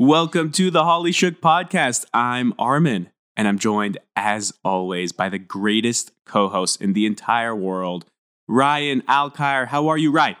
Welcome 0.00 0.52
to 0.52 0.70
the 0.70 0.84
Holly 0.84 1.10
Shook 1.10 1.40
podcast. 1.40 2.04
I'm 2.14 2.54
Armin, 2.56 3.10
and 3.36 3.48
I'm 3.48 3.58
joined, 3.58 3.98
as 4.14 4.52
always, 4.64 5.10
by 5.10 5.28
the 5.28 5.40
greatest 5.40 6.12
co 6.24 6.48
host 6.48 6.80
in 6.80 6.92
the 6.92 7.04
entire 7.04 7.54
world, 7.54 8.04
Ryan 8.46 9.02
Alkire. 9.02 9.66
How 9.66 9.88
are 9.88 9.98
you, 9.98 10.12
Ryan? 10.12 10.36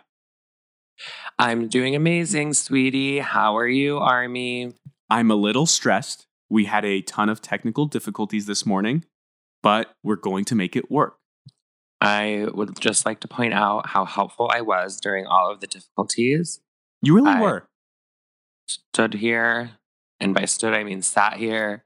I'm 1.40 1.66
doing 1.66 1.96
amazing, 1.96 2.54
sweetie. 2.54 3.18
How 3.18 3.56
are 3.56 3.66
you, 3.66 3.98
Army? 3.98 4.74
I'm 5.10 5.30
a 5.30 5.34
little 5.36 5.66
stressed. 5.66 6.28
We 6.48 6.66
had 6.66 6.84
a 6.84 7.02
ton 7.02 7.28
of 7.28 7.42
technical 7.42 7.86
difficulties 7.86 8.46
this 8.46 8.64
morning, 8.64 9.04
but 9.60 9.92
we're 10.04 10.16
going 10.16 10.44
to 10.46 10.54
make 10.54 10.76
it 10.76 10.88
work. 10.88 11.16
I 12.00 12.46
would 12.54 12.78
just 12.80 13.04
like 13.04 13.18
to 13.20 13.28
point 13.28 13.54
out 13.54 13.88
how 13.88 14.04
helpful 14.04 14.50
I 14.54 14.60
was 14.60 15.00
during 15.00 15.26
all 15.26 15.50
of 15.50 15.58
the 15.60 15.66
difficulties. 15.66 16.60
You 17.02 17.16
really 17.16 17.32
I- 17.32 17.40
were. 17.40 17.68
Stood 18.68 19.14
here, 19.14 19.70
and 20.20 20.34
by 20.34 20.44
stood, 20.44 20.74
I 20.74 20.84
mean 20.84 21.02
sat 21.02 21.38
here 21.38 21.84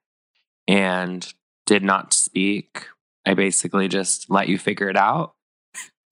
and 0.66 1.32
did 1.64 1.82
not 1.82 2.12
speak. 2.12 2.86
I 3.24 3.34
basically 3.34 3.86
just 3.88 4.28
let 4.28 4.48
you 4.48 4.58
figure 4.58 4.88
it 4.88 4.96
out 4.96 5.34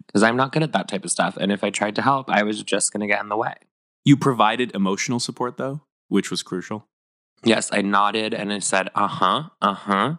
because 0.06 0.22
I'm 0.22 0.36
not 0.36 0.52
good 0.52 0.62
at 0.62 0.72
that 0.72 0.88
type 0.88 1.04
of 1.04 1.10
stuff. 1.10 1.36
And 1.36 1.50
if 1.50 1.64
I 1.64 1.70
tried 1.70 1.96
to 1.96 2.02
help, 2.02 2.30
I 2.30 2.44
was 2.44 2.62
just 2.62 2.92
going 2.92 3.00
to 3.00 3.06
get 3.06 3.22
in 3.22 3.28
the 3.28 3.36
way. 3.36 3.54
You 4.04 4.16
provided 4.16 4.74
emotional 4.74 5.20
support, 5.20 5.56
though, 5.56 5.82
which 6.08 6.30
was 6.30 6.42
crucial. 6.42 6.86
Yes, 7.44 7.70
I 7.72 7.82
nodded 7.82 8.34
and 8.34 8.52
I 8.52 8.58
said, 8.58 8.90
uh 8.94 9.08
huh, 9.08 9.44
uh 9.60 9.74
huh, 9.74 10.14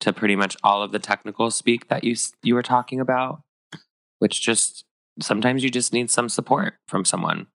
to 0.00 0.12
pretty 0.12 0.36
much 0.36 0.56
all 0.62 0.82
of 0.82 0.92
the 0.92 0.98
technical 0.98 1.50
speak 1.50 1.88
that 1.88 2.04
you, 2.04 2.14
you 2.42 2.54
were 2.54 2.62
talking 2.62 3.00
about, 3.00 3.42
which 4.18 4.40
just 4.40 4.84
sometimes 5.20 5.62
you 5.62 5.70
just 5.70 5.92
need 5.92 6.10
some 6.10 6.28
support 6.28 6.74
from 6.88 7.04
someone. 7.04 7.48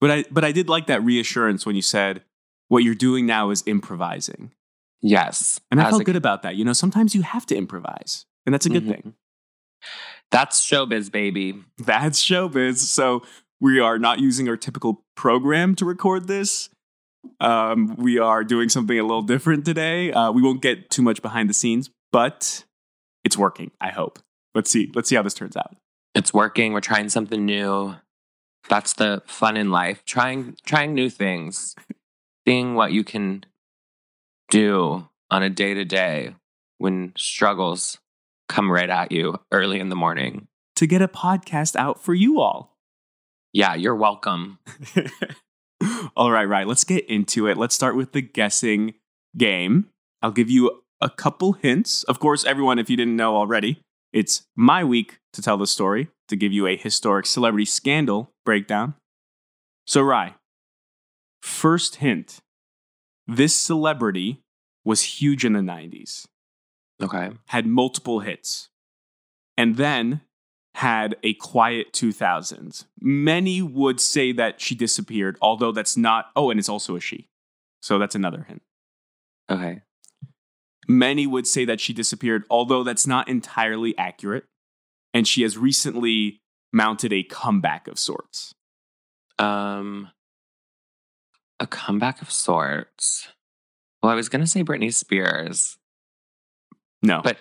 But 0.00 0.10
I, 0.10 0.24
but 0.30 0.44
I 0.44 0.52
did 0.52 0.68
like 0.68 0.86
that 0.86 1.02
reassurance 1.04 1.66
when 1.66 1.76
you 1.76 1.82
said, 1.82 2.22
what 2.68 2.84
you're 2.84 2.94
doing 2.94 3.26
now 3.26 3.50
is 3.50 3.62
improvising. 3.66 4.52
Yes. 5.02 5.60
And 5.70 5.80
I 5.80 5.88
felt 5.90 6.02
a- 6.02 6.04
good 6.04 6.16
about 6.16 6.42
that. 6.42 6.56
You 6.56 6.64
know, 6.64 6.72
sometimes 6.72 7.14
you 7.14 7.22
have 7.22 7.44
to 7.46 7.56
improvise, 7.56 8.26
and 8.46 8.54
that's 8.54 8.66
a 8.66 8.70
good 8.70 8.84
Mhm. 8.84 8.88
thing. 8.88 9.14
That's 10.30 10.60
showbiz, 10.64 11.10
baby. 11.10 11.62
That's 11.78 12.22
showbiz. 12.24 12.76
So 12.78 13.22
we 13.60 13.80
are 13.80 13.98
not 13.98 14.20
using 14.20 14.48
our 14.48 14.56
typical 14.56 15.04
program 15.16 15.74
to 15.76 15.84
record 15.84 16.28
this. 16.28 16.68
Um, 17.40 17.96
we 17.96 18.18
are 18.18 18.44
doing 18.44 18.68
something 18.68 18.98
a 18.98 19.02
little 19.02 19.22
different 19.22 19.64
today. 19.64 20.12
Uh, 20.12 20.30
we 20.32 20.40
won't 20.42 20.62
get 20.62 20.88
too 20.90 21.02
much 21.02 21.20
behind 21.20 21.50
the 21.50 21.54
scenes, 21.54 21.90
but 22.12 22.64
it's 23.24 23.36
working. 23.36 23.70
I 23.80 23.90
hope. 23.90 24.18
Let's 24.54 24.70
see. 24.70 24.90
Let's 24.94 25.08
see 25.08 25.16
how 25.16 25.22
this 25.22 25.34
turns 25.34 25.56
out. 25.56 25.76
It's 26.14 26.32
working. 26.32 26.72
We're 26.72 26.80
trying 26.80 27.08
something 27.08 27.44
new. 27.44 27.94
That's 28.68 28.92
the 28.94 29.22
fun 29.26 29.56
in 29.56 29.70
life. 29.70 30.04
Trying 30.04 30.56
trying 30.64 30.94
new 30.94 31.10
things. 31.10 31.74
Seeing 32.46 32.74
what 32.74 32.92
you 32.92 33.04
can 33.04 33.44
do 34.50 35.08
on 35.30 35.42
a 35.42 35.50
day 35.50 35.74
to 35.74 35.84
day 35.84 36.34
when 36.78 37.12
struggles 37.16 37.98
come 38.48 38.70
right 38.70 38.90
at 38.90 39.12
you 39.12 39.38
early 39.52 39.78
in 39.78 39.88
the 39.88 39.96
morning. 39.96 40.48
To 40.76 40.86
get 40.86 41.02
a 41.02 41.08
podcast 41.08 41.76
out 41.76 42.02
for 42.02 42.14
you 42.14 42.40
all. 42.40 42.76
Yeah, 43.52 43.74
you're 43.74 43.96
welcome. 43.96 44.58
all 46.16 46.30
right, 46.30 46.44
right. 46.44 46.66
Let's 46.66 46.84
get 46.84 47.08
into 47.08 47.46
it. 47.46 47.56
Let's 47.56 47.74
start 47.74 47.96
with 47.96 48.12
the 48.12 48.22
guessing 48.22 48.94
game. 49.36 49.88
I'll 50.22 50.30
give 50.30 50.50
you 50.50 50.82
a 51.00 51.10
couple 51.10 51.52
hints. 51.52 52.02
Of 52.04 52.18
course, 52.18 52.44
everyone, 52.44 52.78
if 52.78 52.90
you 52.90 52.96
didn't 52.96 53.16
know 53.16 53.36
already, 53.36 53.80
it's 54.12 54.46
my 54.56 54.84
week 54.84 55.18
to 55.32 55.42
tell 55.42 55.56
the 55.56 55.66
story, 55.66 56.08
to 56.28 56.36
give 56.36 56.52
you 56.52 56.66
a 56.66 56.76
historic 56.76 57.26
celebrity 57.26 57.64
scandal 57.64 58.32
breakdown. 58.50 58.94
So, 59.86 60.02
Rye, 60.02 60.34
first 61.40 61.96
hint 61.96 62.40
this 63.28 63.54
celebrity 63.54 64.42
was 64.84 65.02
huge 65.20 65.44
in 65.44 65.52
the 65.52 65.60
90s, 65.60 66.26
Okay. 67.00 67.30
had 67.46 67.64
multiple 67.64 68.18
hits, 68.20 68.68
and 69.56 69.76
then 69.76 70.22
had 70.74 71.14
a 71.22 71.34
quiet 71.34 71.92
2000s. 71.92 72.86
Many 73.00 73.62
would 73.62 74.00
say 74.00 74.32
that 74.32 74.60
she 74.60 74.74
disappeared, 74.74 75.38
although 75.40 75.70
that's 75.70 75.96
not. 75.96 76.32
Oh, 76.34 76.50
and 76.50 76.58
it's 76.58 76.68
also 76.68 76.96
a 76.96 77.00
she. 77.00 77.28
So 77.80 78.00
that's 78.00 78.16
another 78.16 78.46
hint. 78.48 78.62
Okay. 79.48 79.82
Many 80.88 81.24
would 81.24 81.46
say 81.46 81.64
that 81.66 81.78
she 81.78 81.92
disappeared, 81.92 82.42
although 82.50 82.82
that's 82.82 83.06
not 83.06 83.28
entirely 83.28 83.96
accurate. 83.96 84.46
And 85.14 85.28
she 85.28 85.42
has 85.42 85.56
recently 85.56 86.39
mounted 86.72 87.12
a 87.12 87.22
comeback 87.22 87.88
of 87.88 87.98
sorts. 87.98 88.54
Um 89.38 90.08
a 91.58 91.66
comeback 91.66 92.22
of 92.22 92.30
sorts. 92.30 93.28
Well, 94.02 94.10
I 94.12 94.14
was 94.14 94.28
gonna 94.28 94.46
say 94.46 94.62
Britney 94.64 94.92
Spears, 94.92 95.76
No. 97.02 97.20
but 97.22 97.38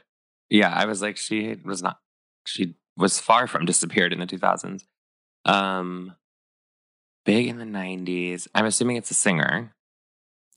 yeah, 0.50 0.74
I 0.74 0.86
was 0.86 1.02
like, 1.02 1.18
she 1.18 1.56
was 1.64 1.82
not 1.84 2.00
she 2.46 2.76
was 2.98 3.20
far 3.20 3.48
from 3.48 3.66
disappeared 3.66 4.12
in 4.14 4.20
the 4.20 4.26
2000s. 4.28 4.84
Um 5.46 6.16
big 7.26 7.48
in 7.48 7.58
the 7.60 7.66
90s. 7.66 8.48
I'm 8.56 8.66
assuming 8.66 8.96
it's 8.98 9.12
a 9.12 9.16
singer. 9.16 9.74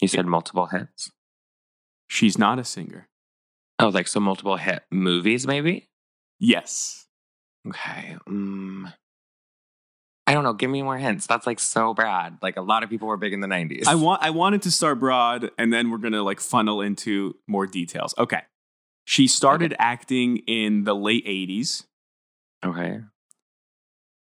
You 0.00 0.09
said 0.09 0.27
multiple 0.27 0.66
hits. 0.66 1.11
she's 2.09 2.37
not 2.38 2.59
a 2.59 2.65
singer. 2.65 3.09
Oh, 3.78 3.88
like 3.88 4.06
so 4.09 4.21
multiple 4.21 4.56
hit 4.56 4.82
movies, 4.91 5.47
maybe? 5.47 5.88
Yes. 6.38 7.02
Okay. 7.69 8.17
Um, 8.27 8.93
I 10.27 10.34
don't 10.34 10.45
know. 10.45 10.53
Give 10.53 10.71
me 10.71 10.83
more 10.83 10.99
hints. 10.99 11.27
That's 11.27 11.47
like 11.47 11.61
so 11.61 11.95
bad. 11.95 12.39
Like 12.43 12.56
a 12.56 12.62
lot 12.62 12.83
of 12.83 12.91
people 12.91 13.09
were 13.09 13.17
big 13.17 13.33
in 13.33 13.41
the 13.41 13.49
90s. 13.49 13.87
I 13.87 13.95
want 13.95 14.23
I 14.23 14.31
wanted 14.31 14.62
to 14.62 14.71
start 14.71 14.99
broad 15.00 15.50
and 15.59 15.73
then 15.73 15.91
we're 15.91 15.99
gonna 15.99 16.23
like 16.23 16.41
funnel 16.41 16.81
into 16.81 17.37
more 17.47 17.67
details. 17.67 18.15
Okay. 18.17 18.43
She 19.05 19.27
started 19.27 19.75
acting 19.78 20.39
in 20.47 20.84
the 20.84 20.95
late 20.95 21.27
80s. 21.27 21.84
Okay. 22.65 23.00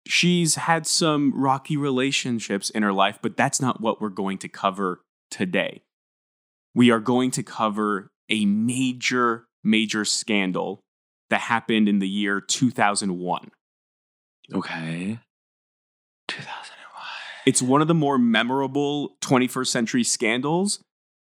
She's 0.08 0.56
had 0.56 0.88
some 0.88 1.34
rocky 1.36 1.78
relationships 1.78 2.70
in 2.70 2.82
her 2.84 2.94
life, 2.94 3.20
but 3.22 3.38
that's 3.38 3.62
not 3.62 3.82
what 3.82 4.02
we're 4.02 4.10
going 4.10 4.38
to 4.40 4.48
cover 4.48 5.02
today. 5.30 5.84
We 6.74 6.92
are 6.92 7.00
going 7.00 7.32
to 7.32 7.44
cover 7.44 8.10
a 8.30 8.46
major, 8.46 9.46
major 9.64 10.06
scandal 10.06 10.80
that 11.34 11.42
happened 11.42 11.90
in 11.90 11.98
the 11.98 12.08
year 12.08 12.40
2001. 12.40 13.50
Okay. 14.54 15.18
2001. 16.28 16.78
It's 17.48 17.60
one 17.60 17.82
of 17.82 17.88
the 17.88 17.96
more 17.96 18.20
memorable 18.20 19.18
21st 19.22 19.68
century 19.68 20.04
scandals, 20.04 20.84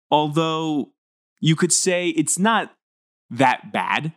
although 0.09 0.93
you 1.41 1.57
could 1.57 1.73
say 1.73 2.11
it's 2.11 2.39
not 2.39 2.73
that 3.31 3.73
bad. 3.73 4.13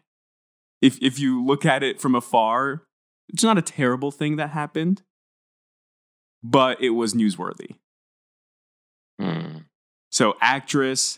If, 0.80 1.02
if 1.02 1.18
you 1.18 1.44
look 1.44 1.66
at 1.66 1.82
it 1.82 2.00
from 2.00 2.14
afar, 2.14 2.84
it's 3.28 3.44
not 3.44 3.58
a 3.58 3.64
terrible 3.64 4.12
thing 4.12 4.36
that 4.36 4.52
happened, 4.52 5.02
but 6.44 6.80
it 6.84 6.92
was 6.92 7.16
newsworthy. 7.16 7.78
Hmm. 9.20 9.62
So, 10.12 10.36
actress, 10.40 11.18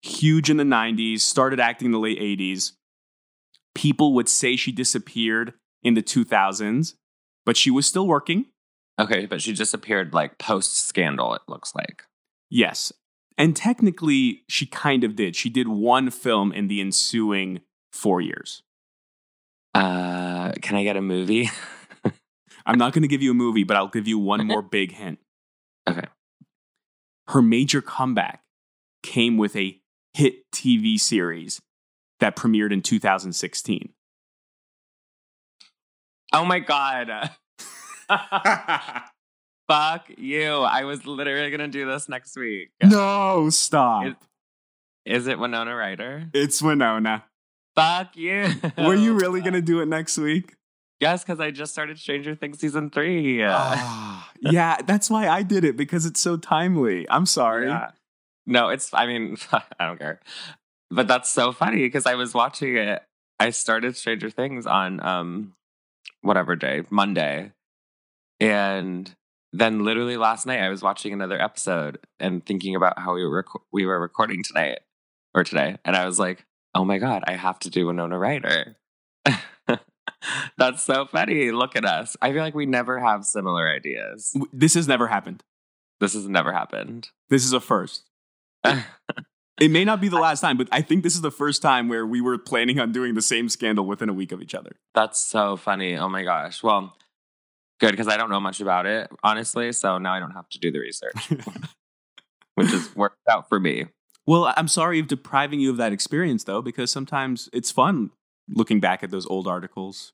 huge 0.00 0.48
in 0.48 0.56
the 0.56 0.64
90s, 0.64 1.20
started 1.20 1.60
acting 1.60 1.86
in 1.86 1.92
the 1.92 1.98
late 1.98 2.18
80s. 2.18 2.72
People 3.74 4.14
would 4.14 4.28
say 4.28 4.56
she 4.56 4.72
disappeared 4.72 5.54
in 5.82 5.94
the 5.94 6.02
2000s, 6.02 6.94
but 7.44 7.56
she 7.56 7.70
was 7.70 7.86
still 7.86 8.06
working. 8.06 8.46
Okay, 9.00 9.26
but 9.26 9.40
she 9.40 9.52
disappeared 9.52 10.12
like 10.12 10.38
post 10.38 10.86
scandal, 10.86 11.34
it 11.34 11.42
looks 11.48 11.74
like. 11.74 12.04
Yes. 12.50 12.92
And 13.38 13.56
technically, 13.56 14.42
she 14.48 14.66
kind 14.66 15.04
of 15.04 15.16
did. 15.16 15.34
She 15.34 15.48
did 15.48 15.68
one 15.68 16.10
film 16.10 16.52
in 16.52 16.68
the 16.68 16.80
ensuing 16.80 17.62
four 17.90 18.20
years. 18.20 18.62
Uh, 19.74 20.52
can 20.60 20.76
I 20.76 20.84
get 20.84 20.96
a 20.96 21.02
movie? 21.02 21.50
I'm 22.66 22.78
not 22.78 22.92
going 22.92 23.02
to 23.02 23.08
give 23.08 23.22
you 23.22 23.30
a 23.30 23.34
movie, 23.34 23.64
but 23.64 23.76
I'll 23.76 23.88
give 23.88 24.06
you 24.06 24.18
one 24.18 24.46
more 24.46 24.62
big 24.62 24.92
hint. 24.92 25.18
okay. 25.88 26.06
Her 27.28 27.40
major 27.40 27.80
comeback 27.80 28.42
came 29.02 29.38
with 29.38 29.56
a 29.56 29.80
hit 30.12 30.50
TV 30.52 31.00
series 31.00 31.60
that 32.22 32.36
premiered 32.36 32.72
in 32.72 32.80
2016. 32.80 33.92
Oh 36.32 36.44
my 36.44 36.60
God. 36.60 37.30
Fuck 39.68 40.06
you. 40.16 40.54
I 40.54 40.84
was 40.84 41.04
literally 41.04 41.50
going 41.50 41.60
to 41.60 41.68
do 41.68 41.84
this 41.84 42.08
next 42.08 42.36
week. 42.36 42.70
no, 42.82 43.50
stop. 43.50 44.16
Is 45.04 45.26
it 45.26 45.38
Winona 45.38 45.74
Ryder? 45.74 46.28
it's 46.32 46.62
Winona. 46.62 47.24
Fuck 47.74 48.16
you. 48.16 48.48
Were 48.78 48.94
you 48.94 49.14
really 49.14 49.40
going 49.46 49.54
to 49.54 49.62
do 49.62 49.80
it 49.80 49.86
next 49.86 50.16
week? 50.16 50.54
Yes, 51.00 51.24
because 51.24 51.40
I 51.40 51.50
just 51.50 51.72
started 51.72 51.98
Stranger 51.98 52.36
Things 52.36 52.60
season 52.60 52.88
three. 52.88 53.42
Ah, 53.42 54.30
yeah, 54.40 54.76
that's 54.86 55.10
why 55.10 55.26
I 55.28 55.42
did 55.42 55.64
it 55.64 55.76
because 55.76 56.06
it's 56.06 56.20
so 56.20 56.36
timely. 56.36 57.08
I'm 57.10 57.26
sorry. 57.26 57.66
Yeah. 57.66 57.90
No, 58.46 58.68
it's, 58.68 58.94
I 58.94 59.06
mean, 59.06 59.36
I 59.52 59.86
don't 59.86 59.98
care. 59.98 60.20
But 60.92 61.08
that's 61.08 61.30
so 61.30 61.52
funny 61.52 61.78
because 61.78 62.04
I 62.04 62.16
was 62.16 62.34
watching 62.34 62.76
it. 62.76 63.02
I 63.40 63.50
started 63.50 63.96
Stranger 63.96 64.28
Things 64.28 64.66
on 64.66 65.04
um 65.04 65.54
whatever 66.20 66.54
day, 66.54 66.82
Monday. 66.90 67.52
And 68.40 69.14
then 69.52 69.84
literally 69.84 70.16
last 70.16 70.46
night 70.46 70.60
I 70.60 70.68
was 70.68 70.82
watching 70.82 71.12
another 71.12 71.40
episode 71.40 71.98
and 72.20 72.44
thinking 72.44 72.76
about 72.76 72.98
how 72.98 73.14
we 73.14 73.24
were 73.24 73.36
rec- 73.36 73.62
we 73.72 73.86
were 73.86 73.98
recording 73.98 74.42
tonight 74.42 74.80
or 75.34 75.44
today, 75.44 75.78
and 75.84 75.96
I 75.96 76.04
was 76.04 76.18
like, 76.18 76.44
oh 76.74 76.84
my 76.84 76.98
god, 76.98 77.24
I 77.26 77.32
have 77.32 77.58
to 77.60 77.70
do 77.70 77.86
Winona 77.86 78.18
Ryder. 78.18 78.76
That's 80.58 80.82
so 80.82 81.06
funny. 81.06 81.50
Look 81.52 81.74
at 81.74 81.86
us. 81.86 82.16
I 82.20 82.32
feel 82.32 82.42
like 82.42 82.54
we 82.54 82.66
never 82.66 83.00
have 83.00 83.24
similar 83.24 83.66
ideas. 83.66 84.36
This 84.52 84.74
has 84.74 84.86
never 84.86 85.08
happened. 85.08 85.42
This 86.00 86.12
has 86.12 86.28
never 86.28 86.52
happened. 86.52 87.08
This 87.30 87.44
is 87.44 87.52
a 87.54 87.60
first. 87.60 88.10
It 89.60 89.70
may 89.70 89.84
not 89.84 90.00
be 90.00 90.08
the 90.08 90.18
last 90.18 90.40
time, 90.40 90.56
but 90.56 90.68
I 90.72 90.80
think 90.80 91.02
this 91.02 91.14
is 91.14 91.20
the 91.20 91.30
first 91.30 91.62
time 91.62 91.88
where 91.88 92.06
we 92.06 92.20
were 92.20 92.38
planning 92.38 92.80
on 92.80 92.90
doing 92.90 93.14
the 93.14 93.22
same 93.22 93.48
scandal 93.48 93.84
within 93.84 94.08
a 94.08 94.12
week 94.12 94.32
of 94.32 94.40
each 94.40 94.54
other. 94.54 94.76
That's 94.94 95.20
so 95.20 95.56
funny. 95.56 95.96
Oh 95.96 96.08
my 96.08 96.24
gosh. 96.24 96.62
Well, 96.62 96.96
good 97.78 97.90
because 97.90 98.08
I 98.08 98.16
don't 98.16 98.30
know 98.30 98.40
much 98.40 98.60
about 98.60 98.86
it, 98.86 99.10
honestly. 99.22 99.72
So 99.72 99.98
now 99.98 100.14
I 100.14 100.20
don't 100.20 100.30
have 100.32 100.48
to 100.50 100.58
do 100.58 100.72
the 100.72 100.78
research, 100.78 101.30
which 102.54 102.72
is 102.72 102.94
worked 102.96 103.20
out 103.28 103.48
for 103.48 103.60
me. 103.60 103.86
Well, 104.26 104.52
I'm 104.56 104.68
sorry 104.68 105.00
of 105.00 105.08
depriving 105.08 105.60
you 105.60 105.70
of 105.70 105.76
that 105.78 105.92
experience, 105.92 106.44
though, 106.44 106.62
because 106.62 106.90
sometimes 106.90 107.48
it's 107.52 107.70
fun 107.70 108.10
looking 108.48 108.80
back 108.80 109.02
at 109.02 109.10
those 109.10 109.26
old 109.26 109.46
articles. 109.46 110.12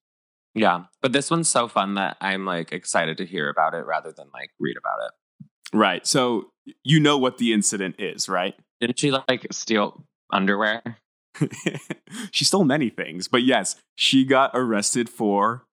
Yeah. 0.55 0.85
But 1.03 1.13
this 1.13 1.31
one's 1.31 1.49
so 1.49 1.69
fun 1.69 1.95
that 1.95 2.17
I'm 2.21 2.45
like 2.45 2.73
excited 2.73 3.19
to 3.19 3.27
hear 3.27 3.49
about 3.49 3.75
it 3.75 3.85
rather 3.87 4.13
than 4.13 4.29
like 4.33 4.51
read 4.59 4.77
about 4.77 5.07
it. 5.07 5.77
Right. 5.77 6.07
So 6.07 6.51
you 6.85 7.01
know 7.01 7.19
what 7.19 7.39
the 7.39 7.53
incident 7.53 7.97
is, 7.99 8.29
right? 8.29 8.55
Didn't 8.81 8.99
she 8.99 9.11
like 9.11 9.47
steal 9.51 10.05
underwear? 10.33 10.83
she 12.31 12.45
stole 12.45 12.65
many 12.65 12.91
things, 12.91 13.29
but 13.29 13.43
yes, 13.43 13.77
she 13.95 14.25
got 14.25 14.51
arrested 14.55 15.09
for 15.09 15.67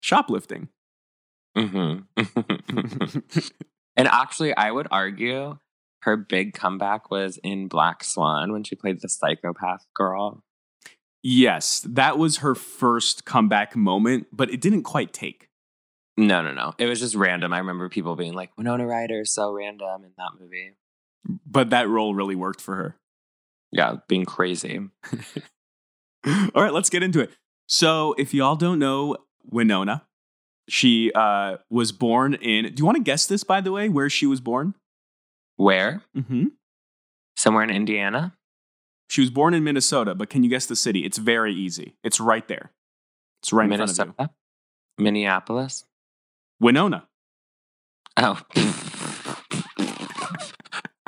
shoplifting. 0.00 0.68
Mm-hmm. 1.56 3.18
and 3.96 4.08
actually, 4.08 4.56
I 4.56 4.70
would 4.70 4.88
argue 4.90 5.58
her 6.02 6.16
big 6.16 6.54
comeback 6.54 7.10
was 7.10 7.38
in 7.42 7.68
Black 7.68 8.02
Swan 8.02 8.52
when 8.52 8.64
she 8.64 8.74
played 8.74 9.00
the 9.00 9.08
psychopath 9.08 9.86
girl. 9.94 10.42
yes, 11.22 11.80
that 11.88 12.18
was 12.18 12.38
her 12.38 12.54
first 12.54 13.24
comeback 13.24 13.76
moment, 13.76 14.26
but 14.32 14.50
it 14.50 14.60
didn't 14.60 14.82
quite 14.82 15.12
take. 15.12 15.48
No, 16.16 16.42
no, 16.42 16.52
no. 16.52 16.74
It 16.78 16.86
was 16.86 17.00
just 17.00 17.14
random. 17.14 17.52
I 17.52 17.58
remember 17.58 17.88
people 17.88 18.16
being 18.16 18.34
like, 18.34 18.50
Winona 18.58 18.86
Ryder 18.86 19.20
is 19.20 19.32
so 19.32 19.52
random 19.52 20.04
in 20.04 20.12
that 20.18 20.30
movie. 20.38 20.74
But 21.46 21.70
that 21.70 21.88
role 21.88 22.14
really 22.14 22.34
worked 22.34 22.60
for 22.60 22.74
her. 22.76 22.96
Yeah, 23.70 23.96
being 24.08 24.24
crazy. 24.24 24.78
All 26.26 26.62
right, 26.62 26.72
let's 26.72 26.90
get 26.90 27.02
into 27.02 27.20
it. 27.20 27.30
So, 27.66 28.14
if 28.18 28.34
y'all 28.34 28.56
don't 28.56 28.78
know 28.78 29.16
Winona, 29.50 30.04
she 30.68 31.10
uh, 31.14 31.56
was 31.70 31.92
born 31.92 32.34
in. 32.34 32.66
Do 32.66 32.80
you 32.80 32.84
want 32.84 32.96
to 32.96 33.02
guess 33.02 33.26
this, 33.26 33.44
by 33.44 33.60
the 33.60 33.72
way, 33.72 33.88
where 33.88 34.10
she 34.10 34.26
was 34.26 34.40
born? 34.40 34.74
Where? 35.56 36.02
Mm-hmm. 36.16 36.46
Somewhere 37.36 37.64
in 37.64 37.70
Indiana? 37.70 38.34
She 39.08 39.20
was 39.20 39.30
born 39.30 39.54
in 39.54 39.64
Minnesota, 39.64 40.14
but 40.14 40.28
can 40.30 40.42
you 40.42 40.50
guess 40.50 40.66
the 40.66 40.76
city? 40.76 41.04
It's 41.04 41.18
very 41.18 41.54
easy. 41.54 41.96
It's 42.04 42.20
right 42.20 42.46
there. 42.48 42.72
It's 43.42 43.52
right 43.52 43.70
in 43.70 43.76
front 43.76 43.98
of 43.98 44.14
you. 44.18 44.28
Minneapolis? 44.98 45.84
Winona. 46.62 47.08
Oh. 48.16 48.40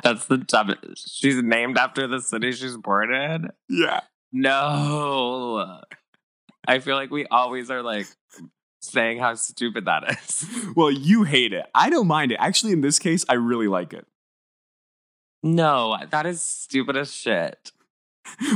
That's 0.03 0.25
the 0.25 0.37
dumbest. 0.37 1.17
She's 1.17 1.41
named 1.41 1.77
after 1.77 2.07
the 2.07 2.19
city 2.19 2.51
she's 2.51 2.77
born 2.77 3.13
in? 3.13 3.49
Yeah. 3.69 4.01
No. 4.33 5.81
I 6.67 6.79
feel 6.79 6.95
like 6.95 7.09
we 7.09 7.25
always 7.27 7.71
are 7.71 7.81
like 7.81 8.05
saying 8.81 9.19
how 9.19 9.33
stupid 9.35 9.85
that 9.85 10.03
is. 10.11 10.45
Well, 10.75 10.91
you 10.91 11.23
hate 11.23 11.53
it. 11.53 11.65
I 11.73 11.89
don't 11.89 12.07
mind 12.07 12.33
it. 12.33 12.37
Actually, 12.39 12.73
in 12.73 12.81
this 12.81 12.99
case, 12.99 13.25
I 13.29 13.35
really 13.35 13.67
like 13.67 13.93
it. 13.93 14.05
No, 15.41 15.97
that 16.09 16.25
is 16.25 16.41
stupid 16.41 16.97
as 16.97 17.13
shit. 17.13 17.71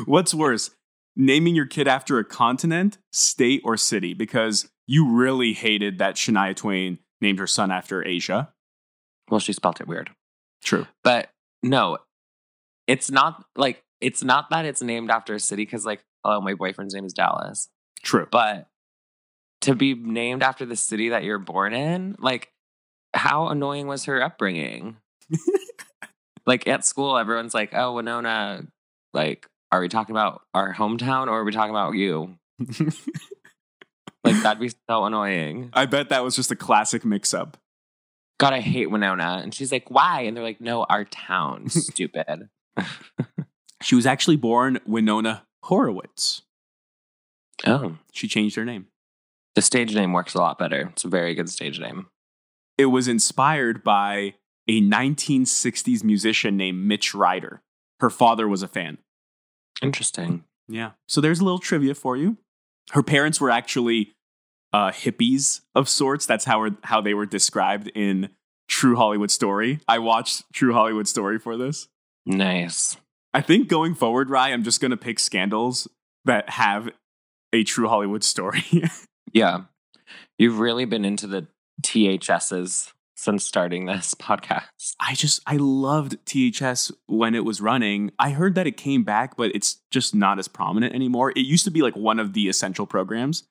What's 0.05 0.33
worse, 0.33 0.71
naming 1.15 1.55
your 1.55 1.67
kid 1.67 1.87
after 1.87 2.19
a 2.19 2.25
continent, 2.25 2.97
state, 3.11 3.61
or 3.63 3.77
city? 3.77 4.13
Because 4.13 4.69
you 4.89 5.07
really 5.07 5.53
hated 5.53 5.99
that 5.99 6.15
Shania 6.15 6.55
Twain 6.55 6.97
named 7.21 7.37
her 7.37 7.45
son 7.45 7.69
after 7.69 8.03
Asia. 8.03 8.51
Well, 9.29 9.39
she 9.39 9.53
spelt 9.53 9.79
it 9.79 9.87
weird. 9.87 10.09
True. 10.63 10.87
But 11.03 11.29
no, 11.61 11.99
it's 12.87 13.11
not 13.11 13.45
like 13.55 13.83
it's 14.01 14.23
not 14.23 14.49
that 14.49 14.65
it's 14.65 14.81
named 14.81 15.11
after 15.11 15.35
a 15.35 15.39
city 15.39 15.63
because 15.63 15.85
like, 15.85 16.03
oh, 16.25 16.41
my 16.41 16.55
boyfriend's 16.55 16.95
name 16.95 17.05
is 17.05 17.13
Dallas. 17.13 17.69
True. 18.01 18.27
But 18.31 18.67
to 19.61 19.75
be 19.75 19.93
named 19.93 20.41
after 20.41 20.65
the 20.65 20.75
city 20.75 21.09
that 21.09 21.23
you're 21.23 21.37
born 21.37 21.75
in, 21.75 22.15
like, 22.17 22.51
how 23.13 23.49
annoying 23.49 23.85
was 23.85 24.05
her 24.05 24.23
upbringing? 24.23 24.97
like 26.47 26.67
at 26.67 26.83
school, 26.83 27.15
everyone's 27.15 27.53
like, 27.53 27.75
"Oh, 27.75 27.93
Winona, 27.93 28.65
like, 29.13 29.45
are 29.71 29.81
we 29.81 29.87
talking 29.87 30.15
about 30.15 30.41
our 30.55 30.73
hometown 30.73 31.27
or 31.27 31.41
are 31.41 31.43
we 31.43 31.51
talking 31.51 31.69
about 31.69 31.93
you?" 31.93 32.39
Like 34.23 34.41
that'd 34.43 34.59
be 34.59 34.69
so 34.89 35.05
annoying. 35.05 35.69
I 35.73 35.85
bet 35.85 36.09
that 36.09 36.23
was 36.23 36.35
just 36.35 36.51
a 36.51 36.55
classic 36.55 37.05
mix 37.05 37.33
up. 37.33 37.57
God, 38.39 38.53
I 38.53 38.59
hate 38.61 38.89
Winona. 38.91 39.39
And 39.43 39.53
she's 39.53 39.71
like, 39.71 39.89
"Why?" 39.89 40.21
And 40.21 40.35
they're 40.35 40.43
like, 40.43 40.61
"No, 40.61 40.83
our 40.83 41.05
town, 41.05 41.69
stupid." 41.69 42.49
She 43.81 43.95
was 43.95 44.05
actually 44.05 44.35
born 44.35 44.79
Winona 44.85 45.43
Horowitz. 45.63 46.41
oh, 47.65 47.97
She 48.11 48.27
changed 48.27 48.57
her 48.57 48.65
name. 48.65 48.87
the 49.55 49.61
stage 49.61 49.95
name 49.95 50.11
works 50.11 50.33
a 50.33 50.39
lot 50.39 50.59
better. 50.59 50.89
It's 50.91 51.05
a 51.05 51.07
very 51.07 51.33
good 51.33 51.49
stage 51.49 51.79
name. 51.79 52.07
It 52.77 52.87
was 52.87 53.07
inspired 53.07 53.81
by 53.81 54.35
a 54.67 54.81
1960s 54.81 56.03
musician 56.03 56.57
named 56.57 56.85
Mitch 56.85 57.15
Ryder. 57.15 57.61
Her 58.01 58.09
father 58.09 58.49
was 58.49 58.61
a 58.63 58.67
fan. 58.67 58.97
Interesting. 59.81 60.43
Yeah. 60.67 60.91
So 61.07 61.21
there's 61.21 61.39
a 61.39 61.43
little 61.45 61.59
trivia 61.59 61.95
for 61.95 62.17
you. 62.17 62.37
Her 62.91 63.03
parents 63.03 63.39
were 63.39 63.49
actually 63.49 64.13
uh, 64.73 64.91
hippies 64.91 65.61
of 65.75 65.89
sorts. 65.89 66.25
That's 66.25 66.45
how, 66.45 66.69
how 66.83 67.01
they 67.01 67.13
were 67.13 67.25
described 67.25 67.91
in 67.95 68.29
True 68.67 68.95
Hollywood 68.95 69.31
Story. 69.31 69.79
I 69.87 69.99
watched 69.99 70.43
True 70.53 70.73
Hollywood 70.73 71.07
Story 71.07 71.39
for 71.39 71.57
this. 71.57 71.87
Nice. 72.25 72.97
I 73.33 73.41
think 73.41 73.67
going 73.67 73.95
forward, 73.95 74.29
Rye, 74.29 74.49
I'm 74.49 74.63
just 74.63 74.81
going 74.81 74.91
to 74.91 74.97
pick 74.97 75.19
scandals 75.19 75.87
that 76.25 76.49
have 76.51 76.89
a 77.53 77.63
True 77.63 77.87
Hollywood 77.87 78.23
Story. 78.23 78.65
Yeah. 79.31 79.65
You've 80.39 80.57
really 80.57 80.85
been 80.85 81.05
into 81.05 81.27
the 81.27 81.45
THSs 81.83 82.91
since 83.19 83.45
starting 83.45 83.85
this 83.85 84.13
podcast. 84.19 84.95
I 84.99 85.13
just 85.13 85.41
I 85.45 85.57
loved 85.57 86.17
THS 86.25 86.91
when 87.07 87.35
it 87.35 87.43
was 87.45 87.59
running. 87.61 88.11
I 88.17 88.31
heard 88.31 88.55
that 88.55 88.65
it 88.67 88.77
came 88.77 89.03
back, 89.03 89.35
but 89.35 89.53
it's 89.53 89.81
just 89.91 90.15
not 90.15 90.39
as 90.39 90.47
prominent 90.47 90.95
anymore. 90.95 91.31
It 91.31 91.39
used 91.45 91.65
to 91.65 91.71
be 91.71 91.81
like 91.81 91.95
one 91.95 92.19
of 92.19 92.33
the 92.33 92.47
essential 92.49 92.85
programs, 92.87 93.43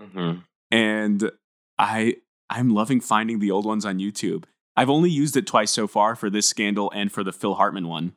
Mm-hmm. 0.00 0.40
and 0.70 1.30
I 1.78 2.16
I'm 2.50 2.70
loving 2.74 3.00
finding 3.00 3.38
the 3.38 3.50
old 3.50 3.64
ones 3.64 3.84
on 3.86 3.98
YouTube. 3.98 4.44
I've 4.76 4.90
only 4.90 5.08
used 5.10 5.36
it 5.38 5.46
twice 5.46 5.70
so 5.70 5.86
far 5.86 6.14
for 6.14 6.28
this 6.28 6.46
scandal 6.46 6.92
and 6.94 7.10
for 7.10 7.24
the 7.24 7.32
Phil 7.32 7.54
Hartman 7.54 7.88
one, 7.88 8.12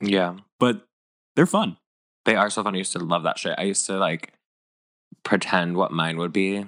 Yeah. 0.00 0.34
but 0.58 0.84
they're 1.36 1.46
fun. 1.46 1.76
They 2.24 2.34
are 2.34 2.50
so 2.50 2.64
fun. 2.64 2.74
I 2.74 2.78
used 2.78 2.92
to 2.94 2.98
love 2.98 3.22
that 3.22 3.38
shit. 3.38 3.54
I 3.56 3.62
used 3.62 3.86
to 3.86 3.96
like 3.98 4.32
pretend 5.22 5.76
what 5.76 5.92
mine 5.92 6.16
would 6.18 6.32
be 6.32 6.64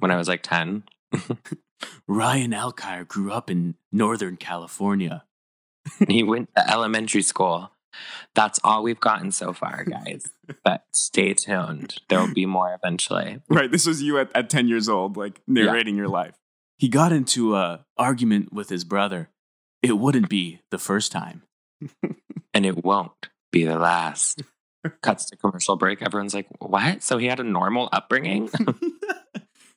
when 0.00 0.10
I 0.10 0.16
was 0.16 0.28
like 0.28 0.42
10. 0.42 0.82
Ryan 2.06 2.52
Alkire 2.52 3.06
grew 3.06 3.32
up 3.32 3.50
in 3.50 3.74
Northern 3.92 4.36
California. 4.36 5.24
he 6.08 6.22
went 6.22 6.54
to 6.54 6.70
elementary 6.70 7.22
school. 7.22 7.70
That's 8.34 8.60
all 8.62 8.82
we've 8.82 9.00
gotten 9.00 9.32
so 9.32 9.52
far, 9.52 9.84
guys. 9.84 10.30
but 10.64 10.84
stay 10.92 11.34
tuned. 11.34 11.96
There 12.08 12.20
will 12.20 12.34
be 12.34 12.46
more 12.46 12.72
eventually. 12.74 13.40
Right, 13.48 13.70
this 13.70 13.86
was 13.86 14.02
you 14.02 14.18
at, 14.18 14.30
at 14.34 14.50
10 14.50 14.68
years 14.68 14.88
old, 14.88 15.16
like 15.16 15.40
narrating 15.46 15.96
your 15.96 16.08
life. 16.08 16.34
He 16.78 16.88
got 16.88 17.12
into 17.12 17.56
a 17.56 17.84
argument 17.96 18.52
with 18.52 18.68
his 18.68 18.84
brother. 18.84 19.30
It 19.82 19.98
wouldn't 19.98 20.28
be 20.28 20.60
the 20.70 20.78
first 20.78 21.12
time. 21.12 21.42
And 22.54 22.64
it 22.64 22.82
won't 22.82 23.12
be 23.52 23.64
the 23.64 23.78
last. 23.78 24.42
Cuts 25.02 25.26
to 25.26 25.36
commercial 25.36 25.76
break. 25.76 26.02
Everyone's 26.02 26.34
like, 26.34 26.48
what? 26.58 27.02
So 27.02 27.18
he 27.18 27.26
had 27.26 27.38
a 27.38 27.44
normal 27.44 27.88
upbringing? 27.92 28.50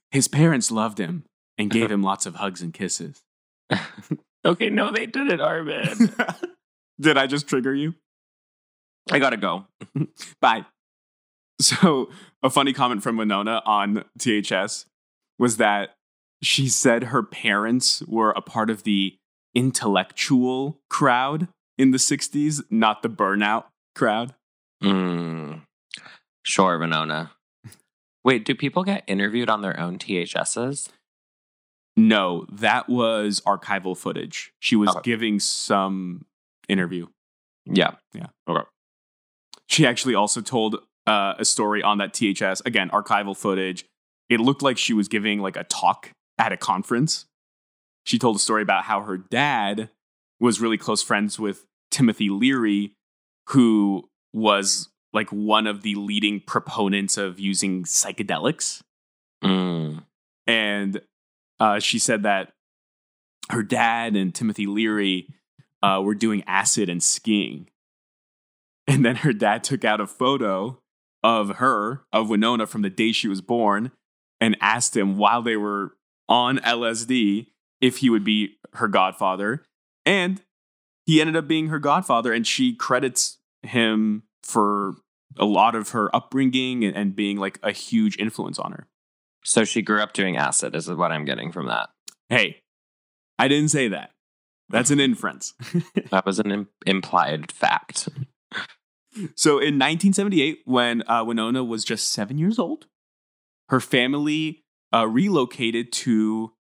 His 0.10 0.27
parents 0.27 0.72
loved 0.72 0.98
him 0.98 1.25
and 1.62 1.70
gave 1.70 1.91
him 1.91 2.01
lots 2.01 2.25
of 2.25 2.36
hugs 2.36 2.62
and 2.62 2.74
kisses. 2.74 3.22
okay, 4.46 4.70
no, 4.70 4.91
they 4.91 5.06
didn't, 5.06 5.39
Armin. 5.39 6.13
Did 7.00 7.18
I 7.18 7.27
just 7.27 7.48
trigger 7.48 7.74
you? 7.74 7.94
I 9.12 9.20
gotta 9.20 9.38
go. 9.38 9.65
Bye. 10.41 10.65
So, 11.60 12.10
a 12.41 12.50
funny 12.50 12.74
comment 12.74 13.03
from 13.03 13.18
Winona 13.18 13.62
on 13.65 14.06
THS 14.18 14.86
was 15.38 15.58
that 15.58 15.96
she 16.41 16.68
said 16.68 17.06
her 17.06 17.22
parents 17.22 18.01
were 18.08 18.32
a 18.32 18.41
part 18.41 18.72
of 18.72 18.82
the 18.82 19.18
intellectual 19.53 20.80
crowd 20.89 21.48
in 21.77 21.91
the 21.91 22.00
60s, 22.00 22.63
not 22.72 23.03
the 23.03 23.10
burnout 23.10 23.65
crowd. 23.94 24.34
Mm. 24.84 25.62
Sure, 26.44 26.80
Winona. 26.80 27.32
Wait, 28.24 28.46
do 28.46 28.56
people 28.56 28.84
get 28.84 29.03
interviewed 29.06 29.50
on 29.50 29.62
their 29.62 29.80
own 29.80 30.00
THSs? 30.00 30.89
No, 32.08 32.46
that 32.51 32.89
was 32.89 33.41
archival 33.46 33.96
footage. 33.98 34.51
She 34.60 34.75
was 34.75 34.89
Okay. 34.89 35.01
giving 35.03 35.39
some 35.39 36.25
interview. 36.67 37.08
Yeah. 37.65 37.96
Yeah. 38.13 38.27
Okay. 38.48 38.67
She 39.67 39.86
actually 39.86 40.15
also 40.15 40.41
told 40.41 40.77
uh, 41.08 41.36
a 41.38 41.46
story 41.46 41.84
on 41.84 41.98
that 42.00 42.13
THS. 42.13 42.62
Again, 42.65 42.89
archival 42.89 43.36
footage. 43.36 43.86
It 44.29 44.39
looked 44.39 44.62
like 44.62 44.77
she 44.77 44.93
was 44.93 45.08
giving 45.08 45.39
like 45.39 45.55
a 45.58 45.63
talk 45.65 46.12
at 46.38 46.51
a 46.51 46.58
conference. 46.58 47.25
She 48.05 48.17
told 48.17 48.36
a 48.36 48.39
story 48.39 48.63
about 48.63 48.86
how 48.86 49.01
her 49.03 49.17
dad 49.17 49.89
was 50.39 50.60
really 50.60 50.77
close 50.77 51.03
friends 51.03 51.38
with 51.39 51.65
Timothy 51.91 52.29
Leary, 52.29 52.93
who 53.50 54.10
was 54.34 54.89
like 55.13 55.29
one 55.29 55.67
of 55.67 55.81
the 55.84 55.96
leading 55.96 56.39
proponents 56.39 57.17
of 57.17 57.39
using 57.39 57.84
psychedelics. 57.84 58.81
Mm. 59.43 60.03
And 60.48 61.01
uh, 61.62 61.80
she 61.80 62.00
said 62.00 62.24
that 62.24 62.53
her 63.51 63.62
dad 63.62 64.15
and 64.15 64.34
Timothy 64.34 64.65
Leary 64.65 65.27
uh, 65.84 66.01
were 66.03 66.15
doing 66.15 66.44
acid 66.48 66.89
and 66.89 67.03
skiing. 67.03 67.70
And 68.88 69.06
then 69.06 69.18
her 69.18 69.32
dad 69.32 69.63
took 69.63 69.86
out 69.86 70.01
a 70.01 70.08
photo 70.08 70.82
of 71.24 71.58
her, 71.58 72.01
of 72.12 72.30
Winona, 72.30 72.65
from 72.65 72.82
the 72.82 72.89
day 72.89 73.12
she 73.12 73.27
was 73.27 73.41
born, 73.41 73.91
and 74.39 74.58
asked 74.60 74.98
him 74.98 75.18
while 75.18 75.44
they 75.44 75.56
were 75.56 75.96
on 76.27 76.58
LSD 76.58 77.51
if 77.80 77.98
he 77.98 78.10
would 78.10 78.24
be 78.24 78.58
her 78.74 78.88
godfather. 78.88 79.63
And 80.03 80.41
he 81.06 81.22
ended 81.22 81.36
up 81.36 81.48
being 81.48 81.68
her 81.68 81.77
godfather, 81.77 82.34
and 82.34 82.46
she 82.46 82.74
credits 82.74 83.38
him 83.62 84.24
for 84.41 84.96
a 85.38 85.46
lot 85.46 85.75
of 85.75 85.89
her 85.89 86.13
upbringing 86.15 86.84
and, 86.84 86.96
and 86.98 87.15
being 87.15 87.38
like 87.38 87.60
a 87.62 87.72
huge 87.72 88.18
influence 88.18 88.58
on 88.58 88.72
her. 88.72 88.88
So 89.43 89.63
she 89.63 89.81
grew 89.81 90.01
up 90.01 90.13
doing 90.13 90.38
acid, 90.38 90.75
is 90.75 90.89
what 90.89 91.12
I'm 91.12 91.25
getting 91.25 91.51
from 91.51 91.67
that. 91.67 91.89
Hey, 92.29 92.62
I 93.39 93.48
didn't 93.48 93.69
say 93.69 93.88
that. 93.89 94.12
That's 94.69 94.91
an 94.91 95.00
inference. 95.00 95.53
That 96.12 96.25
was 96.25 96.39
an 96.39 96.51
Im- 96.51 96.69
implied 96.86 97.51
fact. 97.51 98.10
so 99.36 99.51
in 99.53 99.77
1978, 99.79 100.62
when 100.65 101.03
uh, 101.10 101.24
Winona 101.24 101.63
was 101.63 101.83
just 101.83 102.12
seven 102.12 102.38
years 102.38 102.60
old, 102.60 102.86
her 103.69 103.79
family 103.79 104.63
uh, 104.93 105.07
relocated 105.07 105.91
to 105.93 106.53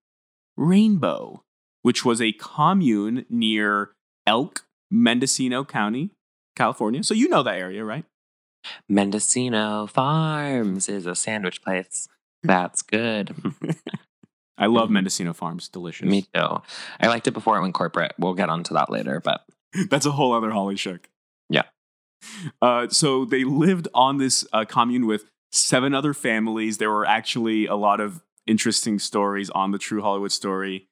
Rainbow, 0.57 1.43
which 1.81 2.05
was 2.05 2.21
a 2.21 2.31
commune 2.33 3.25
near 3.29 3.91
Elk, 4.25 4.65
Mendocino 4.89 5.63
County, 5.63 6.11
California. 6.55 7.03
So 7.03 7.13
you 7.13 7.29
know 7.29 7.43
that 7.43 7.57
area, 7.57 7.83
right? 7.83 8.05
Mendocino 8.87 9.87
Farms 9.87 10.87
is 10.87 11.05
a 11.05 11.15
sandwich 11.15 11.61
place. 11.61 12.07
That's 12.43 12.81
good. 12.81 13.35
I 14.57 14.67
love. 14.67 14.89
Mendocino 14.89 15.33
Farms. 15.33 15.69
Delicious. 15.69 16.07
Me 16.07 16.21
too. 16.21 16.61
I 16.99 17.07
liked 17.07 17.27
it 17.27 17.31
before 17.31 17.57
it 17.57 17.61
went 17.61 17.73
corporate. 17.73 18.13
We'll 18.19 18.35
get 18.35 18.49
onto 18.49 18.73
that 18.75 18.91
later, 18.91 19.19
but 19.19 19.41
That's 19.89 20.05
a 20.05 20.11
whole 20.11 20.33
other 20.33 20.51
Holly 20.51 20.75
Shook. 20.75 21.09
Yeah. 21.49 21.63
Uh, 22.61 22.87
so 22.87 23.25
they 23.25 23.43
lived 23.43 23.87
on 23.95 24.17
this 24.17 24.45
uh, 24.53 24.63
commune 24.63 25.07
with 25.07 25.25
seven 25.51 25.95
other 25.95 26.13
families. 26.13 26.77
There 26.77 26.91
were 26.91 27.03
actually 27.03 27.65
a 27.65 27.73
lot 27.73 27.99
of 27.99 28.21
interesting 28.45 28.99
stories 28.99 29.49
on 29.49 29.71
the 29.71 29.79
True 29.79 30.03
Hollywood 30.03 30.31
Story 30.31 30.87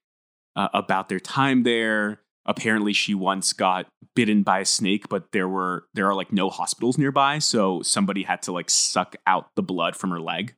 uh, 0.56 0.70
about 0.74 1.08
their 1.08 1.20
time 1.20 1.62
there. 1.62 2.22
Apparently, 2.48 2.94
she 2.94 3.14
once 3.14 3.54
got 3.54 3.86
bitten 4.16 4.42
by 4.42 4.62
a 4.62 4.66
snake, 4.66 5.08
but 5.08 5.32
there 5.32 5.48
were 5.48 5.86
there 5.94 6.08
are 6.08 6.16
like 6.16 6.34
no 6.34 6.50
hospitals 6.50 6.98
nearby, 6.98 7.38
so 7.38 7.84
somebody 7.84 8.24
had 8.24 8.42
to 8.44 8.52
like 8.52 8.72
suck 8.72 9.16
out 9.28 9.50
the 9.56 9.62
blood 9.62 9.96
from 9.96 10.10
her 10.10 10.20
leg. 10.20 10.56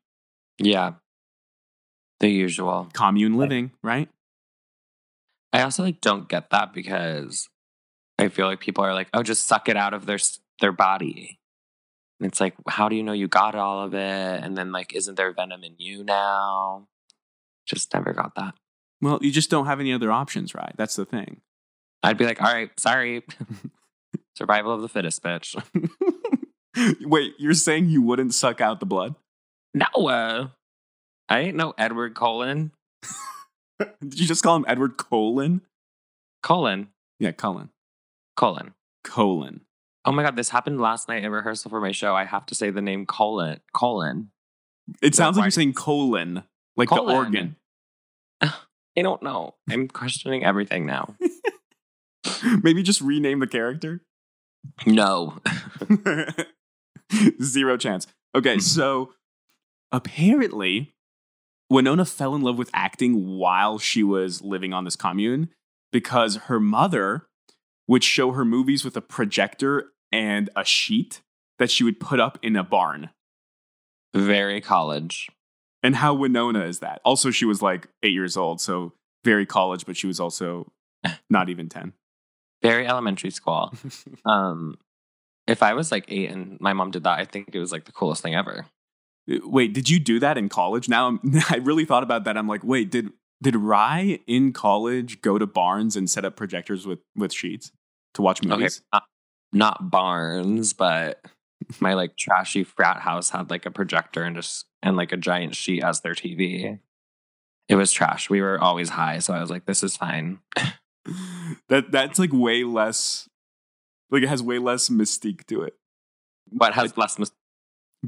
Yeah. 0.62 0.94
The 2.20 2.30
usual. 2.30 2.90
Commune 2.94 3.38
living, 3.38 3.72
right? 3.84 4.10
I 5.54 5.64
also 5.64 5.84
like 5.84 6.02
don't 6.02 6.30
get 6.30 6.50
that 6.52 6.74
because 6.74 7.50
I 8.18 8.30
feel 8.30 8.46
like 8.46 8.60
people 8.60 8.84
are 8.84 8.94
like, 8.94 9.10
"Oh, 9.14 9.24
just 9.24 9.48
suck 9.48 9.68
it 9.68 9.76
out 9.76 9.94
of 9.94 10.06
their 10.06 10.20
their 10.62 10.72
body." 10.72 11.40
And 12.22 12.32
it's 12.32 12.40
like, 12.40 12.54
how 12.68 12.88
do 12.88 12.96
you 12.96 13.02
know 13.02 13.14
you 13.14 13.28
got 13.28 13.56
all 13.56 13.84
of 13.84 13.96
it? 13.96 14.44
And 14.44 14.56
then 14.56 14.72
like, 14.72 14.94
isn't 14.94 15.16
there 15.16 15.34
venom 15.34 15.64
in 15.64 15.74
you 15.80 16.04
now? 16.04 16.88
Just 17.66 17.92
never 17.96 18.14
got 18.14 18.36
that. 18.36 18.54
Well, 19.02 19.18
you 19.24 19.32
just 19.32 19.50
don't 19.50 19.66
have 19.66 19.80
any 19.80 19.92
other 19.92 20.12
options, 20.12 20.54
right? 20.54 20.74
That's 20.78 20.96
the 20.96 21.06
thing. 21.06 21.42
I'd 22.04 22.20
be 22.20 22.26
like, 22.26 22.40
all 22.40 22.54
right, 22.54 22.70
sorry. 22.80 23.24
Survival 24.38 24.72
of 24.72 24.84
the 24.84 24.88
fittest, 24.88 25.24
bitch. 25.24 25.60
Wait, 27.02 27.34
you're 27.40 27.56
saying 27.56 27.90
you 27.90 28.04
wouldn't 28.04 28.36
suck 28.36 28.62
out 28.62 28.80
the 28.80 28.86
blood? 28.86 29.16
No, 29.74 29.86
uh, 30.08 30.48
I 31.30 31.40
ain't 31.40 31.56
no 31.56 31.74
Edward 31.78 32.16
Cullen. 32.16 32.72
Did 33.80 34.20
you 34.20 34.28
just 34.28 34.44
call 34.44 34.56
him 34.56 34.66
Edward 34.68 34.98
Colon? 34.98 35.62
Cullen. 36.44 36.90
Yeah, 37.20 37.32
Colin. 37.32 37.70
Cullen. 38.36 38.74
Colon. 39.04 39.62
Oh 40.04 40.12
my 40.12 40.24
god, 40.24 40.36
this 40.36 40.50
happened 40.50 40.82
last 40.82 41.08
night 41.08 41.24
in 41.24 41.32
rehearsal 41.32 41.70
for 41.70 41.80
my 41.80 41.92
show. 41.92 42.16
I 42.16 42.26
have 42.26 42.46
to 42.48 42.56
say 42.56 42.70
the 42.70 42.82
name 42.82 43.06
Colin. 43.06 43.60
Colin. 43.74 44.30
It 45.02 45.16
sounds 45.16 45.38
like 45.38 45.46
you're 45.46 45.52
saying 45.52 45.74
colon, 45.74 46.44
like 46.76 46.90
Colon. 46.90 47.06
the 47.06 47.14
organ. 47.14 47.56
I 48.42 49.02
don't 49.02 49.22
know. 49.22 49.56
I'm 49.70 49.88
questioning 49.88 50.44
everything 50.44 50.86
now. 50.86 51.16
Maybe 52.64 52.84
just 52.84 53.00
rename 53.02 53.40
the 53.40 53.48
character. 53.48 54.02
No. 54.86 55.38
Zero 57.42 57.78
chance. 57.78 58.08
Okay, 58.36 58.60
so 58.60 59.14
apparently 59.92 60.94
Winona 61.70 62.06
fell 62.06 62.36
in 62.36 62.42
love 62.42 62.58
with 62.58 62.70
acting 62.74 63.38
while 63.38 63.80
she 63.80 64.04
was 64.04 64.42
living 64.42 64.74
on 64.74 64.84
this 64.84 64.96
commune 64.96 65.50
because 65.92 66.36
her 66.48 66.60
mother 66.60 67.28
would 67.88 68.04
show 68.04 68.32
her 68.32 68.46
movies 68.46 68.84
with 68.84 68.96
a 68.98 69.02
projector 69.02 69.92
and 70.12 70.50
a 70.56 70.64
sheet 70.64 71.22
that 71.60 71.72
she 71.72 71.84
would 71.84 72.00
put 72.00 72.20
up 72.20 72.38
in 72.42 72.56
a 72.56 72.64
barn. 72.64 73.10
Very 74.14 74.62
college. 74.62 75.30
And 75.84 75.96
how 75.96 76.14
Winona 76.14 76.64
is 76.66 76.80
that? 76.80 77.02
Also, 77.04 77.32
she 77.32 77.46
was 77.46 77.62
like 77.62 77.88
eight 78.04 78.14
years 78.14 78.38
old, 78.38 78.62
so 78.62 78.94
very 79.24 79.46
college, 79.46 79.86
but 79.86 79.98
she 79.98 80.08
was 80.08 80.20
also 80.20 80.72
not 81.30 81.50
even 81.50 81.70
10. 81.70 81.94
Very 82.62 82.88
elementary 82.88 83.32
school. 83.32 83.74
Um, 84.26 84.78
if 85.48 85.64
I 85.64 85.74
was 85.74 85.92
like 85.92 86.06
eight 86.08 86.30
and 86.30 86.60
my 86.62 86.74
mom 86.74 86.92
did 86.92 87.04
that, 87.04 87.18
I 87.20 87.26
think 87.26 87.50
it 87.54 87.60
was 87.60 87.72
like 87.72 87.86
the 87.86 87.92
coolest 87.92 88.22
thing 88.22 88.36
ever. 88.36 88.66
Wait, 89.28 89.74
did 89.74 89.90
you 89.90 90.00
do 90.00 90.20
that 90.20 90.38
in 90.38 90.50
college? 90.50 90.90
Now 90.90 91.08
I'm, 91.08 91.20
I 91.50 91.58
really 91.58 91.86
thought 91.86 92.04
about 92.04 92.24
that. 92.26 92.38
I'm 92.38 92.48
like, 92.48 92.64
wait, 92.64 92.92
did 92.92 93.12
did 93.42 93.56
Rye 93.56 94.20
in 94.28 94.54
college 94.54 95.22
go 95.22 95.40
to 95.40 95.48
barns 95.48 95.96
and 95.96 96.10
set 96.10 96.26
up 96.26 96.36
projectors 96.36 96.86
with 96.86 97.00
with 97.16 97.34
sheets 97.34 97.72
to 98.14 98.22
watch 98.22 98.40
Okay, 98.40 98.50
movies? 98.50 98.82
Uh, 98.94 99.00
not, 99.54 99.90
barns, 99.92 100.74
but 100.74 101.24
my 101.80 101.94
like 101.94 102.16
trashy 102.18 102.64
frat 102.64 103.02
house 103.02 103.30
had 103.30 103.50
like 103.50 103.66
a 103.66 103.72
projector 103.72 104.24
and 104.24 104.36
just 104.36 104.66
and 104.82 104.96
like 104.96 105.12
a 105.12 105.18
giant 105.18 105.56
sheet 105.56 105.84
as 105.84 106.02
their 106.02 106.14
TV. 106.14 106.80
It 107.68 107.76
was 107.76 107.92
trash. 107.92 108.30
We 108.30 108.42
were 108.42 108.60
always 108.60 108.90
high, 108.90 109.20
so 109.20 109.34
I 109.34 109.42
was 109.42 109.50
like, 109.50 109.66
"This 109.66 109.84
is 109.84 109.96
fine." 109.96 110.40
that 111.70 111.92
that's 111.92 112.20
like 112.20 112.32
way 112.34 112.64
less 112.64 113.30
like 114.12 114.24
it 114.24 114.30
has 114.30 114.44
way 114.44 114.60
less 114.60 114.90
mystique 114.90 115.46
to 115.48 115.62
it. 115.64 115.76
What 116.50 116.74
has 116.74 116.98
less 116.98 117.18
mis- 117.18 117.32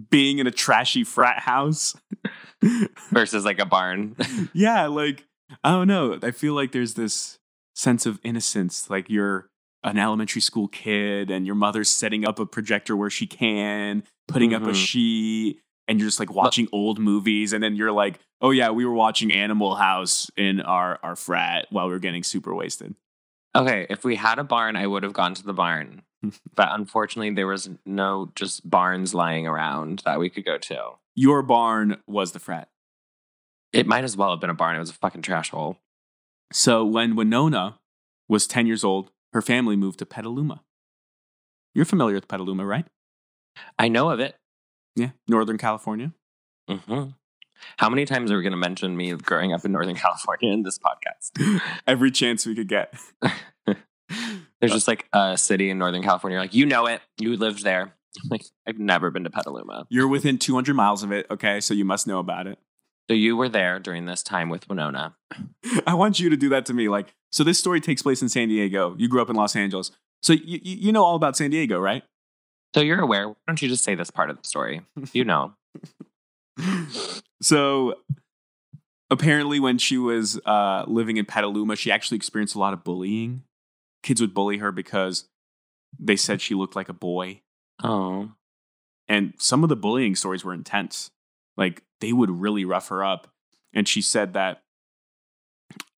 Being 0.10 0.40
in 0.40 0.48
a 0.48 0.52
trashy 0.52 1.04
frat 1.04 1.40
house. 1.40 1.96
versus 3.12 3.46
like 3.46 3.60
a 3.60 3.66
barn? 3.66 4.16
yeah, 4.54 4.88
like 4.88 5.26
I 5.64 5.72
don't 5.72 5.88
know. 5.88 6.18
I 6.22 6.32
feel 6.32 6.54
like 6.54 6.72
there's 6.72 6.94
this 6.96 7.38
sense 7.76 8.06
of 8.06 8.20
innocence. 8.24 8.90
Like 8.90 9.10
you're 9.10 9.50
an 9.84 9.98
elementary 9.98 10.42
school 10.42 10.68
kid 10.70 11.30
and 11.30 11.46
your 11.46 11.56
mother's 11.56 11.90
setting 11.90 12.26
up 12.26 12.40
a 12.40 12.46
projector 12.46 12.96
where 12.96 13.10
she 13.10 13.28
can, 13.28 14.04
putting 14.28 14.54
up 14.54 14.64
a 14.64 14.68
Mhm. 14.68 14.76
sheet, 14.76 15.60
and 15.88 16.00
you're 16.00 16.08
just 16.08 16.20
like 16.20 16.32
watching 16.34 16.68
old 16.72 17.00
movies, 17.00 17.52
and 17.52 17.62
then 17.62 17.76
you're 17.76 17.92
like, 17.92 18.20
oh 18.42 18.52
yeah, 18.52 18.70
we 18.72 18.86
were 18.86 18.94
watching 18.94 19.32
Animal 19.34 19.76
House 19.76 20.32
in 20.38 20.62
our 20.62 21.00
our 21.04 21.16
frat 21.18 21.68
while 21.70 21.88
we 21.88 21.94
were 21.94 22.00
getting 22.00 22.24
super 22.24 22.56
wasted. 22.56 22.96
Okay, 23.55 23.86
if 23.89 24.03
we 24.03 24.15
had 24.15 24.39
a 24.39 24.43
barn, 24.43 24.75
I 24.75 24.88
would 24.88 25.03
have 25.03 25.13
gone 25.13 25.33
to 25.36 25.43
the 25.43 25.53
barn. 25.53 26.01
but 26.55 26.69
unfortunately, 26.72 27.33
there 27.33 27.48
was 27.48 27.69
no 27.86 28.31
just 28.36 28.67
barns 28.69 29.13
lying 29.13 29.45
around 29.45 30.01
that 30.05 30.19
we 30.19 30.29
could 30.29 30.45
go 30.45 30.57
to. 30.57 30.91
Your 31.15 31.43
barn 31.43 31.98
was 32.07 32.31
the 32.31 32.39
frat. 32.39 32.69
It 33.72 33.88
might 33.88 34.03
as 34.03 34.15
well 34.15 34.31
have 34.31 34.39
been 34.39 34.50
a 34.50 34.55
barn. 34.55 34.75
It 34.75 34.79
was 34.79 34.91
a 34.91 34.93
fucking 34.93 35.22
trash 35.24 35.50
hole. 35.50 35.77
So 36.51 36.86
when 36.86 37.15
Winona 37.15 37.79
was 38.29 38.45
10 38.48 38.67
years 38.67 38.83
old, 38.83 39.12
her 39.33 39.41
family 39.41 39.75
moved 39.75 40.00
to 40.00 40.05
Petaluma. 40.05 40.62
You're 41.74 41.86
familiar 41.86 42.15
with 42.15 42.27
Petaluma, 42.27 42.65
right? 42.65 42.86
I 43.79 43.88
know 43.88 44.10
of 44.10 44.19
it. 44.19 44.36
Yeah, 44.95 45.12
Northern 45.27 45.57
California. 45.57 46.13
hmm 46.69 47.10
How 47.77 47.89
many 47.89 48.05
times 48.05 48.31
are 48.31 48.38
we 48.38 48.43
going 48.43 48.51
to 48.51 48.57
mention 48.57 48.95
me 48.95 49.13
growing 49.13 49.53
up 49.53 49.65
in 49.65 49.72
Northern 49.72 49.95
California 50.05 50.51
in 50.51 50.63
this 50.63 50.79
podcast? 50.79 51.62
Every 51.88 52.12
chance 52.12 52.45
we 52.45 52.55
could 52.55 52.67
get. 52.67 52.93
There's 54.60 54.72
just 54.72 54.88
like 54.88 55.07
a 55.13 55.38
city 55.38 55.69
in 55.69 55.77
Northern 55.77 56.03
California. 56.03 56.36
You're 56.36 56.43
Like, 56.43 56.53
you 56.53 56.65
know 56.65 56.86
it. 56.86 57.01
You 57.17 57.36
lived 57.36 57.63
there. 57.63 57.95
Like, 58.29 58.43
I've 58.67 58.77
never 58.77 59.12
been 59.12 59.24
to 59.24 59.29
Petaluma. 59.29 59.88
You're 59.89 60.07
within 60.07 60.38
200 60.38 60.74
miles 60.75 61.03
of 61.03 61.12
it, 61.12 61.25
okay? 61.31 61.60
So 61.60 61.74
you 61.74 61.83
must 61.83 62.07
know 62.07 62.19
about 62.19 62.48
it. 62.48 62.60
So 63.10 63.15
you 63.15 63.36
were 63.36 63.50
there 63.50 63.79
during 63.79 64.05
this 64.05 64.24
time 64.24 64.50
with 64.50 64.69
Winona. 64.69 65.15
I 65.86 65.95
want 65.95 66.19
you 66.19 66.29
to 66.29 66.38
do 66.38 66.50
that 66.50 66.65
to 66.67 66.74
me. 66.74 66.88
Like, 66.88 67.13
so 67.31 67.43
this 67.43 67.60
story 67.60 67.81
takes 67.81 68.01
place 68.01 68.22
in 68.22 68.29
San 68.29 68.48
Diego. 68.48 68.95
You 68.98 69.10
grew 69.10 69.22
up 69.22 69.29
in 69.29 69.36
Los 69.36 69.55
Angeles. 69.55 69.91
So 70.22 70.31
you, 70.33 70.60
you 70.63 70.77
you 70.77 70.91
know 70.93 71.03
all 71.03 71.15
about 71.15 71.36
San 71.36 71.50
Diego, 71.50 71.79
right? 71.79 72.03
So 72.74 72.81
you're 72.81 73.01
aware. 73.01 73.27
Why 73.27 73.36
don't 73.45 73.62
you 73.62 73.67
just 73.67 73.83
say 73.83 73.95
this 73.95 74.10
part 74.10 74.29
of 74.29 74.38
the 74.41 74.48
story? 74.48 74.81
You 75.12 75.25
know. 75.25 75.53
So 77.44 77.96
apparently 79.10 79.60
when 79.60 79.78
she 79.78 79.98
was 79.98 80.40
uh, 80.46 80.86
living 80.88 81.18
in 81.18 81.26
Petaluma, 81.26 81.76
she 81.76 81.92
actually 81.92 82.16
experienced 82.16 82.56
a 82.56 82.60
lot 82.60 82.74
of 82.74 82.84
bullying. 82.84 83.44
Kids 84.02 84.22
would 84.22 84.34
bully 84.34 84.58
her 84.58 84.72
because 84.72 85.26
they 86.00 86.16
said 86.16 86.42
she 86.42 86.56
looked 86.56 86.76
like 86.76 86.90
a 86.90 86.94
boy. 86.94 87.42
Oh. 87.84 88.32
And 89.08 89.34
some 89.38 89.64
of 89.64 89.70
the 89.70 89.76
bullying 89.76 90.16
stories 90.16 90.44
were 90.44 90.54
intense. 90.54 91.12
Like 91.58 91.84
they 92.00 92.14
would 92.14 92.30
really 92.30 92.66
rough 92.66 92.88
her 92.88 93.04
up. 93.04 93.28
And 93.74 93.88
she 93.88 94.02
said 94.02 94.34
that 94.34 94.64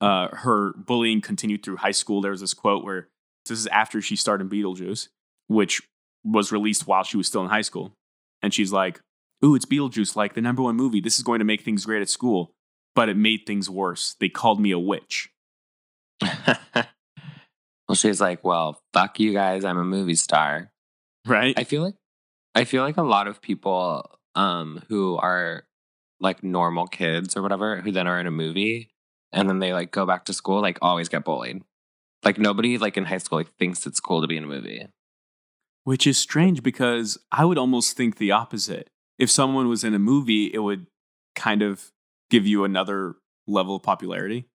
uh, 0.01 0.29
her 0.31 0.73
bullying 0.73 1.21
continued 1.21 1.63
through 1.63 1.77
high 1.77 1.91
school. 1.91 2.21
There 2.21 2.31
was 2.31 2.41
this 2.41 2.53
quote 2.53 2.83
where 2.83 3.07
this 3.45 3.59
is 3.59 3.67
after 3.67 4.01
she 4.01 4.15
starred 4.15 4.41
in 4.41 4.49
Beetlejuice, 4.49 5.09
which 5.47 5.81
was 6.23 6.51
released 6.51 6.87
while 6.87 7.03
she 7.03 7.17
was 7.17 7.27
still 7.27 7.43
in 7.43 7.49
high 7.49 7.61
school. 7.61 7.93
And 8.41 8.53
she's 8.53 8.71
like, 8.71 8.99
Ooh, 9.43 9.55
it's 9.55 9.65
Beetlejuice, 9.65 10.15
like 10.15 10.33
the 10.33 10.41
number 10.41 10.61
one 10.61 10.75
movie. 10.75 11.01
This 11.01 11.17
is 11.17 11.23
going 11.23 11.39
to 11.39 11.45
make 11.45 11.61
things 11.61 11.85
great 11.85 12.01
at 12.01 12.09
school. 12.09 12.53
But 12.95 13.09
it 13.09 13.17
made 13.17 13.45
things 13.45 13.69
worse. 13.69 14.15
They 14.19 14.29
called 14.29 14.59
me 14.59 14.71
a 14.71 14.79
witch. 14.79 15.29
well, 16.21 16.85
she's 17.93 18.21
like, 18.21 18.43
Well, 18.43 18.79
fuck 18.93 19.19
you 19.19 19.33
guys. 19.33 19.65
I'm 19.65 19.77
a 19.77 19.83
movie 19.83 20.15
star. 20.15 20.71
Right? 21.25 21.57
I 21.57 21.65
feel 21.65 21.83
like 21.83 21.95
I 22.53 22.63
feel 22.63 22.83
like 22.83 22.97
a 22.97 23.03
lot 23.03 23.27
of 23.27 23.41
people 23.41 24.09
um 24.35 24.81
who 24.87 25.17
are 25.17 25.63
like 26.19 26.43
normal 26.43 26.87
kids 26.87 27.35
or 27.35 27.41
whatever 27.41 27.81
who 27.81 27.91
then 27.91 28.07
are 28.07 28.19
in 28.19 28.27
a 28.27 28.31
movie 28.31 28.89
and 29.33 29.49
then 29.49 29.59
they 29.59 29.73
like 29.73 29.91
go 29.91 30.05
back 30.05 30.25
to 30.25 30.33
school 30.33 30.61
like 30.61 30.77
always 30.81 31.09
get 31.09 31.25
bullied. 31.25 31.61
Like 32.23 32.37
nobody 32.37 32.77
like 32.77 32.95
in 32.97 33.05
high 33.05 33.17
school 33.17 33.39
like 33.39 33.53
thinks 33.57 33.85
it's 33.85 33.99
cool 33.99 34.21
to 34.21 34.27
be 34.27 34.37
in 34.37 34.45
a 34.45 34.47
movie. 34.47 34.87
Which 35.83 36.07
is 36.07 36.17
strange 36.17 36.63
because 36.63 37.17
I 37.31 37.45
would 37.45 37.57
almost 37.57 37.95
think 37.95 38.17
the 38.17 38.31
opposite. 38.31 38.89
If 39.19 39.29
someone 39.29 39.67
was 39.69 39.83
in 39.83 39.93
a 39.93 39.99
movie, 39.99 40.51
it 40.53 40.59
would 40.59 40.87
kind 41.35 41.61
of 41.61 41.91
give 42.29 42.45
you 42.45 42.63
another 42.63 43.15
level 43.47 43.75
of 43.75 43.83
popularity. 43.83 44.45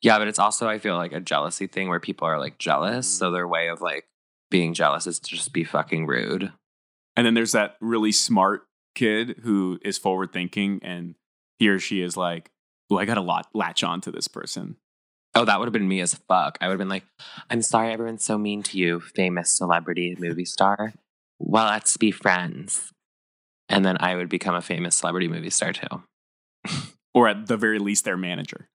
Yeah, 0.00 0.18
but 0.18 0.28
it's 0.28 0.38
also 0.38 0.68
I 0.68 0.78
feel 0.78 0.96
like 0.96 1.12
a 1.12 1.20
jealousy 1.20 1.66
thing 1.66 1.88
where 1.88 2.00
people 2.00 2.26
are 2.26 2.38
like 2.38 2.58
jealous, 2.58 3.06
Mm. 3.06 3.18
so 3.18 3.30
their 3.30 3.46
way 3.48 3.68
of 3.68 3.80
like 3.80 4.06
being 4.50 4.74
jealous 4.74 5.06
is 5.06 5.18
to 5.20 5.30
just 5.30 5.52
be 5.52 5.64
fucking 5.64 6.06
rude. 6.06 6.52
And 7.16 7.26
then 7.26 7.34
there's 7.34 7.52
that 7.52 7.76
really 7.80 8.12
smart 8.12 8.62
kid 8.94 9.40
who 9.42 9.78
is 9.82 9.98
forward 9.98 10.32
thinking 10.32 10.80
and 10.82 11.14
he 11.58 11.68
or 11.68 11.78
she 11.78 12.00
is 12.02 12.16
like, 12.16 12.50
Oh, 12.90 12.96
I 12.96 13.04
got 13.04 13.14
to 13.14 13.20
lot- 13.20 13.48
latch 13.54 13.84
on 13.84 14.00
to 14.02 14.10
this 14.10 14.28
person. 14.28 14.76
Oh, 15.34 15.44
that 15.44 15.58
would 15.58 15.66
have 15.66 15.72
been 15.74 15.86
me 15.88 16.00
as 16.00 16.14
fuck. 16.14 16.56
I 16.60 16.66
would 16.66 16.72
have 16.72 16.78
been 16.78 16.88
like, 16.88 17.04
I'm 17.50 17.60
sorry 17.60 17.92
everyone's 17.92 18.24
so 18.24 18.38
mean 18.38 18.62
to 18.64 18.78
you, 18.78 18.98
famous 19.00 19.54
celebrity 19.54 20.16
movie 20.18 20.46
star. 20.46 20.94
Well, 21.38 21.66
let's 21.66 21.96
be 21.98 22.10
friends. 22.10 22.92
And 23.68 23.84
then 23.84 23.96
I 24.00 24.14
would 24.14 24.28
become 24.28 24.54
a 24.54 24.62
famous 24.62 24.96
celebrity 24.96 25.28
movie 25.28 25.50
star 25.50 25.72
too. 25.72 26.02
Or 27.14 27.26
at 27.26 27.46
the 27.46 27.56
very 27.56 27.80
least, 27.80 28.04
their 28.04 28.18
manager. 28.18 28.68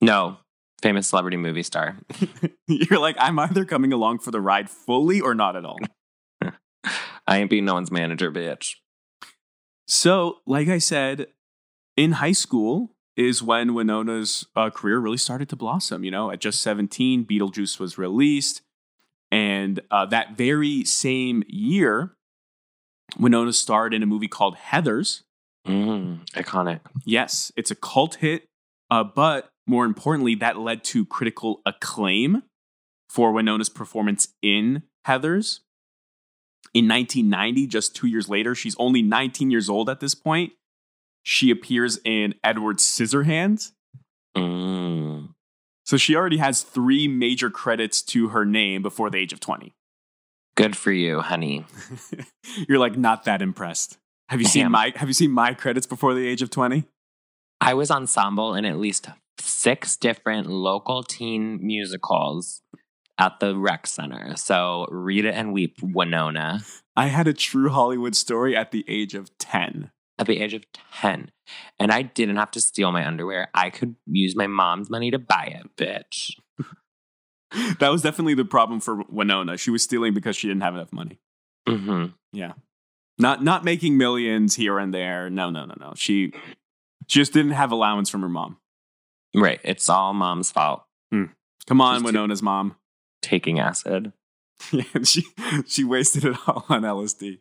No, 0.00 0.36
famous 0.80 1.08
celebrity 1.08 1.36
movie 1.36 1.62
star. 1.62 1.98
You're 2.68 3.00
like, 3.00 3.16
I'm 3.18 3.38
either 3.38 3.64
coming 3.64 3.92
along 3.92 4.20
for 4.20 4.30
the 4.30 4.40
ride 4.40 4.70
fully 4.70 5.20
or 5.20 5.34
not 5.34 5.56
at 5.56 5.64
all. 5.64 5.78
I 7.26 7.38
ain't 7.38 7.50
being 7.50 7.64
no 7.64 7.74
one's 7.74 7.90
manager, 7.90 8.30
bitch. 8.30 8.76
So, 9.88 10.38
like 10.46 10.68
I 10.68 10.78
said, 10.78 11.26
in 11.96 12.12
high 12.12 12.32
school 12.32 12.94
is 13.16 13.42
when 13.42 13.70
Winona's 13.70 14.46
uh, 14.54 14.70
career 14.70 14.98
really 14.98 15.16
started 15.16 15.48
to 15.48 15.56
blossom. 15.56 16.04
You 16.04 16.10
know, 16.10 16.30
at 16.30 16.40
just 16.40 16.62
17, 16.62 17.26
Beetlejuice 17.26 17.78
was 17.78 17.98
released. 17.98 18.62
And 19.32 19.80
uh, 19.90 20.06
that 20.06 20.36
very 20.36 20.84
same 20.84 21.44
year, 21.46 22.16
Winona 23.18 23.52
starred 23.52 23.94
in 23.94 24.02
a 24.02 24.06
movie 24.06 24.28
called 24.28 24.56
Heathers. 24.56 25.22
Mm, 25.66 26.26
iconic. 26.30 26.80
Yes, 27.04 27.52
it's 27.56 27.70
a 27.70 27.74
cult 27.74 28.16
hit, 28.16 28.48
uh, 28.90 29.04
but 29.04 29.50
more 29.66 29.84
importantly, 29.84 30.34
that 30.36 30.58
led 30.58 30.84
to 30.84 31.04
critical 31.04 31.60
acclaim 31.66 32.42
for 33.08 33.32
Winona's 33.32 33.68
performance 33.68 34.28
in 34.42 34.82
Heathers. 35.06 35.60
In 36.72 36.88
1990, 36.88 37.66
just 37.66 37.96
two 37.96 38.06
years 38.06 38.28
later, 38.28 38.54
she's 38.54 38.76
only 38.78 39.02
19 39.02 39.50
years 39.50 39.68
old 39.68 39.90
at 39.90 40.00
this 40.00 40.14
point. 40.14 40.52
She 41.22 41.50
appears 41.50 41.98
in 42.04 42.34
Edward 42.42 42.78
Scissorhands. 42.78 43.72
Mm. 44.36 45.30
So 45.84 45.96
she 45.96 46.14
already 46.14 46.36
has 46.36 46.62
three 46.62 47.08
major 47.08 47.50
credits 47.50 48.02
to 48.02 48.28
her 48.28 48.44
name 48.44 48.82
before 48.82 49.10
the 49.10 49.18
age 49.18 49.32
of 49.32 49.40
20. 49.40 49.74
Good 50.56 50.76
for 50.76 50.92
you, 50.92 51.20
honey. 51.20 51.66
You're 52.68 52.78
like 52.78 52.96
not 52.96 53.24
that 53.24 53.42
impressed. 53.42 53.98
Have 54.28 54.40
you 54.40 54.46
seen 54.46 54.70
my 54.70 54.92
have 54.96 55.08
you 55.08 55.14
seen 55.14 55.30
my 55.30 55.54
credits 55.54 55.86
before 55.86 56.14
the 56.14 56.26
age 56.26 56.42
of 56.42 56.50
20? 56.50 56.84
I 57.60 57.74
was 57.74 57.90
ensemble 57.90 58.54
in 58.54 58.64
at 58.64 58.78
least 58.78 59.08
six 59.38 59.96
different 59.96 60.48
local 60.48 61.02
teen 61.02 61.58
musicals 61.62 62.62
at 63.18 63.38
the 63.38 63.56
rec 63.56 63.86
center. 63.86 64.34
So 64.36 64.86
read 64.90 65.24
it 65.24 65.34
and 65.34 65.52
weep, 65.52 65.76
Winona. 65.82 66.60
I 66.96 67.06
had 67.06 67.28
a 67.28 67.34
true 67.34 67.68
Hollywood 67.68 68.16
story 68.16 68.56
at 68.56 68.70
the 68.70 68.84
age 68.88 69.14
of 69.14 69.36
10. 69.38 69.90
At 70.18 70.26
the 70.26 70.40
age 70.40 70.54
of 70.54 70.64
10. 70.94 71.30
And 71.78 71.92
I 71.92 72.02
didn't 72.02 72.36
have 72.36 72.50
to 72.52 72.60
steal 72.60 72.92
my 72.92 73.06
underwear. 73.06 73.48
I 73.54 73.70
could 73.70 73.96
use 74.06 74.34
my 74.34 74.46
mom's 74.46 74.90
money 74.90 75.10
to 75.10 75.18
buy 75.18 75.54
it, 75.60 75.76
bitch. 75.76 76.32
that 77.78 77.88
was 77.90 78.02
definitely 78.02 78.34
the 78.34 78.44
problem 78.44 78.80
for 78.80 79.02
Winona. 79.08 79.56
She 79.56 79.70
was 79.70 79.82
stealing 79.82 80.14
because 80.14 80.36
she 80.36 80.48
didn't 80.48 80.62
have 80.62 80.74
enough 80.74 80.92
money. 80.92 81.18
hmm 81.68 82.06
Yeah. 82.32 82.52
Not 83.18 83.42
not 83.44 83.64
making 83.64 83.98
millions 83.98 84.54
here 84.56 84.78
and 84.78 84.94
there. 84.94 85.28
No, 85.28 85.50
no, 85.50 85.66
no, 85.66 85.74
no. 85.78 85.92
She 85.94 86.32
she 87.06 87.18
just 87.18 87.32
didn't 87.32 87.52
have 87.52 87.70
allowance 87.72 88.08
from 88.08 88.22
her 88.22 88.28
mom. 88.28 88.56
Right. 89.34 89.60
It's 89.62 89.88
all 89.88 90.14
mom's 90.14 90.50
fault. 90.50 90.84
Come 91.66 91.80
on, 91.82 92.00
She's 92.00 92.04
Winona's 92.04 92.42
mom. 92.42 92.76
Taking 93.22 93.58
acid. 93.60 94.12
Yeah, 94.72 94.82
she 95.04 95.24
she 95.66 95.84
wasted 95.84 96.24
it 96.24 96.36
all 96.46 96.66
on 96.68 96.82
LSD. 96.82 97.38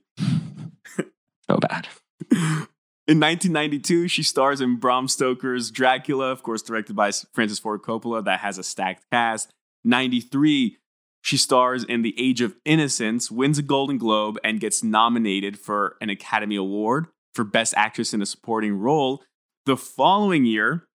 So 1.50 1.58
bad. 1.58 1.88
In 2.32 3.20
1992, 3.20 4.08
she 4.08 4.22
stars 4.24 4.62
in 4.62 4.76
Bram 4.78 5.08
Stoker's 5.08 5.70
Dracula, 5.72 6.32
of 6.32 6.44
course, 6.44 6.62
directed 6.62 6.96
by 6.96 7.12
Francis 7.34 7.58
Ford 7.60 7.82
Coppola, 7.82 8.24
that 8.24 8.40
has 8.40 8.58
a 8.58 8.64
stacked 8.64 9.04
cast. 9.12 9.52
93, 9.84 10.78
she 11.22 11.38
stars 11.38 11.84
in 11.84 12.02
The 12.02 12.16
Age 12.18 12.42
of 12.42 12.56
Innocence, 12.66 13.30
wins 13.30 13.58
a 13.58 13.62
Golden 13.62 13.98
Globe, 13.98 14.38
and 14.44 14.60
gets 14.60 14.84
nominated 14.84 15.60
for 15.60 15.98
an 16.02 16.10
Academy 16.10 16.56
Award 16.56 17.08
for 17.34 17.44
Best 17.44 17.74
Actress 17.78 18.14
in 18.14 18.22
a 18.22 18.26
Supporting 18.26 18.78
Role. 18.78 19.24
The 19.66 19.78
following 19.78 20.46
year, 20.46 20.88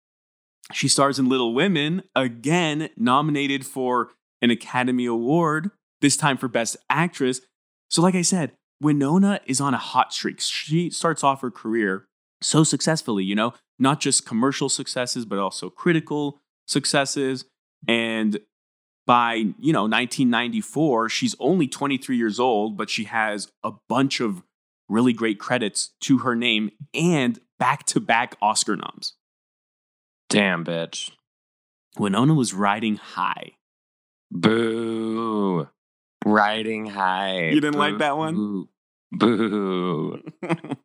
she 0.72 0.88
stars 0.88 1.20
in 1.20 1.30
Little 1.30 1.54
Women, 1.54 2.04
again 2.16 2.90
nominated 2.98 3.66
for 3.66 4.12
an 4.42 4.50
Academy 4.50 5.06
Award, 5.06 5.72
this 6.02 6.18
time 6.18 6.38
for 6.38 6.48
Best 6.48 6.78
Actress. 6.90 7.42
So, 7.90 8.02
like 8.02 8.16
I 8.16 8.22
said, 8.22 8.54
Winona 8.82 9.40
is 9.46 9.62
on 9.62 9.74
a 9.74 9.78
hot 9.78 10.14
streak. 10.14 10.42
She 10.42 10.90
starts 10.90 11.24
off 11.24 11.42
her 11.42 11.52
career 11.52 12.08
so 12.42 12.64
successfully, 12.64 13.24
you 13.24 13.36
know, 13.36 13.54
not 13.80 14.00
just 14.00 14.26
commercial 14.26 14.70
successes, 14.70 15.26
but 15.26 15.40
also 15.40 15.70
critical 15.70 16.42
successes. 16.68 17.46
And 17.88 18.40
by, 19.06 19.34
you 19.34 19.74
know, 19.74 19.84
1994, 19.84 21.10
she's 21.10 21.36
only 21.40 21.68
23 21.68 22.16
years 22.16 22.40
old, 22.40 22.78
but 22.78 22.90
she 22.90 23.06
has 23.06 23.52
a 23.64 23.72
bunch 23.90 24.20
of 24.20 24.44
really 24.90 25.14
great 25.14 25.40
credits 25.40 25.92
to 26.02 26.20
her 26.20 26.36
name 26.36 26.72
and 26.94 27.40
back 27.60 27.86
to 27.88 28.00
back 28.00 28.36
Oscar 28.42 28.76
noms. 28.76 29.14
Damn, 30.30 30.64
bitch. 30.64 31.12
Winona 31.98 32.34
was 32.34 32.54
riding 32.54 32.96
high. 32.96 33.52
Boo. 34.32 35.68
Riding 36.26 36.88
high. 36.88 37.50
You 37.50 37.62
didn't 37.62 37.78
like 37.78 38.00
that 38.00 38.18
one? 38.18 38.34
Boo. 38.36 38.70
Boo. 39.12 40.24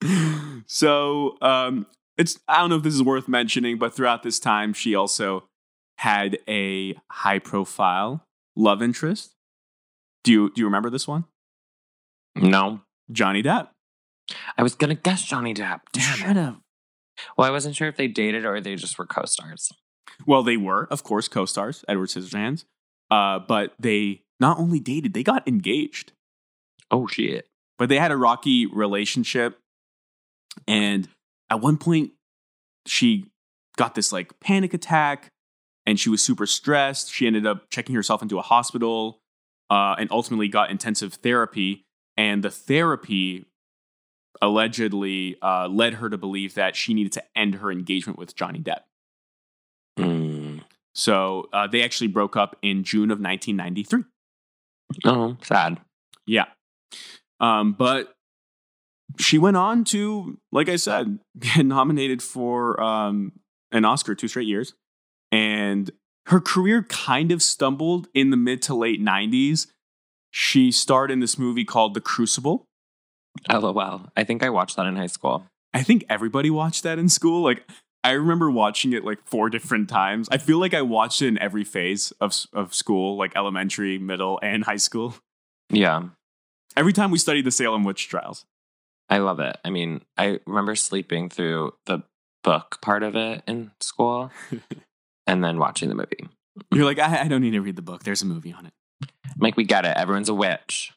so 0.66 1.36
um, 1.40 1.86
it's 2.16 2.38
I 2.48 2.58
don't 2.58 2.70
know 2.70 2.76
if 2.76 2.82
this 2.82 2.94
is 2.94 3.02
worth 3.02 3.28
mentioning, 3.28 3.78
but 3.78 3.94
throughout 3.94 4.22
this 4.22 4.38
time, 4.38 4.72
she 4.72 4.94
also 4.94 5.48
had 5.98 6.38
a 6.48 6.94
high 7.10 7.38
profile 7.38 8.24
love 8.54 8.82
interest. 8.82 9.32
Do 10.24 10.32
you 10.32 10.50
do 10.50 10.60
you 10.60 10.66
remember 10.66 10.90
this 10.90 11.06
one? 11.06 11.24
No. 12.34 12.80
Johnny 13.10 13.42
Depp. 13.42 13.68
I 14.58 14.62
was 14.62 14.74
gonna 14.74 14.94
guess 14.94 15.22
Johnny 15.22 15.54
Depp. 15.54 15.80
Damn. 15.92 16.16
Should 16.16 16.36
have. 16.36 16.56
Well, 17.36 17.48
I 17.48 17.50
wasn't 17.50 17.76
sure 17.76 17.88
if 17.88 17.96
they 17.96 18.08
dated 18.08 18.44
or 18.44 18.60
they 18.60 18.74
just 18.76 18.98
were 18.98 19.06
co-stars. 19.06 19.70
Well, 20.26 20.42
they 20.42 20.56
were, 20.56 20.86
of 20.90 21.02
course, 21.02 21.28
co-stars, 21.28 21.84
Edward 21.88 22.08
Scissorhands. 22.08 22.64
Uh, 23.10 23.38
but 23.38 23.74
they 23.78 24.22
not 24.40 24.58
only 24.58 24.80
dated, 24.80 25.14
they 25.14 25.22
got 25.22 25.46
engaged. 25.46 26.12
Oh 26.90 27.06
shit. 27.06 27.46
But 27.78 27.88
they 27.88 27.98
had 27.98 28.10
a 28.10 28.16
rocky 28.16 28.66
relationship. 28.66 29.58
And 30.66 31.08
at 31.50 31.60
one 31.60 31.76
point, 31.76 32.12
she 32.86 33.26
got 33.76 33.94
this 33.94 34.12
like 34.12 34.38
panic 34.40 34.74
attack 34.74 35.30
and 35.86 35.98
she 35.98 36.10
was 36.10 36.22
super 36.22 36.46
stressed. 36.46 37.12
She 37.12 37.26
ended 37.26 37.46
up 37.46 37.70
checking 37.70 37.94
herself 37.94 38.20
into 38.20 38.38
a 38.38 38.42
hospital 38.42 39.20
uh, 39.70 39.94
and 39.98 40.10
ultimately 40.10 40.48
got 40.48 40.70
intensive 40.70 41.14
therapy. 41.14 41.86
And 42.16 42.42
the 42.42 42.50
therapy 42.50 43.46
allegedly 44.42 45.36
uh, 45.40 45.68
led 45.68 45.94
her 45.94 46.10
to 46.10 46.18
believe 46.18 46.54
that 46.54 46.76
she 46.76 46.92
needed 46.92 47.12
to 47.12 47.22
end 47.36 47.56
her 47.56 47.70
engagement 47.70 48.18
with 48.18 48.34
Johnny 48.34 48.58
Depp. 48.58 48.80
Mm. 49.98 50.62
So 50.94 51.48
uh, 51.52 51.66
they 51.66 51.82
actually 51.82 52.08
broke 52.08 52.36
up 52.36 52.56
in 52.62 52.82
June 52.82 53.10
of 53.10 53.20
1993. 53.20 54.04
Oh, 55.04 55.36
sad. 55.42 55.80
Yeah. 56.26 56.46
Um, 57.40 57.72
but 57.72 58.14
she 59.18 59.38
went 59.38 59.56
on 59.56 59.84
to, 59.84 60.38
like 60.52 60.68
I 60.68 60.76
said, 60.76 61.18
get 61.38 61.64
nominated 61.64 62.22
for 62.22 62.80
um, 62.82 63.32
an 63.72 63.84
Oscar 63.84 64.14
two 64.14 64.28
straight 64.28 64.48
years. 64.48 64.74
And 65.36 65.90
her 66.28 66.40
career 66.40 66.82
kind 66.84 67.30
of 67.30 67.42
stumbled 67.42 68.08
in 68.14 68.30
the 68.30 68.38
mid 68.38 68.62
to 68.62 68.74
late 68.74 69.02
90s. 69.02 69.66
She 70.30 70.72
starred 70.72 71.10
in 71.10 71.20
this 71.20 71.38
movie 71.38 71.64
called 71.64 71.92
The 71.92 72.00
Crucible. 72.00 72.64
Oh, 73.50 73.58
LOL. 73.58 74.10
I 74.16 74.24
think 74.24 74.42
I 74.42 74.48
watched 74.48 74.76
that 74.76 74.86
in 74.86 74.96
high 74.96 75.08
school. 75.08 75.44
I 75.74 75.82
think 75.82 76.06
everybody 76.08 76.48
watched 76.48 76.84
that 76.84 76.98
in 76.98 77.10
school. 77.10 77.42
Like, 77.42 77.68
I 78.02 78.12
remember 78.12 78.50
watching 78.50 78.94
it 78.94 79.04
like 79.04 79.18
four 79.26 79.50
different 79.50 79.90
times. 79.90 80.26
I 80.30 80.38
feel 80.38 80.58
like 80.58 80.72
I 80.72 80.80
watched 80.80 81.20
it 81.20 81.28
in 81.28 81.38
every 81.38 81.64
phase 81.64 82.14
of, 82.18 82.34
of 82.54 82.72
school, 82.72 83.18
like 83.18 83.36
elementary, 83.36 83.98
middle, 83.98 84.40
and 84.42 84.64
high 84.64 84.76
school. 84.76 85.16
Yeah. 85.68 86.02
Every 86.78 86.94
time 86.94 87.10
we 87.10 87.18
studied 87.18 87.44
the 87.44 87.50
Salem 87.50 87.84
witch 87.84 88.08
trials. 88.08 88.46
I 89.10 89.18
love 89.18 89.38
it. 89.40 89.58
I 89.66 89.68
mean, 89.68 90.00
I 90.16 90.40
remember 90.46 90.76
sleeping 90.76 91.28
through 91.28 91.74
the 91.84 92.04
book 92.42 92.78
part 92.80 93.02
of 93.02 93.16
it 93.16 93.42
in 93.46 93.72
school 93.80 94.30
and 95.26 95.42
then 95.44 95.58
watching 95.58 95.88
the 95.88 95.94
movie. 95.94 96.28
You're 96.72 96.84
like, 96.84 96.98
I, 96.98 97.22
I 97.22 97.28
don't 97.28 97.40
need 97.42 97.50
to 97.52 97.60
read 97.60 97.76
the 97.76 97.82
book. 97.82 98.02
There's 98.04 98.22
a 98.22 98.26
movie 98.26 98.52
on 98.52 98.66
it. 98.66 98.72
I'm 99.02 99.40
like, 99.40 99.56
we 99.56 99.64
get 99.64 99.84
it. 99.84 99.96
Everyone's 99.96 100.28
a 100.28 100.34
witch. 100.34 100.92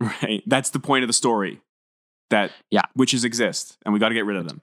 Right. 0.00 0.42
That's 0.46 0.70
the 0.70 0.80
point 0.80 1.04
of 1.04 1.08
the 1.08 1.12
story. 1.14 1.60
That 2.30 2.50
Yeah. 2.70 2.82
witches 2.96 3.24
exist 3.24 3.76
and 3.84 3.92
we 3.94 4.00
got 4.00 4.08
to 4.08 4.14
get 4.14 4.24
rid 4.26 4.36
of 4.36 4.48
them. 4.48 4.60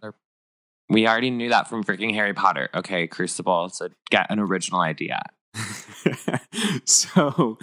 We 0.90 1.08
already 1.08 1.30
knew 1.32 1.50
that 1.50 1.70
from 1.70 1.84
freaking 1.86 2.14
Harry 2.14 2.34
Potter. 2.34 2.68
Okay, 2.76 3.08
Crucible. 3.08 3.70
So 3.70 3.88
get 4.10 4.28
an 4.30 4.40
original 4.40 4.82
idea. 4.82 5.22
so 6.86 7.58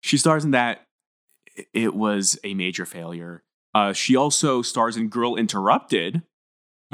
she 0.00 0.16
stars 0.16 0.44
in 0.44 0.52
that. 0.52 0.86
It 1.72 1.94
was 1.94 2.38
a 2.44 2.54
major 2.54 2.84
failure. 2.86 3.42
Uh, 3.74 3.92
she 3.92 4.16
also 4.16 4.62
stars 4.62 4.96
in 4.96 5.08
Girl 5.08 5.36
Interrupted, 5.36 6.22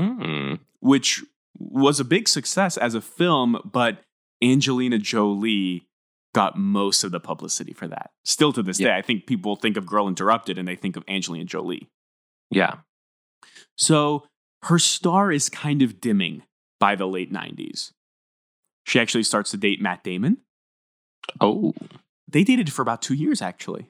Mm. 0.00 0.60
which 0.80 1.22
was 1.58 2.00
a 2.00 2.04
big 2.04 2.28
success 2.28 2.76
as 2.76 2.94
a 2.94 3.00
film, 3.00 3.58
but 3.64 3.98
Angelina 4.42 4.98
Jolie 4.98 5.86
got 6.34 6.56
most 6.56 7.04
of 7.04 7.12
the 7.12 7.20
publicity 7.20 7.72
for 7.72 7.86
that. 7.88 8.10
Still 8.24 8.52
to 8.54 8.62
this 8.62 8.80
Yeah. 8.80 8.88
day, 8.88 8.96
I 8.96 9.02
think 9.02 9.26
people 9.26 9.54
think 9.56 9.76
of 9.76 9.86
Girl 9.86 10.08
Interrupted 10.08 10.56
and 10.58 10.66
they 10.66 10.76
think 10.76 10.96
of 10.96 11.04
Angelina 11.06 11.44
Jolie. 11.44 11.88
Yeah. 12.50 12.78
So 13.76 14.26
her 14.64 14.78
star 14.78 15.30
is 15.30 15.48
kind 15.48 15.82
of 15.82 16.00
dimming 16.00 16.42
by 16.80 16.94
the 16.96 17.06
late 17.06 17.30
90s. 17.32 17.92
She 18.86 18.98
actually 18.98 19.22
starts 19.24 19.50
to 19.52 19.56
date 19.56 19.80
Matt 19.80 20.02
Damon. 20.02 20.38
Oh. 21.40 21.74
They 22.28 22.44
dated 22.44 22.72
for 22.72 22.82
about 22.82 23.02
two 23.02 23.14
years, 23.14 23.42
actually. 23.42 23.88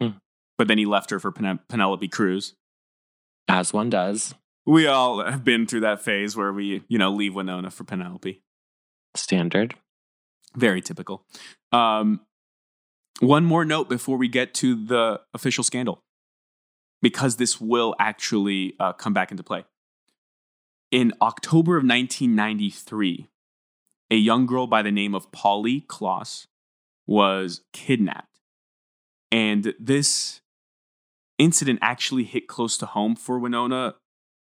Hmm. 0.00 0.18
But 0.58 0.68
then 0.68 0.78
he 0.78 0.86
left 0.86 1.10
her 1.10 1.18
for 1.18 1.32
Pen- 1.32 1.60
Penelope 1.68 2.06
Cruz. 2.08 2.54
As 3.48 3.72
one 3.72 3.90
does. 3.90 4.34
We 4.70 4.86
all 4.86 5.24
have 5.24 5.42
been 5.42 5.66
through 5.66 5.80
that 5.80 6.00
phase 6.00 6.36
where 6.36 6.52
we, 6.52 6.84
you 6.86 6.96
know, 6.96 7.10
leave 7.10 7.34
Winona 7.34 7.72
for 7.72 7.82
Penelope. 7.82 8.40
Standard. 9.16 9.74
Very 10.54 10.80
typical. 10.80 11.24
Um, 11.72 12.20
one 13.18 13.44
more 13.44 13.64
note 13.64 13.88
before 13.88 14.16
we 14.16 14.28
get 14.28 14.54
to 14.54 14.76
the 14.76 15.22
official 15.34 15.64
scandal, 15.64 16.04
because 17.02 17.34
this 17.34 17.60
will 17.60 17.96
actually 17.98 18.76
uh, 18.78 18.92
come 18.92 19.12
back 19.12 19.32
into 19.32 19.42
play. 19.42 19.64
In 20.92 21.14
October 21.20 21.76
of 21.76 21.82
1993, 21.82 23.26
a 24.12 24.14
young 24.14 24.46
girl 24.46 24.68
by 24.68 24.82
the 24.82 24.92
name 24.92 25.16
of 25.16 25.32
Polly 25.32 25.80
Klaas 25.80 26.46
was 27.08 27.62
kidnapped. 27.72 28.38
And 29.32 29.74
this 29.80 30.42
incident 31.38 31.80
actually 31.82 32.22
hit 32.22 32.46
close 32.46 32.78
to 32.78 32.86
home 32.86 33.16
for 33.16 33.36
Winona, 33.36 33.96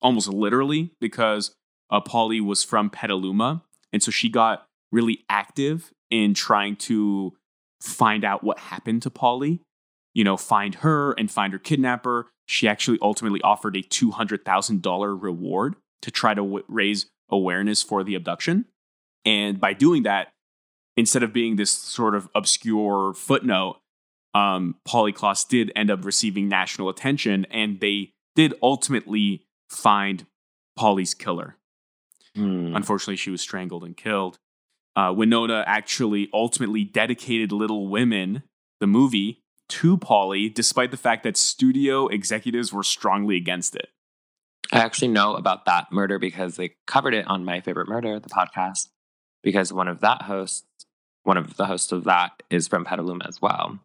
almost 0.01 0.27
literally, 0.29 0.91
because 0.99 1.53
uh, 1.89 2.01
Polly 2.01 2.41
was 2.41 2.63
from 2.63 2.89
Petaluma. 2.89 3.63
And 3.93 4.03
so 4.03 4.11
she 4.11 4.29
got 4.29 4.65
really 4.91 5.19
active 5.29 5.91
in 6.11 6.33
trying 6.33 6.75
to 6.75 7.33
find 7.81 8.23
out 8.23 8.43
what 8.43 8.59
happened 8.59 9.01
to 9.03 9.09
Polly, 9.09 9.61
you 10.13 10.23
know, 10.23 10.37
find 10.37 10.75
her 10.75 11.13
and 11.13 11.29
find 11.29 11.53
her 11.53 11.59
kidnapper. 11.59 12.27
She 12.45 12.67
actually 12.67 12.99
ultimately 13.01 13.41
offered 13.41 13.75
a 13.75 13.81
$200,000 13.81 15.21
reward 15.21 15.75
to 16.01 16.11
try 16.11 16.33
to 16.33 16.41
w- 16.41 16.63
raise 16.67 17.07
awareness 17.29 17.81
for 17.81 18.03
the 18.03 18.15
abduction. 18.15 18.65
And 19.25 19.59
by 19.59 19.73
doing 19.73 20.03
that, 20.03 20.29
instead 20.95 21.23
of 21.23 21.33
being 21.33 21.55
this 21.55 21.71
sort 21.71 22.15
of 22.15 22.29
obscure 22.35 23.13
footnote, 23.13 23.79
um, 24.33 24.75
Polly 24.85 25.11
Klaas 25.11 25.45
did 25.45 25.71
end 25.75 25.89
up 25.89 26.05
receiving 26.05 26.47
national 26.47 26.89
attention, 26.89 27.45
and 27.49 27.79
they 27.79 28.11
did 28.35 28.53
ultimately 28.61 29.44
find 29.69 30.25
Polly's 30.75 31.13
killer. 31.13 31.55
Hmm. 32.35 32.75
Unfortunately, 32.75 33.15
she 33.15 33.31
was 33.31 33.41
strangled 33.41 33.83
and 33.83 33.95
killed. 33.95 34.37
Uh, 34.95 35.13
Winona 35.15 35.63
actually 35.67 36.29
ultimately 36.33 36.83
dedicated 36.83 37.51
Little 37.51 37.87
Women, 37.87 38.43
the 38.79 38.87
movie, 38.87 39.41
to 39.67 39.97
Polly, 39.97 40.49
despite 40.49 40.91
the 40.91 40.97
fact 40.97 41.23
that 41.23 41.37
studio 41.37 42.07
executives 42.07 42.71
were 42.71 42.83
strongly 42.83 43.35
against 43.35 43.75
it. 43.75 43.89
I 44.71 44.79
actually 44.79 45.09
know 45.09 45.35
about 45.35 45.65
that 45.65 45.91
murder 45.91 46.19
because 46.19 46.55
they 46.55 46.75
covered 46.87 47.13
it 47.13 47.27
on 47.27 47.45
My 47.45 47.61
Favorite 47.61 47.87
Murder, 47.87 48.19
the 48.19 48.29
podcast, 48.29 48.89
because 49.43 49.71
one 49.71 49.87
of 49.87 50.01
that 50.01 50.23
hosts, 50.23 50.65
one 51.23 51.37
of 51.37 51.57
the 51.57 51.65
hosts 51.65 51.91
of 51.91 52.03
that 52.05 52.43
is 52.49 52.67
from 52.67 52.85
Petaluma 52.85 53.25
as 53.27 53.41
well. 53.41 53.79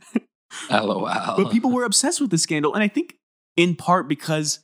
LOL. 0.72 1.02
But 1.38 1.52
people 1.52 1.72
were 1.72 1.84
obsessed 1.84 2.22
with 2.22 2.32
the 2.32 2.38
scandal. 2.38 2.74
And 2.74 2.84
I 2.84 2.88
think 2.88 3.16
in 3.56 3.76
part 3.76 4.08
because 4.08 4.60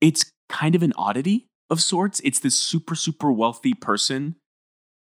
it's 0.00 0.30
kind 0.48 0.74
of 0.74 0.82
an 0.82 0.92
oddity 0.96 1.46
of 1.68 1.80
sorts. 1.80 2.20
It's 2.24 2.40
this 2.40 2.54
super, 2.54 2.94
super 2.94 3.30
wealthy 3.30 3.74
person 3.74 4.36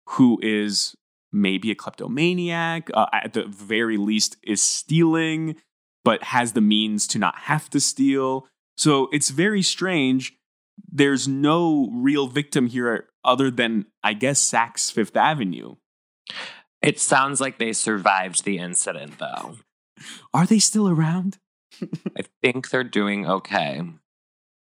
who 0.09 0.39
is 0.41 0.95
maybe 1.31 1.71
a 1.71 1.75
kleptomaniac, 1.75 2.89
uh, 2.93 3.07
at 3.11 3.33
the 3.33 3.45
very 3.45 3.97
least, 3.97 4.37
is 4.43 4.61
stealing, 4.61 5.55
but 6.03 6.23
has 6.23 6.53
the 6.53 6.61
means 6.61 7.07
to 7.07 7.19
not 7.19 7.35
have 7.39 7.69
to 7.71 7.79
steal. 7.79 8.47
So 8.77 9.09
it's 9.11 9.29
very 9.29 9.61
strange. 9.61 10.33
There's 10.91 11.27
no 11.27 11.89
real 11.93 12.27
victim 12.27 12.67
here 12.67 13.07
other 13.23 13.49
than, 13.49 13.85
I 14.03 14.13
guess, 14.13 14.39
Saks 14.43 14.91
Fifth 14.91 15.15
Avenue. 15.15 15.75
It 16.81 16.99
sounds 16.99 17.41
like 17.41 17.57
they 17.57 17.73
survived 17.73 18.43
the 18.43 18.57
incident, 18.57 19.17
though. 19.17 19.57
Are 20.33 20.45
they 20.45 20.59
still 20.59 20.89
around? 20.89 21.37
I 21.81 22.23
think 22.41 22.69
they're 22.69 22.83
doing 22.83 23.27
okay. 23.27 23.81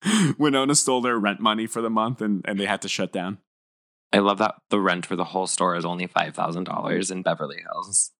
Winona 0.39 0.75
stole 0.75 1.01
their 1.01 1.19
rent 1.19 1.41
money 1.41 1.67
for 1.67 1.83
the 1.83 1.91
month 1.91 2.21
and, 2.21 2.45
and 2.47 2.59
they 2.59 2.67
had 2.67 2.83
to 2.83 2.89
shut 2.89 3.13
down. 3.13 3.39
I 4.13 4.19
love 4.19 4.39
that 4.39 4.55
the 4.71 4.81
rent 4.81 5.07
for 5.07 5.17
the 5.17 5.25
whole 5.25 5.47
store 5.47 5.75
is 5.75 5.85
only 5.85 6.07
five 6.07 6.35
thousand 6.35 6.65
dollars 6.65 7.11
in 7.11 7.23
Beverly 7.23 7.63
Hills. 7.63 8.13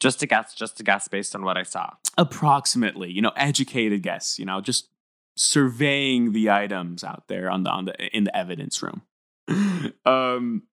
Just 0.00 0.22
a 0.22 0.26
guess, 0.26 0.54
just 0.54 0.80
a 0.80 0.82
guess 0.82 1.08
based 1.08 1.34
on 1.34 1.44
what 1.44 1.56
I 1.56 1.62
saw. 1.62 1.94
Approximately, 2.18 3.10
you 3.10 3.22
know, 3.22 3.32
educated 3.36 4.02
guess, 4.02 4.38
you 4.38 4.44
know, 4.44 4.60
just 4.60 4.88
surveying 5.36 6.32
the 6.32 6.50
items 6.50 7.02
out 7.04 7.28
there 7.28 7.50
on 7.50 7.62
the, 7.62 7.70
on 7.70 7.86
the 7.86 7.94
in 8.14 8.24
the 8.24 8.36
evidence 8.36 8.82
room. 8.82 9.00
um, 10.04 10.64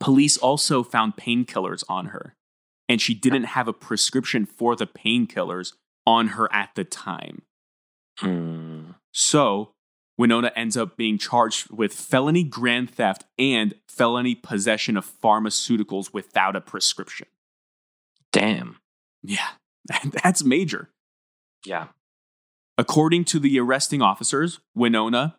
police 0.00 0.36
also 0.38 0.82
found 0.82 1.16
painkillers 1.16 1.84
on 1.88 2.06
her, 2.06 2.34
and 2.88 3.00
she 3.00 3.14
didn't 3.14 3.44
have 3.44 3.68
a 3.68 3.72
prescription 3.72 4.46
for 4.46 4.74
the 4.74 4.86
painkillers 4.86 5.74
on 6.06 6.28
her 6.28 6.52
at 6.52 6.70
the 6.74 6.84
time. 6.84 7.42
Hmm. 8.18 8.92
So 9.12 9.74
Winona 10.18 10.50
ends 10.56 10.76
up 10.76 10.96
being 10.96 11.16
charged 11.16 11.70
with 11.70 11.94
felony 11.94 12.42
grand 12.42 12.90
theft 12.90 13.24
and 13.38 13.74
felony 13.86 14.34
possession 14.34 14.96
of 14.96 15.08
pharmaceuticals 15.22 16.12
without 16.12 16.56
a 16.56 16.60
prescription. 16.60 17.28
Damn. 18.32 18.78
Yeah, 19.22 19.48
that's 20.22 20.44
major. 20.44 20.90
Yeah. 21.64 21.86
According 22.76 23.24
to 23.26 23.38
the 23.38 23.58
arresting 23.58 24.02
officers, 24.02 24.60
Winona 24.74 25.36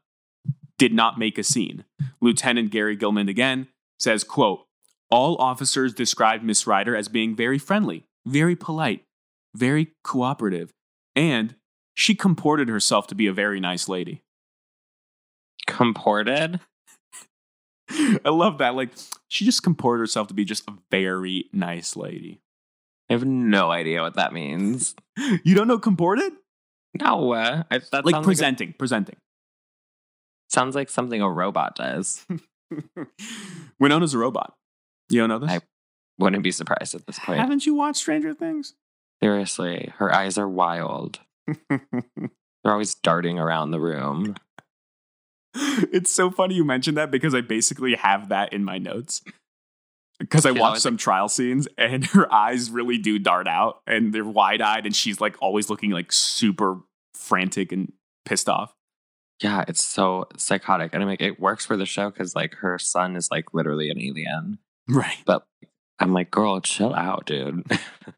did 0.78 0.94
not 0.94 1.20
make 1.20 1.38
a 1.38 1.44
scene. 1.44 1.86
Lieutenant 2.22 2.72
Gary 2.72 2.96
Gilman 2.96 3.30
again 3.30 3.68
says, 4.00 4.24
quote, 4.24 4.66
all 5.12 5.36
officers 5.38 5.94
described 5.94 6.44
Miss 6.44 6.68
Ryder 6.68 6.96
as 6.96 7.08
being 7.08 7.36
very 7.36 7.58
friendly, 7.58 8.06
very 8.26 8.56
polite, 8.56 9.04
very 9.56 9.92
cooperative, 10.04 10.72
and 11.16 11.56
she 11.96 12.16
comported 12.16 12.70
herself 12.70 13.08
to 13.08 13.16
be 13.16 13.28
a 13.28 13.34
very 13.34 13.60
nice 13.60 13.90
lady. 13.90 14.22
Comported. 15.70 16.60
I 17.90 18.30
love 18.30 18.60
that. 18.60 18.76
Like, 18.76 18.92
she 19.28 19.46
just 19.46 19.64
comported 19.64 20.02
herself 20.02 20.28
to 20.28 20.34
be 20.34 20.46
just 20.46 20.68
a 20.68 20.74
very 20.92 21.46
nice 21.52 21.96
lady. 21.96 22.42
I 23.10 23.14
have 23.14 23.26
no 23.26 23.72
idea 23.72 24.02
what 24.02 24.16
that 24.16 24.34
means. 24.34 24.96
You 25.44 25.54
don't 25.54 25.68
know 25.68 25.78
comported? 25.78 26.32
No, 26.94 27.34
uh, 27.34 27.64
I, 27.70 27.82
that 27.92 28.06
like 28.06 28.24
presenting, 28.24 28.74
presenting. 28.80 29.16
Like 29.16 29.22
a, 30.50 30.54
sounds 30.54 30.76
like 30.76 30.90
something 30.90 31.22
a 31.22 31.30
robot 31.30 31.76
does. 31.76 32.26
Winona's 33.82 34.14
a 34.14 34.18
robot. 34.18 34.56
You 35.10 35.20
don't 35.20 35.28
know 35.28 35.40
this? 35.40 35.50
I 35.50 35.60
Wouldn't 36.20 36.42
be 36.42 36.54
surprised 36.54 36.96
at 36.96 37.06
this 37.06 37.20
point. 37.20 37.42
Haven't 37.42 37.66
you 37.66 37.76
watched 37.76 37.98
Stranger 38.00 38.34
Things? 38.34 38.76
Seriously, 39.22 39.92
her 39.98 40.16
eyes 40.16 40.38
are 40.38 40.48
wild. 40.48 41.20
They're 41.70 41.92
always 42.66 42.96
darting 42.96 43.40
around 43.40 43.72
the 43.72 43.82
room. 43.82 44.36
it's 45.92 46.12
so 46.12 46.30
funny 46.30 46.56
you 46.56 46.64
mentioned 46.64 46.98
that 46.98 47.12
because 47.12 47.34
I 47.34 47.42
basically 47.42 47.96
have 47.96 48.30
that 48.30 48.54
in 48.54 48.64
my 48.64 48.78
notes. 48.78 49.22
Because 50.20 50.46
I 50.46 50.52
watched 50.52 50.82
some 50.82 50.98
trial 50.98 51.30
scenes 51.30 51.68
and 51.78 52.06
her 52.08 52.32
eyes 52.32 52.70
really 52.70 52.98
do 52.98 53.20
dart 53.20 53.48
out 53.48 53.82
and 53.88 54.14
they're 54.14 54.26
wide 54.26 54.62
eyed 54.62 54.86
and 54.86 54.94
she's 54.94 55.22
like 55.22 55.36
always 55.42 55.70
looking 55.70 55.92
like 55.92 56.12
super 56.12 56.80
frantic 57.14 57.72
and 57.72 57.94
pissed 58.26 58.50
off. 58.50 58.74
Yeah, 59.42 59.64
it's 59.68 59.84
so 59.84 60.28
psychotic. 60.38 60.94
And 60.94 61.02
I'm 61.02 61.08
like, 61.08 61.22
it 61.22 61.40
works 61.40 61.66
for 61.66 61.78
the 61.78 61.86
show 61.86 62.10
because 62.10 62.36
like 62.36 62.56
her 62.56 62.78
son 62.78 63.16
is 63.16 63.30
like 63.32 63.54
literally 63.54 63.90
an 63.90 64.00
alien. 64.00 64.60
Right. 64.90 65.18
But 65.26 65.46
I'm 66.00 66.14
like, 66.14 66.30
girl, 66.32 66.60
chill 66.60 66.94
out, 66.94 67.26
dude. 67.26 67.66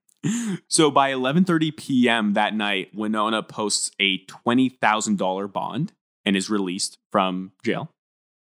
so 0.68 0.90
by 0.90 1.12
11:30 1.12 1.78
p.m. 1.78 2.34
that 2.34 2.56
night, 2.56 2.90
Winona 2.96 3.44
posts 3.44 3.92
a 4.00 4.26
$20,000 4.26 5.54
bond 5.54 5.94
and 6.26 6.36
is 6.36 6.50
released 6.50 6.98
from 7.12 7.52
jail. 7.64 7.90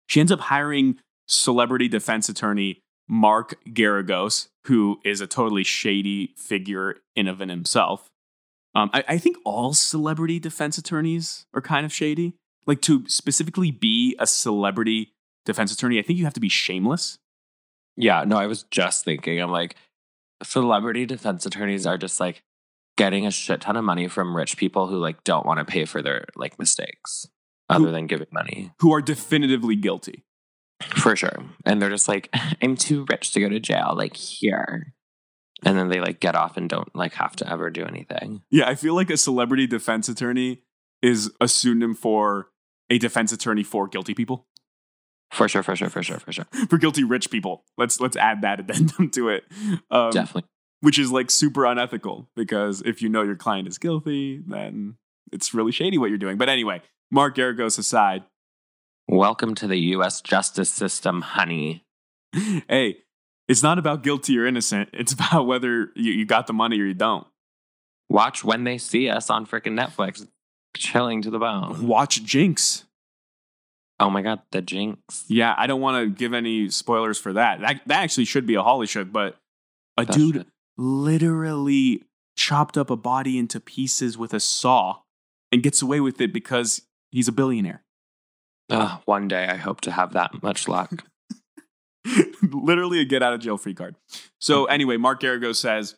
She 0.08 0.20
ends 0.20 0.32
up 0.32 0.40
hiring 0.40 1.00
celebrity 1.28 1.88
defense 1.88 2.30
attorney 2.30 2.82
Mark 3.08 3.58
Geragos, 3.68 4.48
who 4.66 5.00
is 5.04 5.22
a 5.22 5.28
totally 5.28 5.64
shady 5.64 6.34
figure 6.38 6.98
in 7.16 7.28
of 7.28 7.40
himself. 7.40 8.10
Um, 8.74 8.90
I, 8.94 9.04
I 9.08 9.18
think 9.18 9.38
all 9.46 9.74
celebrity 9.74 10.40
defense 10.40 10.78
attorneys 10.78 11.46
are 11.54 11.62
kind 11.62 11.86
of 11.86 11.94
shady. 11.94 12.34
Like 12.66 12.82
to 12.82 13.08
specifically 13.08 13.72
be 13.72 14.16
a 14.20 14.28
celebrity 14.28 15.14
defense 15.46 15.72
attorney, 15.72 16.00
I 16.00 16.02
think 16.02 16.18
you 16.18 16.26
have 16.26 16.34
to 16.34 16.40
be 16.40 16.50
shameless. 16.50 17.20
yeah, 17.96 18.24
no, 18.26 18.38
I 18.38 18.48
was 18.48 18.64
just 18.64 19.06
thinking, 19.06 19.40
I'm 19.40 19.52
like, 19.52 19.76
celebrity 20.44 21.06
defense 21.06 21.46
attorneys 21.46 21.86
are 21.86 21.98
just 21.98 22.20
like 22.20 22.42
getting 22.98 23.26
a 23.26 23.32
shit 23.32 23.62
ton 23.62 23.78
of 23.78 23.84
money 23.84 24.08
from 24.08 24.36
rich 24.36 24.58
people 24.58 24.88
who 24.88 24.98
like 24.98 25.24
don't 25.24 25.46
want 25.46 25.60
to 25.60 25.66
pay 25.66 25.86
for 25.86 26.02
their 26.02 26.26
like 26.36 26.58
mistakes 26.60 27.28
other 27.70 27.86
Who- 27.88 27.92
than 27.92 28.08
giving 28.08 28.28
money. 28.32 28.72
who 28.80 28.94
are 28.94 29.02
definitively 29.02 29.76
guilty. 29.76 30.24
For 30.84 31.16
sure. 31.16 31.44
And 31.66 31.82
they're 31.82 31.90
just 31.90 32.08
like, 32.08 32.30
I'm 32.62 32.76
too 32.76 33.06
rich 33.10 33.32
to 33.32 33.40
go 33.40 33.50
to 33.50 33.60
jail, 33.60 33.94
like 33.96 34.16
here. 34.16 34.94
And 35.64 35.78
then 35.78 35.88
they 35.90 36.02
like 36.02 36.20
get 36.20 36.36
off 36.36 36.58
and 36.58 36.70
don't 36.70 36.94
like 36.96 37.14
have 37.14 37.36
to 37.38 37.50
ever 37.52 37.70
do 37.70 37.86
anything. 37.86 38.42
Yeah, 38.52 38.68
I 38.68 38.76
feel 38.76 38.94
like 38.94 39.10
a 39.10 39.18
celebrity 39.18 39.68
defense 39.68 40.10
attorney 40.10 40.62
is 41.02 41.32
a 41.40 41.48
pseudonym 41.48 41.96
for 41.96 42.50
a 42.90 42.98
defense 42.98 43.32
attorney 43.32 43.64
for 43.64 43.88
guilty 43.88 44.14
people. 44.14 44.48
For 45.32 45.48
sure, 45.48 45.64
for 45.64 45.76
sure, 45.76 45.90
for 45.90 46.04
sure, 46.04 46.20
for 46.20 46.32
sure. 46.32 46.46
for 46.70 46.78
guilty 46.78 47.04
rich 47.04 47.32
people. 47.32 47.64
Let's 47.78 48.00
let's 48.00 48.18
add 48.18 48.42
that 48.42 48.60
addendum 48.60 49.10
to 49.12 49.30
it. 49.30 49.46
Um, 49.90 50.12
Definitely. 50.12 50.44
which 50.82 51.00
is 51.00 51.10
like 51.12 51.32
super 51.32 51.66
unethical 51.66 52.30
because 52.36 52.82
if 52.86 53.02
you 53.02 53.08
know 53.10 53.24
your 53.24 53.36
client 53.36 53.68
is 53.68 53.78
guilty, 53.78 54.44
then 54.46 54.98
it's 55.32 55.54
really 55.54 55.72
shady 55.72 55.98
what 55.98 56.10
you're 56.10 56.20
doing. 56.20 56.38
But 56.38 56.50
anyway, 56.50 56.82
Mark 57.12 57.36
Geragos 57.36 57.78
aside, 57.78 58.24
Welcome 59.08 59.54
to 59.56 59.68
the 59.68 59.78
US 59.78 60.20
justice 60.20 60.70
system, 60.72 61.22
honey. 61.22 61.84
hey, 62.34 62.98
it's 63.48 63.62
not 63.62 63.78
about 63.78 64.02
guilty 64.02 64.38
or 64.40 64.48
innocent. 64.48 64.90
It's 64.94 65.14
about 65.14 65.46
whether 65.46 65.92
you, 65.96 66.12
you 66.12 66.26
got 66.26 66.48
the 66.48 66.54
money 66.54 66.80
or 66.82 66.86
you 66.86 66.96
don't. 66.96 67.28
Watch 68.10 68.44
when 68.44 68.64
they 68.64 68.80
see 68.80 69.08
us 69.10 69.30
on 69.30 69.46
freaking 69.46 69.80
Netflix, 69.80 70.28
chilling 70.76 71.22
to 71.22 71.30
the 71.30 71.38
bone. 71.38 71.88
Watch 71.88 72.24
Jinx. 72.24 72.86
Oh 74.00 74.10
my 74.10 74.22
god, 74.22 74.42
the 74.52 74.62
jinx. 74.62 75.24
Yeah, 75.28 75.56
I 75.58 75.68
don't 75.68 75.80
want 75.80 76.04
to 76.04 76.10
give 76.10 76.34
any 76.34 76.70
spoilers 76.70 77.18
for 77.18 77.34
that. 77.34 77.62
That 77.62 77.82
that 77.86 78.04
actually 78.04 78.26
should 78.26 78.46
be 78.46 78.56
a 78.56 78.62
Holly 78.62 78.88
shook, 78.88 79.12
but 79.12 79.38
a 79.98 80.04
That 80.04 80.14
dude 80.14 80.46
literally 80.78 82.04
chopped 82.36 82.78
up 82.78 82.90
a 82.90 82.98
body 82.98 83.38
into 83.38 83.62
pieces 83.62 84.18
with 84.18 84.34
a 84.34 84.42
saw 84.42 84.98
and 85.52 85.64
gets 85.64 85.82
away 85.82 86.02
with 86.02 86.20
it 86.20 86.34
because 86.34 86.82
he's 87.16 87.28
a 87.28 87.32
billionaire. 87.32 87.82
Ugh, 88.70 89.02
one 89.06 89.28
day 89.28 89.48
I 89.48 89.56
hope 89.56 89.82
to 89.82 89.92
have 89.92 90.14
that 90.14 90.44
much 90.44 90.68
luck. 90.68 91.06
literally 92.52 93.00
a 93.00 93.06
get 93.06 93.24
out 93.24 93.34
of 93.34 93.40
jail 93.40 93.58
free 93.58 93.74
card. 93.74 93.96
So 94.40 94.66
anyway, 94.66 94.98
Mark 94.98 95.22
Geragos 95.22 95.56
says, 95.56 95.96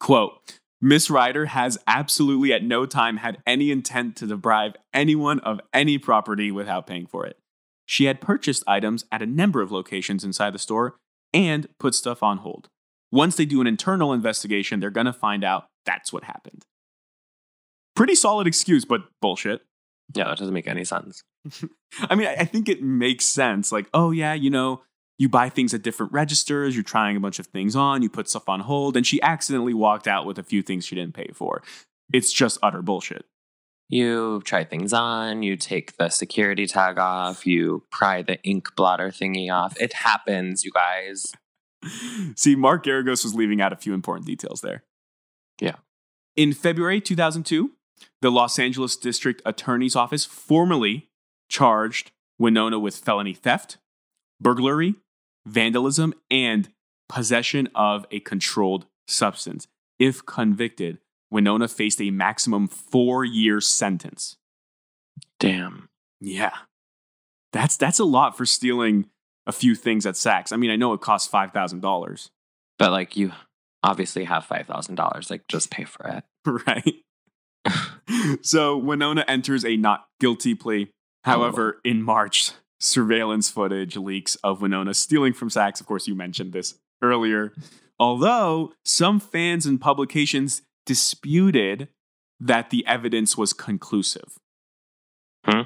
quote, 0.00 0.58
Miss 0.80 1.10
Ryder 1.10 1.46
has 1.46 1.78
absolutely 1.86 2.52
at 2.52 2.64
no 2.64 2.86
time 2.86 3.18
had 3.18 3.38
any 3.46 3.70
intent 3.70 4.16
to 4.16 4.26
deprive 4.26 4.74
anyone 4.92 5.38
of 5.40 5.60
any 5.72 5.98
property 5.98 6.50
without 6.50 6.86
paying 6.86 7.06
for 7.06 7.24
it. 7.26 7.38
She 7.86 8.06
had 8.06 8.20
purchased 8.20 8.64
items 8.66 9.04
at 9.12 9.22
a 9.22 9.26
number 9.26 9.60
of 9.60 9.70
locations 9.70 10.24
inside 10.24 10.54
the 10.54 10.58
store 10.58 10.96
and 11.32 11.68
put 11.78 11.94
stuff 11.94 12.22
on 12.22 12.38
hold. 12.38 12.68
Once 13.12 13.36
they 13.36 13.44
do 13.44 13.60
an 13.60 13.66
internal 13.66 14.12
investigation, 14.12 14.80
they're 14.80 14.90
going 14.90 15.06
to 15.06 15.12
find 15.12 15.44
out 15.44 15.66
that's 15.84 16.12
what 16.12 16.24
happened. 16.24 16.64
Pretty 17.94 18.14
solid 18.14 18.46
excuse, 18.46 18.84
but 18.84 19.02
bullshit. 19.20 19.62
Yeah, 20.14 20.24
that 20.24 20.38
doesn't 20.38 20.54
make 20.54 20.66
any 20.66 20.84
sense. 20.84 21.22
I 22.00 22.14
mean, 22.14 22.26
I 22.26 22.36
I 22.40 22.44
think 22.44 22.68
it 22.68 22.82
makes 22.82 23.24
sense. 23.24 23.72
Like, 23.72 23.88
oh, 23.94 24.10
yeah, 24.10 24.34
you 24.34 24.50
know, 24.50 24.82
you 25.18 25.28
buy 25.28 25.48
things 25.48 25.72
at 25.72 25.82
different 25.82 26.12
registers, 26.12 26.74
you're 26.74 26.82
trying 26.82 27.16
a 27.16 27.20
bunch 27.20 27.38
of 27.38 27.46
things 27.46 27.76
on, 27.76 28.02
you 28.02 28.10
put 28.10 28.28
stuff 28.28 28.48
on 28.48 28.60
hold, 28.60 28.96
and 28.96 29.06
she 29.06 29.22
accidentally 29.22 29.74
walked 29.74 30.08
out 30.08 30.26
with 30.26 30.38
a 30.38 30.42
few 30.42 30.62
things 30.62 30.84
she 30.84 30.94
didn't 30.94 31.14
pay 31.14 31.30
for. 31.32 31.62
It's 32.12 32.32
just 32.32 32.58
utter 32.62 32.82
bullshit. 32.82 33.24
You 33.88 34.40
try 34.44 34.64
things 34.64 34.92
on, 34.92 35.42
you 35.42 35.56
take 35.56 35.96
the 35.96 36.08
security 36.08 36.66
tag 36.66 36.98
off, 36.98 37.46
you 37.46 37.84
pry 37.90 38.22
the 38.22 38.42
ink 38.42 38.74
blotter 38.74 39.10
thingy 39.10 39.52
off. 39.52 39.78
It 39.80 39.92
happens, 39.92 40.64
you 40.64 40.70
guys. 40.72 41.32
See, 42.36 42.56
Mark 42.56 42.84
Geragos 42.84 43.22
was 43.22 43.34
leaving 43.34 43.60
out 43.60 43.72
a 43.72 43.76
few 43.76 43.92
important 43.92 44.26
details 44.26 44.60
there. 44.60 44.82
Yeah. 45.60 45.76
In 46.36 46.52
February 46.52 47.00
2002, 47.00 47.70
the 48.20 48.30
Los 48.30 48.58
Angeles 48.58 48.96
District 48.96 49.42
Attorney's 49.44 49.96
Office 49.96 50.24
formally 50.24 51.08
charged 51.48 52.10
Winona 52.38 52.78
with 52.78 52.96
felony 52.96 53.34
theft, 53.34 53.78
burglary, 54.40 54.94
vandalism, 55.46 56.14
and 56.30 56.70
possession 57.08 57.68
of 57.74 58.06
a 58.10 58.20
controlled 58.20 58.86
substance. 59.06 59.68
If 59.98 60.24
convicted, 60.24 60.98
Winona 61.30 61.68
faced 61.68 62.00
a 62.00 62.10
maximum 62.10 62.68
four 62.68 63.24
year 63.24 63.60
sentence. 63.60 64.36
Damn. 65.38 65.88
Yeah. 66.20 66.54
That's 67.52 67.76
that's 67.76 67.98
a 67.98 68.04
lot 68.04 68.36
for 68.36 68.46
stealing 68.46 69.06
a 69.46 69.52
few 69.52 69.74
things 69.74 70.06
at 70.06 70.14
Saks. 70.14 70.52
I 70.52 70.56
mean, 70.56 70.70
I 70.70 70.76
know 70.76 70.92
it 70.92 71.00
costs 71.00 71.28
five 71.28 71.52
thousand 71.52 71.80
dollars. 71.80 72.30
But 72.78 72.90
like 72.90 73.16
you 73.16 73.32
obviously 73.82 74.24
have 74.24 74.44
five 74.44 74.66
thousand 74.66 74.94
dollars. 74.94 75.30
Like 75.30 75.46
just 75.48 75.70
pay 75.70 75.84
for 75.84 76.06
it. 76.06 76.24
right? 76.66 76.94
so 78.42 78.76
Winona 78.76 79.24
enters 79.28 79.64
a 79.64 79.76
not 79.76 80.06
guilty 80.20 80.54
plea. 80.54 80.90
However, 81.24 81.80
in 81.84 82.02
March, 82.02 82.52
surveillance 82.80 83.48
footage 83.48 83.96
leaks 83.96 84.34
of 84.36 84.60
Winona 84.60 84.94
stealing 84.94 85.32
from 85.32 85.48
Saks. 85.48 85.80
Of 85.80 85.86
course, 85.86 86.08
you 86.08 86.14
mentioned 86.14 86.52
this 86.52 86.74
earlier. 87.00 87.52
Although 87.98 88.72
some 88.84 89.20
fans 89.20 89.66
and 89.66 89.80
publications 89.80 90.62
disputed 90.84 91.88
that 92.40 92.70
the 92.70 92.84
evidence 92.86 93.36
was 93.36 93.52
conclusive. 93.52 94.38
Hmm? 95.44 95.62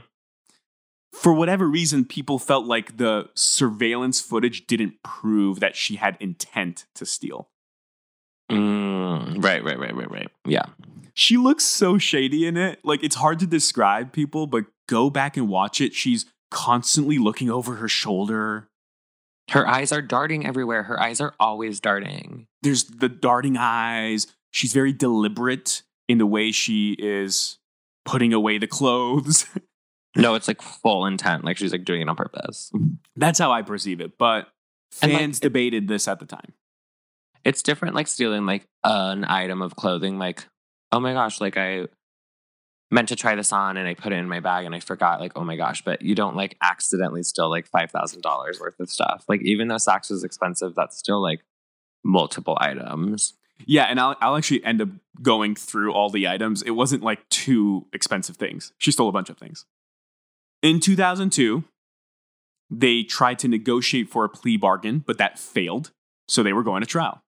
For 1.13 1.33
whatever 1.33 1.67
reason, 1.67 2.05
people 2.05 2.39
felt 2.39 2.67
like 2.67 2.99
the 2.99 3.31
surveillance 3.35 4.21
footage 4.21 4.67
didn't 4.67 5.03
prove 5.03 5.61
that 5.61 5.75
she 5.75 5.97
had 5.97 6.19
intent 6.21 6.85
to 6.95 7.07
steal. 7.07 7.49
Mm, 8.51 9.43
right, 9.43 9.65
right, 9.65 9.79
right, 9.79 9.97
right, 9.97 10.11
right. 10.11 10.29
Yeah. 10.45 10.67
She 11.19 11.37
looks 11.39 11.65
so 11.65 11.97
shady 11.99 12.47
in 12.47 12.57
it. 12.57 12.79
Like 12.85 13.03
it's 13.03 13.17
hard 13.17 13.39
to 13.41 13.47
describe 13.47 14.13
people, 14.13 14.47
but 14.47 14.67
go 14.87 15.09
back 15.11 15.37
and 15.37 15.49
watch 15.49 15.81
it. 15.81 15.95
She's 15.95 16.27
constantly 16.51 17.19
looking 17.19 17.51
over 17.51 17.77
her 17.77 17.89
shoulder. 17.89 18.69
Her 19.51 19.67
eyes 19.67 19.93
are 19.93 20.03
darting 20.03 20.47
everywhere. 20.47 20.83
Her 20.85 21.01
eyes 21.01 21.21
are 21.21 21.35
always 21.41 21.81
darting. 21.81 22.47
There's 22.63 22.85
the 22.85 23.09
darting 23.09 23.57
eyes. 23.57 24.27
She's 24.51 24.73
very 24.73 24.93
deliberate 24.93 25.83
in 26.09 26.19
the 26.19 26.27
way 26.27 26.53
she 26.53 26.93
is 26.99 27.59
putting 28.05 28.33
away 28.33 28.59
the 28.59 28.67
clothes. 28.69 29.47
No, 30.19 30.35
it's 30.35 30.49
like 30.49 30.63
full 30.63 31.05
intent. 31.05 31.45
Like 31.45 31.59
she's 31.59 31.73
like 31.73 31.85
doing 31.85 32.01
it 32.01 32.09
on 32.09 32.17
purpose. 32.17 32.73
That's 33.17 33.39
how 33.39 33.53
I 33.53 33.61
perceive 33.61 34.01
it. 34.01 34.17
But 34.17 34.49
like, 35.03 35.11
fans 35.13 35.37
it- 35.37 35.43
debated 35.43 35.89
this 35.89 36.09
at 36.09 36.21
the 36.21 36.25
time. 36.25 36.55
It's 37.45 37.61
different 37.61 37.95
like 37.95 38.09
stealing 38.09 38.47
like 38.47 38.67
an 38.83 39.27
item 39.27 39.61
of 39.61 39.77
clothing. 39.77 40.19
Like, 40.19 40.47
oh 40.93 41.01
my 41.01 41.13
gosh, 41.13 41.41
like 41.41 41.57
I 41.57 41.87
meant 42.91 43.09
to 43.09 43.17
try 43.17 43.35
this 43.35 43.53
on 43.53 43.77
and 43.77 43.89
I 43.89 43.95
put 43.95 44.13
it 44.13 44.17
in 44.17 44.29
my 44.29 44.41
bag 44.41 44.65
and 44.65 44.75
I 44.75 44.81
forgot, 44.81 45.21
like, 45.21 45.33
oh 45.37 45.45
my 45.45 45.57
gosh, 45.57 45.83
but 45.83 46.03
you 46.03 46.15
don't 46.15 46.37
like 46.37 46.57
accidentally 46.63 47.23
steal 47.23 47.51
like 47.51 47.67
five 47.67 47.91
thousand 47.91 48.23
dollars 48.23 48.61
worth 48.61 48.79
of 48.81 48.91
stuff. 48.91 49.25
Like 49.29 49.43
even 49.43 49.69
though 49.69 49.77
Saks 49.77 50.11
is 50.11 50.25
expensive, 50.25 50.75
that's 50.75 50.97
still 50.97 51.23
like 51.23 51.41
multiple 52.05 52.57
items. 52.61 53.35
Yeah, 53.65 53.85
and 53.85 53.99
I'll, 53.99 54.17
I'll 54.21 54.37
actually 54.37 54.63
end 54.65 54.83
up 54.83 54.91
going 55.23 55.55
through 55.55 55.93
all 55.93 56.11
the 56.11 56.29
items. 56.29 56.63
It 56.63 56.73
wasn't 56.73 57.03
like 57.03 57.27
two 57.31 57.87
expensive 57.93 58.37
things. 58.37 58.73
She 58.79 58.91
stole 58.93 59.09
a 59.09 59.13
bunch 59.13 59.31
of 59.31 59.39
things. 59.39 59.65
In 60.63 60.79
2002, 60.79 61.65
they 62.71 63.03
tried 63.03 63.39
to 63.41 63.49
negotiate 63.49 64.11
for 64.11 64.25
a 64.25 64.29
plea 64.29 64.57
bargain, 64.57 65.03
but 65.07 65.19
that 65.19 65.39
failed. 65.39 65.91
So 66.29 66.43
they 66.43 66.53
were 66.53 66.65
going 66.65 66.81
to 66.83 66.87
trial. 66.87 67.23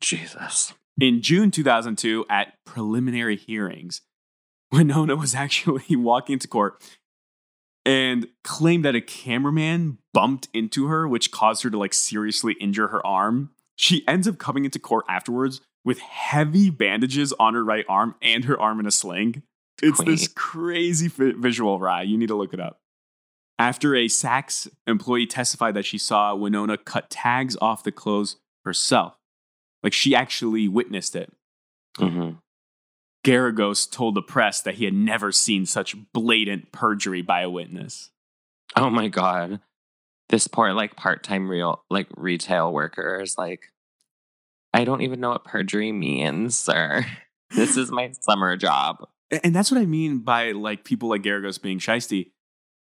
Jesus. 0.00 0.74
In 1.00 1.22
June 1.22 1.50
2002, 1.50 2.26
at 2.28 2.54
preliminary 2.64 3.36
hearings, 3.36 4.02
Winona 4.72 5.16
was 5.16 5.34
actually 5.34 5.84
walking 5.96 6.34
into 6.34 6.48
court 6.48 6.82
and 7.86 8.26
claimed 8.44 8.84
that 8.84 8.94
a 8.94 9.00
cameraman 9.00 9.98
bumped 10.12 10.48
into 10.52 10.88
her, 10.88 11.08
which 11.08 11.30
caused 11.30 11.62
her 11.62 11.70
to 11.70 11.78
like 11.78 11.94
seriously 11.94 12.54
injure 12.54 12.88
her 12.88 13.04
arm. 13.06 13.50
She 13.76 14.06
ends 14.08 14.26
up 14.26 14.38
coming 14.38 14.64
into 14.64 14.78
court 14.78 15.04
afterwards 15.08 15.60
with 15.84 16.00
heavy 16.00 16.68
bandages 16.68 17.32
on 17.38 17.54
her 17.54 17.64
right 17.64 17.86
arm 17.88 18.16
and 18.20 18.44
her 18.44 18.60
arm 18.60 18.80
in 18.80 18.86
a 18.86 18.90
sling. 18.90 19.42
It's 19.80 20.02
this 20.02 20.28
crazy 20.28 21.08
vi- 21.08 21.34
visual, 21.38 21.78
Rye. 21.78 22.02
You 22.02 22.18
need 22.18 22.26
to 22.26 22.34
look 22.34 22.52
it 22.52 22.60
up. 22.60 22.80
After 23.58 23.94
a 23.94 24.06
Saks 24.06 24.68
employee 24.86 25.26
testified 25.26 25.74
that 25.74 25.86
she 25.86 25.98
saw 25.98 26.34
Winona 26.34 26.76
cut 26.76 27.08
tags 27.08 27.56
off 27.60 27.84
the 27.84 27.92
clothes 27.92 28.36
herself, 28.64 29.17
like 29.82 29.92
she 29.92 30.14
actually 30.14 30.68
witnessed 30.68 31.14
it. 31.16 31.32
hmm 31.98 32.30
Geragos 33.26 33.90
told 33.90 34.14
the 34.14 34.22
press 34.22 34.60
that 34.62 34.76
he 34.76 34.84
had 34.84 34.94
never 34.94 35.32
seen 35.32 35.66
such 35.66 35.96
blatant 36.12 36.72
perjury 36.72 37.20
by 37.20 37.42
a 37.42 37.50
witness. 37.50 38.10
Oh 38.76 38.90
my 38.90 39.08
god. 39.08 39.60
This 40.28 40.46
poor 40.46 40.72
like 40.72 40.94
part-time 40.96 41.48
real 41.48 41.82
like 41.90 42.06
retail 42.16 42.72
worker 42.72 43.20
is 43.20 43.36
like 43.36 43.72
I 44.72 44.84
don't 44.84 45.00
even 45.02 45.20
know 45.20 45.30
what 45.30 45.44
perjury 45.44 45.92
means, 45.92 46.58
sir. 46.58 47.04
This 47.50 47.78
is 47.78 47.90
my 47.90 48.12
summer 48.20 48.58
job. 48.58 49.08
And 49.42 49.56
that's 49.56 49.70
what 49.70 49.80
I 49.80 49.86
mean 49.86 50.18
by 50.18 50.52
like 50.52 50.84
people 50.84 51.08
like 51.08 51.22
Geragos 51.22 51.60
being 51.60 51.78
shisty. 51.78 52.32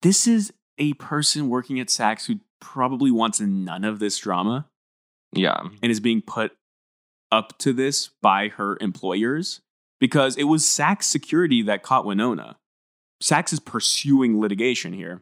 This 0.01 0.27
is 0.27 0.51
a 0.77 0.91
person 0.95 1.47
working 1.47 1.79
at 1.79 1.87
Saks 1.87 2.25
who 2.25 2.41
probably 2.59 3.11
wants 3.11 3.39
none 3.39 3.85
of 3.85 3.99
this 3.99 4.17
drama 4.17 4.67
Yeah. 5.31 5.61
and 5.81 5.89
is 5.89 6.01
being 6.01 6.21
put 6.21 6.51
up 7.31 7.57
to 7.59 7.73
this 7.73 8.09
by 8.21 8.49
her 8.49 8.77
employers 8.81 9.61
because 9.99 10.35
it 10.35 10.45
was 10.45 10.63
Saks 10.63 11.03
security 11.03 11.61
that 11.63 11.83
caught 11.83 12.05
Winona. 12.05 12.57
Saks 13.21 13.53
is 13.53 13.59
pursuing 13.59 14.39
litigation 14.39 14.93
here. 14.93 15.21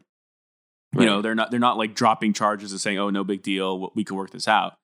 You 0.98 1.06
know, 1.06 1.22
they're 1.22 1.36
not 1.36 1.52
they're 1.52 1.60
not 1.60 1.76
like 1.76 1.94
dropping 1.94 2.32
charges 2.32 2.72
and 2.72 2.80
saying, 2.80 2.98
"Oh, 2.98 3.10
no 3.10 3.22
big 3.22 3.42
deal, 3.42 3.92
we 3.94 4.02
can 4.02 4.16
work 4.16 4.30
this 4.30 4.48
out." 4.48 4.74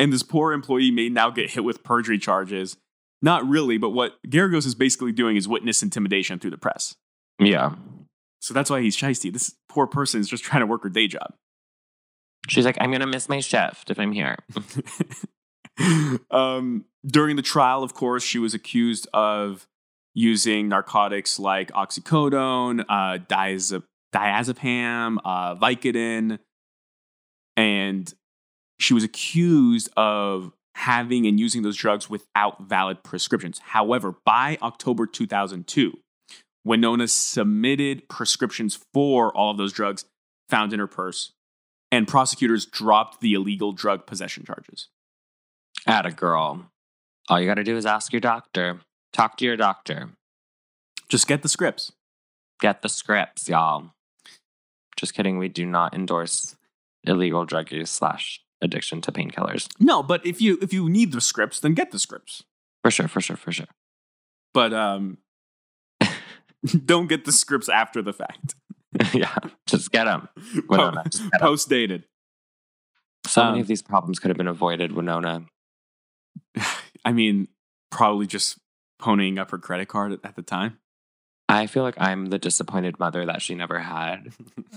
And 0.00 0.12
this 0.12 0.24
poor 0.24 0.52
employee 0.52 0.90
may 0.90 1.08
now 1.08 1.30
get 1.30 1.50
hit 1.50 1.62
with 1.62 1.84
perjury 1.84 2.18
charges. 2.18 2.76
Not 3.22 3.46
really, 3.46 3.78
but 3.78 3.90
what 3.90 4.16
Geragos 4.26 4.66
is 4.66 4.74
basically 4.74 5.12
doing 5.12 5.36
is 5.36 5.46
witness 5.46 5.82
intimidation 5.82 6.40
through 6.40 6.50
the 6.50 6.58
press. 6.58 6.96
Yeah. 7.38 7.76
So 8.40 8.52
that's 8.52 8.68
why 8.68 8.80
he's 8.80 8.96
shisty. 8.96 9.32
This 9.32 9.54
poor 9.68 9.86
person 9.86 10.20
is 10.20 10.28
just 10.28 10.42
trying 10.42 10.60
to 10.60 10.66
work 10.66 10.82
her 10.82 10.88
day 10.88 11.06
job. 11.06 11.34
She's 12.48 12.64
like, 12.64 12.76
I'm 12.80 12.90
gonna 12.90 13.06
miss 13.06 13.28
my 13.28 13.38
shift 13.40 13.90
if 13.90 13.98
I'm 14.00 14.12
here. 14.12 14.36
um, 16.30 16.84
during 17.06 17.36
the 17.36 17.42
trial, 17.42 17.82
of 17.82 17.94
course, 17.94 18.22
she 18.22 18.38
was 18.38 18.54
accused 18.54 19.08
of 19.12 19.66
using 20.14 20.68
narcotics 20.68 21.38
like 21.38 21.72
oxycodone, 21.72 22.84
uh, 22.88 23.18
diazep- 23.18 23.84
diazepam, 24.14 25.18
uh, 25.24 25.54
Vicodin, 25.56 26.38
and 27.56 28.14
she 28.78 28.94
was 28.94 29.04
accused 29.04 29.90
of 29.96 30.52
having 30.76 31.26
and 31.26 31.38
using 31.38 31.62
those 31.62 31.76
drugs 31.76 32.10
without 32.10 32.62
valid 32.62 33.02
prescriptions. 33.02 33.60
However, 33.60 34.14
by 34.24 34.58
October 34.62 35.06
2002, 35.06 35.92
Winona 36.64 37.08
submitted 37.08 38.08
prescriptions 38.08 38.78
for 38.92 39.34
all 39.36 39.50
of 39.50 39.56
those 39.56 39.72
drugs 39.72 40.04
found 40.48 40.72
in 40.72 40.78
her 40.78 40.86
purse, 40.86 41.32
and 41.92 42.08
prosecutors 42.08 42.66
dropped 42.66 43.20
the 43.20 43.34
illegal 43.34 43.72
drug 43.72 44.06
possession 44.06 44.44
charges. 44.44 44.88
At 45.86 46.06
a 46.06 46.10
girl. 46.10 46.70
All 47.28 47.40
you 47.40 47.46
gotta 47.46 47.64
do 47.64 47.76
is 47.76 47.86
ask 47.86 48.12
your 48.12 48.20
doctor. 48.20 48.80
Talk 49.12 49.36
to 49.38 49.44
your 49.44 49.56
doctor. 49.56 50.10
Just 51.08 51.26
get 51.26 51.42
the 51.42 51.48
scripts. 51.48 51.92
Get 52.60 52.82
the 52.82 52.88
scripts, 52.88 53.48
y'all. 53.48 53.90
Just 54.96 55.14
kidding. 55.14 55.38
We 55.38 55.48
do 55.48 55.66
not 55.66 55.94
endorse 55.94 56.56
illegal 57.04 57.44
drug 57.44 57.70
use 57.72 57.90
slash 57.90 58.40
addiction 58.60 59.00
to 59.02 59.12
painkillers. 59.12 59.68
No, 59.78 60.02
but 60.02 60.24
if 60.26 60.40
you 60.40 60.58
if 60.62 60.72
you 60.72 60.88
need 60.88 61.12
the 61.12 61.20
scripts, 61.20 61.60
then 61.60 61.74
get 61.74 61.90
the 61.90 61.98
scripts. 61.98 62.42
For 62.82 62.90
sure, 62.90 63.08
for 63.08 63.20
sure, 63.20 63.36
for 63.36 63.52
sure. 63.52 63.66
But 64.52 64.72
um 64.72 65.18
don't 66.84 67.08
get 67.08 67.24
the 67.24 67.32
scripts 67.32 67.68
after 67.68 68.02
the 68.02 68.12
fact. 68.12 68.54
yeah, 69.12 69.34
just 69.66 69.90
get 69.90 70.04
them. 70.04 70.28
Winona, 70.68 71.04
just 71.04 71.24
get 71.24 71.34
'em. 71.34 71.40
Post 71.40 71.68
dated. 71.68 72.04
So 73.26 73.42
many 73.44 73.54
um, 73.56 73.60
of 73.62 73.66
these 73.66 73.82
problems 73.82 74.18
could 74.18 74.28
have 74.28 74.36
been 74.36 74.48
avoided, 74.48 74.92
Winona. 74.92 75.46
I 77.04 77.12
mean, 77.12 77.48
probably 77.90 78.26
just 78.26 78.58
ponying 79.00 79.38
up 79.38 79.50
her 79.50 79.58
credit 79.58 79.88
card 79.88 80.12
at, 80.12 80.20
at 80.24 80.36
the 80.36 80.42
time. 80.42 80.78
I 81.48 81.66
feel 81.66 81.82
like 81.82 82.00
I'm 82.00 82.26
the 82.26 82.38
disappointed 82.38 82.98
mother 82.98 83.26
that 83.26 83.42
she 83.42 83.54
never 83.54 83.78
had. 83.80 84.32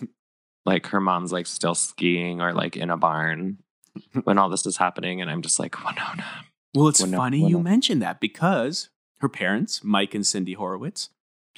like 0.66 0.88
her 0.88 1.00
mom's 1.00 1.32
like 1.32 1.48
still 1.48 1.76
skiing 1.76 2.42
or 2.42 2.54
like 2.54 2.76
in 2.76 2.90
a 2.90 2.98
barn 2.98 3.60
when 4.26 4.38
all 4.38 4.50
this 4.50 4.66
is 4.66 4.78
happening, 4.78 5.22
and 5.22 5.32
I'm 5.32 5.42
just 5.42 5.60
like, 5.60 5.78
Winona. 5.84 6.26
Well, 6.76 6.88
it's 6.90 7.02
Winona- 7.02 7.18
funny 7.18 7.38
you 7.40 7.44
Winona. 7.58 7.64
mentioned 7.64 8.02
that 8.02 8.20
because 8.20 8.90
her 9.22 9.30
parents, 9.30 9.84
Mike 9.84 10.14
and 10.14 10.26
Cindy 10.28 10.54
Horowitz, 10.54 11.10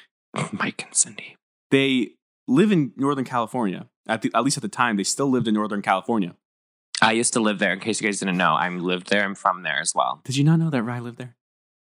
Mike 0.53 0.83
and 0.85 0.95
Cindy. 0.95 1.35
they 1.71 2.11
live 2.47 2.71
in 2.71 2.93
Northern 2.95 3.25
California. 3.25 3.87
At, 4.07 4.21
the, 4.23 4.31
at 4.33 4.43
least 4.43 4.57
at 4.57 4.63
the 4.63 4.69
time, 4.69 4.95
they 4.97 5.03
still 5.03 5.27
lived 5.29 5.47
in 5.47 5.53
Northern 5.53 5.81
California. 5.81 6.35
I 7.01 7.13
used 7.13 7.33
to 7.33 7.39
live 7.39 7.59
there. 7.59 7.73
In 7.73 7.79
case 7.79 8.01
you 8.01 8.07
guys 8.07 8.19
didn't 8.19 8.37
know, 8.37 8.53
I'm 8.53 8.79
lived 8.79 9.09
there. 9.09 9.23
I'm 9.23 9.35
from 9.35 9.63
there 9.63 9.79
as 9.79 9.93
well. 9.95 10.21
Did 10.23 10.35
you 10.37 10.43
not 10.43 10.59
know 10.59 10.69
that 10.69 10.83
Rye 10.83 10.99
lived 10.99 11.17
there? 11.17 11.35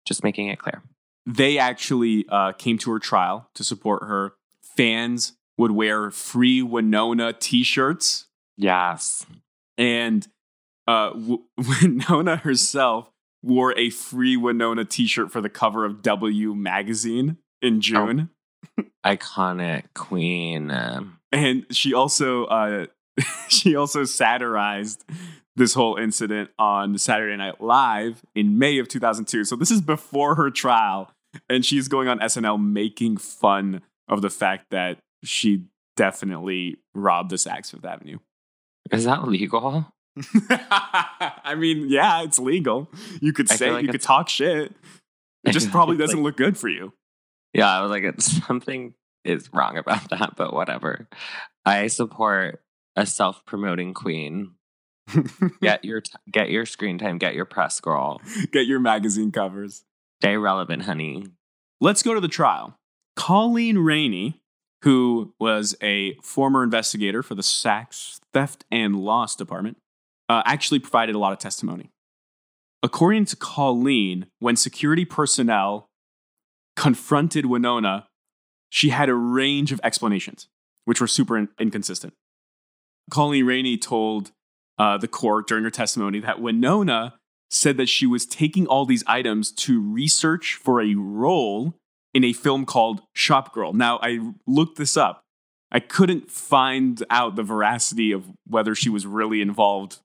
Just 0.06 0.22
making 0.24 0.48
it 0.48 0.58
clear. 0.58 0.82
They 1.26 1.58
actually 1.58 2.26
uh, 2.28 2.52
came 2.52 2.78
to 2.78 2.90
her 2.92 2.98
trial 2.98 3.48
to 3.54 3.64
support 3.64 4.02
her. 4.02 4.34
Fans 4.76 5.34
would 5.58 5.70
wear 5.72 6.10
free 6.10 6.62
Winona 6.62 7.32
T-shirts, 7.32 8.26
Yes. 8.56 9.24
and 9.78 10.26
uh, 10.88 11.10
w- 11.10 11.42
Winona 11.56 12.36
herself 12.36 13.10
wore 13.42 13.76
a 13.78 13.90
free 13.90 14.36
Winona 14.36 14.84
T-shirt 14.84 15.30
for 15.30 15.40
the 15.40 15.48
cover 15.48 15.84
of 15.84 16.02
W 16.02 16.54
magazine 16.54 17.36
in 17.60 17.80
June. 17.80 18.30
Iconic 19.06 19.84
queen. 19.94 20.70
Um, 20.70 21.18
and 21.32 21.66
she 21.70 21.92
also 21.94 22.44
uh 22.46 22.86
she 23.48 23.76
also 23.76 24.04
satirized 24.04 25.04
this 25.56 25.74
whole 25.74 25.96
incident 25.96 26.50
on 26.58 26.96
Saturday 26.96 27.36
Night 27.36 27.60
Live 27.60 28.22
in 28.34 28.58
May 28.58 28.78
of 28.78 28.88
2002. 28.88 29.44
So 29.44 29.56
this 29.56 29.70
is 29.70 29.80
before 29.80 30.34
her 30.36 30.50
trial 30.50 31.10
and 31.48 31.64
she's 31.64 31.88
going 31.88 32.08
on 32.08 32.18
SNL 32.18 32.62
making 32.62 33.16
fun 33.16 33.82
of 34.08 34.22
the 34.22 34.30
fact 34.30 34.66
that 34.70 34.98
she 35.22 35.64
definitely 35.96 36.78
robbed 36.94 37.30
the 37.30 37.36
Saks 37.36 37.70
Fifth 37.70 37.84
Avenue. 37.84 38.18
Is 38.90 39.04
that 39.04 39.26
legal? 39.28 39.92
I 40.50 41.54
mean, 41.56 41.86
yeah, 41.88 42.22
it's 42.22 42.38
legal. 42.38 42.90
You 43.20 43.32
could 43.32 43.50
I 43.50 43.56
say 43.56 43.70
like 43.70 43.84
you 43.84 43.88
could 43.90 44.02
talk 44.02 44.28
shit. 44.28 44.74
It 45.44 45.50
just 45.50 45.72
probably 45.72 45.96
doesn't 45.96 46.18
like- 46.18 46.24
look 46.24 46.36
good 46.36 46.56
for 46.56 46.68
you. 46.68 46.92
Yeah, 47.52 47.68
I 47.68 47.82
was 47.82 47.90
like, 47.90 48.04
it's 48.04 48.46
something 48.46 48.94
is 49.24 49.52
wrong 49.52 49.76
about 49.76 50.08
that, 50.10 50.34
but 50.36 50.52
whatever. 50.52 51.08
I 51.64 51.88
support 51.88 52.61
a 52.96 53.06
self-promoting 53.06 53.94
queen. 53.94 54.52
Get 55.60 55.84
your 55.84 56.00
t- 56.00 56.12
get 56.30 56.50
your 56.50 56.66
screen 56.66 56.98
time. 56.98 57.18
Get 57.18 57.34
your 57.34 57.44
press, 57.44 57.80
girl. 57.80 58.20
Get 58.52 58.66
your 58.66 58.80
magazine 58.80 59.32
covers. 59.32 59.84
Stay 60.20 60.36
relevant, 60.36 60.82
honey. 60.82 61.26
Let's 61.80 62.02
go 62.02 62.14
to 62.14 62.20
the 62.20 62.28
trial. 62.28 62.78
Colleen 63.16 63.78
Rainey, 63.78 64.40
who 64.82 65.34
was 65.40 65.74
a 65.82 66.14
former 66.22 66.62
investigator 66.62 67.22
for 67.22 67.34
the 67.34 67.42
Saks 67.42 68.20
Theft 68.32 68.64
and 68.70 68.96
Loss 68.96 69.36
Department, 69.36 69.78
uh, 70.28 70.42
actually 70.46 70.78
provided 70.78 71.14
a 71.14 71.18
lot 71.18 71.32
of 71.32 71.38
testimony. 71.38 71.90
According 72.82 73.26
to 73.26 73.36
Colleen, 73.36 74.26
when 74.38 74.56
security 74.56 75.04
personnel 75.04 75.88
confronted 76.76 77.46
Winona, 77.46 78.06
she 78.70 78.88
had 78.88 79.08
a 79.08 79.14
range 79.14 79.72
of 79.72 79.80
explanations, 79.84 80.48
which 80.84 81.00
were 81.00 81.06
super 81.06 81.36
in- 81.36 81.48
inconsistent. 81.60 82.14
Colleen 83.10 83.46
Rainey 83.46 83.76
told 83.76 84.32
uh, 84.78 84.98
the 84.98 85.08
court 85.08 85.46
during 85.46 85.64
her 85.64 85.70
testimony 85.70 86.20
that 86.20 86.40
Winona 86.40 87.14
said 87.50 87.76
that 87.76 87.88
she 87.88 88.06
was 88.06 88.24
taking 88.24 88.66
all 88.66 88.86
these 88.86 89.04
items 89.06 89.52
to 89.52 89.80
research 89.80 90.58
for 90.62 90.80
a 90.80 90.94
role 90.94 91.74
in 92.14 92.24
a 92.24 92.32
film 92.32 92.64
called 92.64 93.02
Shop 93.14 93.52
Girl. 93.52 93.72
Now, 93.72 93.98
I 94.02 94.18
looked 94.46 94.78
this 94.78 94.96
up. 94.96 95.22
I 95.70 95.80
couldn't 95.80 96.30
find 96.30 97.02
out 97.10 97.36
the 97.36 97.42
veracity 97.42 98.12
of 98.12 98.26
whether 98.46 98.74
she 98.74 98.90
was 98.90 99.06
really 99.06 99.40
involved 99.40 99.98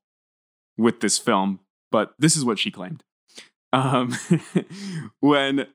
with 0.77 1.01
this 1.01 1.17
film, 1.17 1.59
but 1.91 2.13
this 2.19 2.37
is 2.37 2.45
what 2.45 2.59
she 2.59 2.71
claimed. 2.71 3.03
Um, 3.73 4.15
when 5.19 5.67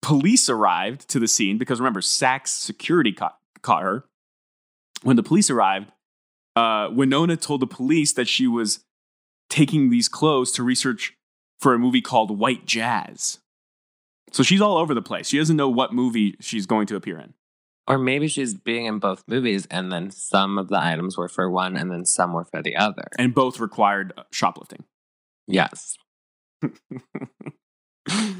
police 0.00 0.48
arrived 0.48 1.08
to 1.08 1.18
the 1.18 1.28
scene, 1.28 1.58
because 1.58 1.80
remember, 1.80 2.00
Saks 2.00 2.48
security 2.48 3.12
caught, 3.12 3.36
caught 3.62 3.82
her. 3.82 4.04
When 5.02 5.16
the 5.16 5.22
police 5.22 5.50
arrived, 5.50 5.92
uh, 6.56 6.88
Winona 6.90 7.36
told 7.36 7.60
the 7.60 7.66
police 7.66 8.14
that 8.14 8.26
she 8.26 8.46
was 8.46 8.80
taking 9.48 9.90
these 9.90 10.08
clothes 10.08 10.50
to 10.52 10.62
research 10.62 11.14
for 11.60 11.74
a 11.74 11.78
movie 11.78 12.00
called 12.00 12.36
White 12.36 12.66
Jazz. 12.66 13.38
So 14.32 14.42
she's 14.42 14.60
all 14.60 14.78
over 14.78 14.94
the 14.94 15.02
place. 15.02 15.28
She 15.28 15.38
doesn't 15.38 15.56
know 15.56 15.68
what 15.68 15.92
movie 15.92 16.34
she's 16.40 16.66
going 16.66 16.86
to 16.88 16.96
appear 16.96 17.18
in. 17.18 17.34
Or 17.88 17.98
maybe 17.98 18.26
she's 18.26 18.54
being 18.54 18.86
in 18.86 18.98
both 18.98 19.22
movies, 19.28 19.68
and 19.70 19.92
then 19.92 20.10
some 20.10 20.58
of 20.58 20.68
the 20.68 20.82
items 20.82 21.16
were 21.16 21.28
for 21.28 21.48
one, 21.48 21.76
and 21.76 21.88
then 21.88 22.04
some 22.04 22.32
were 22.32 22.44
for 22.44 22.60
the 22.60 22.74
other. 22.74 23.04
And 23.16 23.32
both 23.32 23.60
required 23.60 24.12
uh, 24.16 24.24
shoplifting. 24.32 24.82
Yes, 25.46 25.96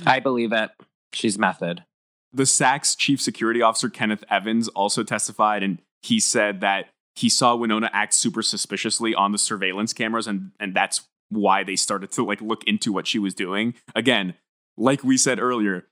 I 0.04 0.18
believe 0.18 0.52
it. 0.52 0.70
She's 1.12 1.38
method. 1.38 1.84
The 2.32 2.42
Saks 2.42 2.98
chief 2.98 3.20
security 3.20 3.62
officer, 3.62 3.88
Kenneth 3.88 4.24
Evans, 4.28 4.66
also 4.68 5.04
testified, 5.04 5.62
and 5.62 5.80
he 6.02 6.18
said 6.18 6.60
that 6.62 6.86
he 7.16 7.28
saw 7.28 7.56
Winona 7.56 7.90
act 7.92 8.14
super 8.14 8.42
suspiciously 8.42 9.14
on 9.14 9.32
the 9.32 9.38
surveillance 9.38 9.92
cameras, 9.92 10.26
and, 10.26 10.52
and 10.60 10.74
that's 10.74 11.08
why 11.30 11.64
they 11.64 11.76
started 11.76 12.12
to 12.12 12.24
like 12.24 12.40
look 12.40 12.62
into 12.64 12.92
what 12.92 13.06
she 13.06 13.18
was 13.18 13.34
doing. 13.34 13.74
Again, 13.94 14.34
like 14.76 15.02
we 15.02 15.16
said 15.16 15.40
earlier, 15.40 15.86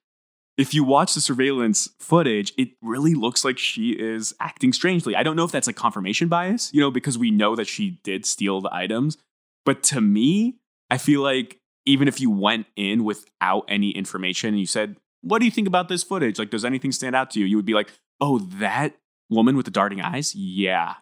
if 0.56 0.72
you 0.72 0.84
watch 0.84 1.14
the 1.14 1.20
surveillance 1.20 1.88
footage, 1.98 2.52
it 2.56 2.70
really 2.80 3.14
looks 3.14 3.44
like 3.44 3.58
she 3.58 3.90
is 3.90 4.34
acting 4.38 4.72
strangely. 4.72 5.16
I 5.16 5.22
don't 5.22 5.34
know 5.34 5.44
if 5.44 5.50
that's 5.50 5.66
like 5.66 5.76
confirmation 5.76 6.28
bias, 6.28 6.72
you 6.72 6.80
know, 6.80 6.90
because 6.90 7.18
we 7.18 7.30
know 7.30 7.56
that 7.56 7.66
she 7.66 7.98
did 8.04 8.24
steal 8.24 8.60
the 8.60 8.72
items. 8.72 9.18
But 9.64 9.82
to 9.84 10.00
me, 10.00 10.58
I 10.90 10.98
feel 10.98 11.22
like 11.22 11.58
even 11.86 12.06
if 12.06 12.20
you 12.20 12.30
went 12.30 12.66
in 12.76 13.04
without 13.04 13.64
any 13.68 13.90
information 13.90 14.50
and 14.50 14.60
you 14.60 14.66
said, 14.66 14.96
What 15.22 15.38
do 15.38 15.44
you 15.44 15.50
think 15.50 15.66
about 15.66 15.88
this 15.88 16.04
footage? 16.04 16.38
Like, 16.38 16.50
does 16.50 16.64
anything 16.64 16.92
stand 16.92 17.16
out 17.16 17.30
to 17.32 17.40
you? 17.40 17.46
You 17.46 17.56
would 17.56 17.64
be 17.64 17.74
like, 17.74 17.92
Oh, 18.20 18.38
that 18.38 18.94
woman 19.30 19.56
with 19.56 19.64
the 19.64 19.72
darting 19.72 20.00
eyes? 20.00 20.34
Yeah. 20.34 20.94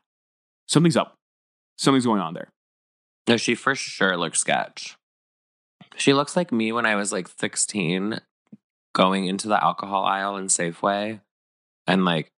Something's 0.73 0.97
up. 0.97 1.19
Something's 1.77 2.07
going 2.07 2.23
on 2.23 2.33
there. 2.33 2.49
No, 3.29 3.37
she 3.37 3.55
for 3.55 3.75
sure 3.75 4.17
looks 4.17 4.39
sketch. 4.39 4.97
She 5.97 6.15
looks 6.15 6.35
like 6.35 6.51
me 6.51 6.73
when 6.73 6.87
I 6.87 6.95
was 6.95 7.13
like 7.13 7.29
16, 7.29 8.19
going 8.95 9.27
into 9.27 9.49
the 9.49 9.63
alcohol 9.63 10.05
aisle 10.05 10.39
in 10.39 10.47
Safeway 10.47 11.21
and 11.87 12.07
like 12.07 12.31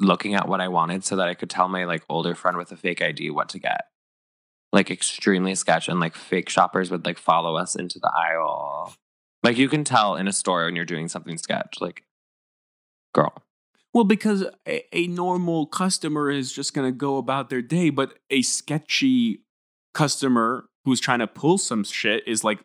looking 0.00 0.34
at 0.34 0.48
what 0.48 0.62
I 0.62 0.68
wanted 0.68 1.04
so 1.04 1.16
that 1.16 1.28
I 1.28 1.34
could 1.34 1.50
tell 1.50 1.68
my 1.68 1.84
like 1.84 2.02
older 2.08 2.34
friend 2.34 2.56
with 2.56 2.72
a 2.72 2.78
fake 2.78 3.02
ID 3.02 3.28
what 3.30 3.50
to 3.50 3.58
get. 3.58 3.82
Like 4.72 4.90
extremely 4.90 5.54
sketch 5.54 5.86
and 5.86 6.00
like 6.00 6.16
fake 6.16 6.48
shoppers 6.48 6.90
would 6.90 7.04
like 7.04 7.18
follow 7.18 7.56
us 7.56 7.76
into 7.76 7.98
the 7.98 8.10
aisle. 8.10 8.94
Like 9.42 9.58
you 9.58 9.68
can 9.68 9.84
tell 9.84 10.16
in 10.16 10.28
a 10.28 10.32
store 10.32 10.64
when 10.64 10.76
you're 10.76 10.86
doing 10.86 11.08
something 11.08 11.36
sketch. 11.36 11.76
Like, 11.82 12.04
girl. 13.12 13.34
Well, 13.96 14.04
because 14.04 14.44
a, 14.68 14.84
a 14.94 15.06
normal 15.06 15.64
customer 15.64 16.30
is 16.30 16.52
just 16.52 16.74
going 16.74 16.86
to 16.86 16.94
go 16.94 17.16
about 17.16 17.48
their 17.48 17.62
day, 17.62 17.88
but 17.88 18.18
a 18.28 18.42
sketchy 18.42 19.40
customer 19.94 20.68
who's 20.84 21.00
trying 21.00 21.20
to 21.20 21.26
pull 21.26 21.56
some 21.56 21.82
shit 21.82 22.22
is 22.28 22.44
like 22.44 22.58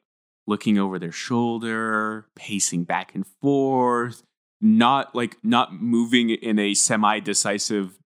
looking 0.46 0.78
over 0.78 1.00
their 1.00 1.14
shoulder, 1.14 2.28
pacing 2.36 2.84
back 2.84 3.16
and 3.16 3.26
forth, 3.42 4.24
not 4.60 5.16
like 5.16 5.38
not 5.42 5.74
moving 5.74 6.32
in 6.32 6.60
a 6.60 6.74
semi 6.74 7.22
decisive 7.22 7.98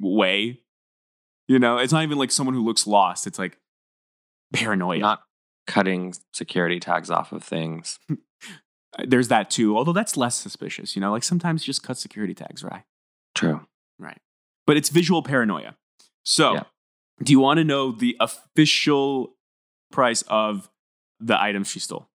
way. 0.00 0.62
You 1.48 1.58
know, 1.58 1.76
it's 1.76 1.92
not 1.92 2.04
even 2.04 2.16
like 2.16 2.30
someone 2.30 2.54
who 2.54 2.64
looks 2.64 2.86
lost. 2.86 3.26
It's 3.26 3.38
like 3.38 3.58
paranoia. 4.54 4.98
Not 4.98 5.22
cutting 5.66 6.14
security 6.32 6.80
tags 6.80 7.10
off 7.10 7.32
of 7.32 7.44
things. 7.44 7.98
There's 9.06 9.28
that 9.28 9.50
too, 9.50 9.76
although 9.76 9.92
that's 9.92 10.16
less 10.16 10.36
suspicious. 10.36 10.94
You 10.94 11.00
know, 11.00 11.12
like 11.12 11.24
sometimes 11.24 11.62
you 11.62 11.66
just 11.66 11.82
cut 11.82 11.96
security 11.96 12.34
tags, 12.34 12.62
right? 12.62 12.82
True. 13.34 13.66
Right. 13.98 14.18
But 14.66 14.76
it's 14.76 14.90
visual 14.90 15.22
paranoia. 15.22 15.76
So, 16.24 16.54
Yeah. 16.54 16.64
do 17.22 17.32
you 17.32 17.40
want 17.40 17.58
to 17.58 17.64
know 17.64 17.92
the 17.92 18.16
official 18.20 19.36
price 19.90 20.22
of 20.28 20.70
the 21.20 21.40
items 21.40 21.68
she 21.68 21.80
stole? 21.80 22.08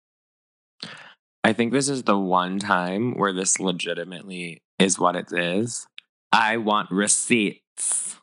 I 1.43 1.53
think 1.53 1.72
this 1.72 1.89
is 1.89 2.03
the 2.03 2.18
one 2.18 2.59
time 2.59 3.14
where 3.14 3.33
this 3.33 3.61
legitimately 3.61 4.62
is 4.79 4.99
what 4.99 5.16
it 5.16 5.33
is. 5.33 5.87
I 6.33 6.57
want 6.57 6.91
receipts. 6.91 8.16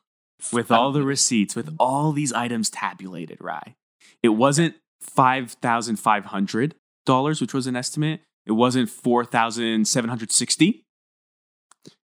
With 0.51 0.71
all 0.71 0.91
the 0.91 1.03
receipts, 1.03 1.55
with 1.55 1.67
mm-hmm. 1.67 1.77
all 1.79 2.11
these 2.11 2.33
items 2.33 2.69
tabulated, 2.69 3.37
right? 3.39 3.75
It 4.21 4.29
wasn't 4.29 4.75
$5,500, 5.17 7.41
which 7.41 7.53
was 7.53 7.65
an 7.65 7.77
estimate. 7.77 8.19
It 8.45 8.51
wasn't 8.53 8.89
4,760. 8.89 10.85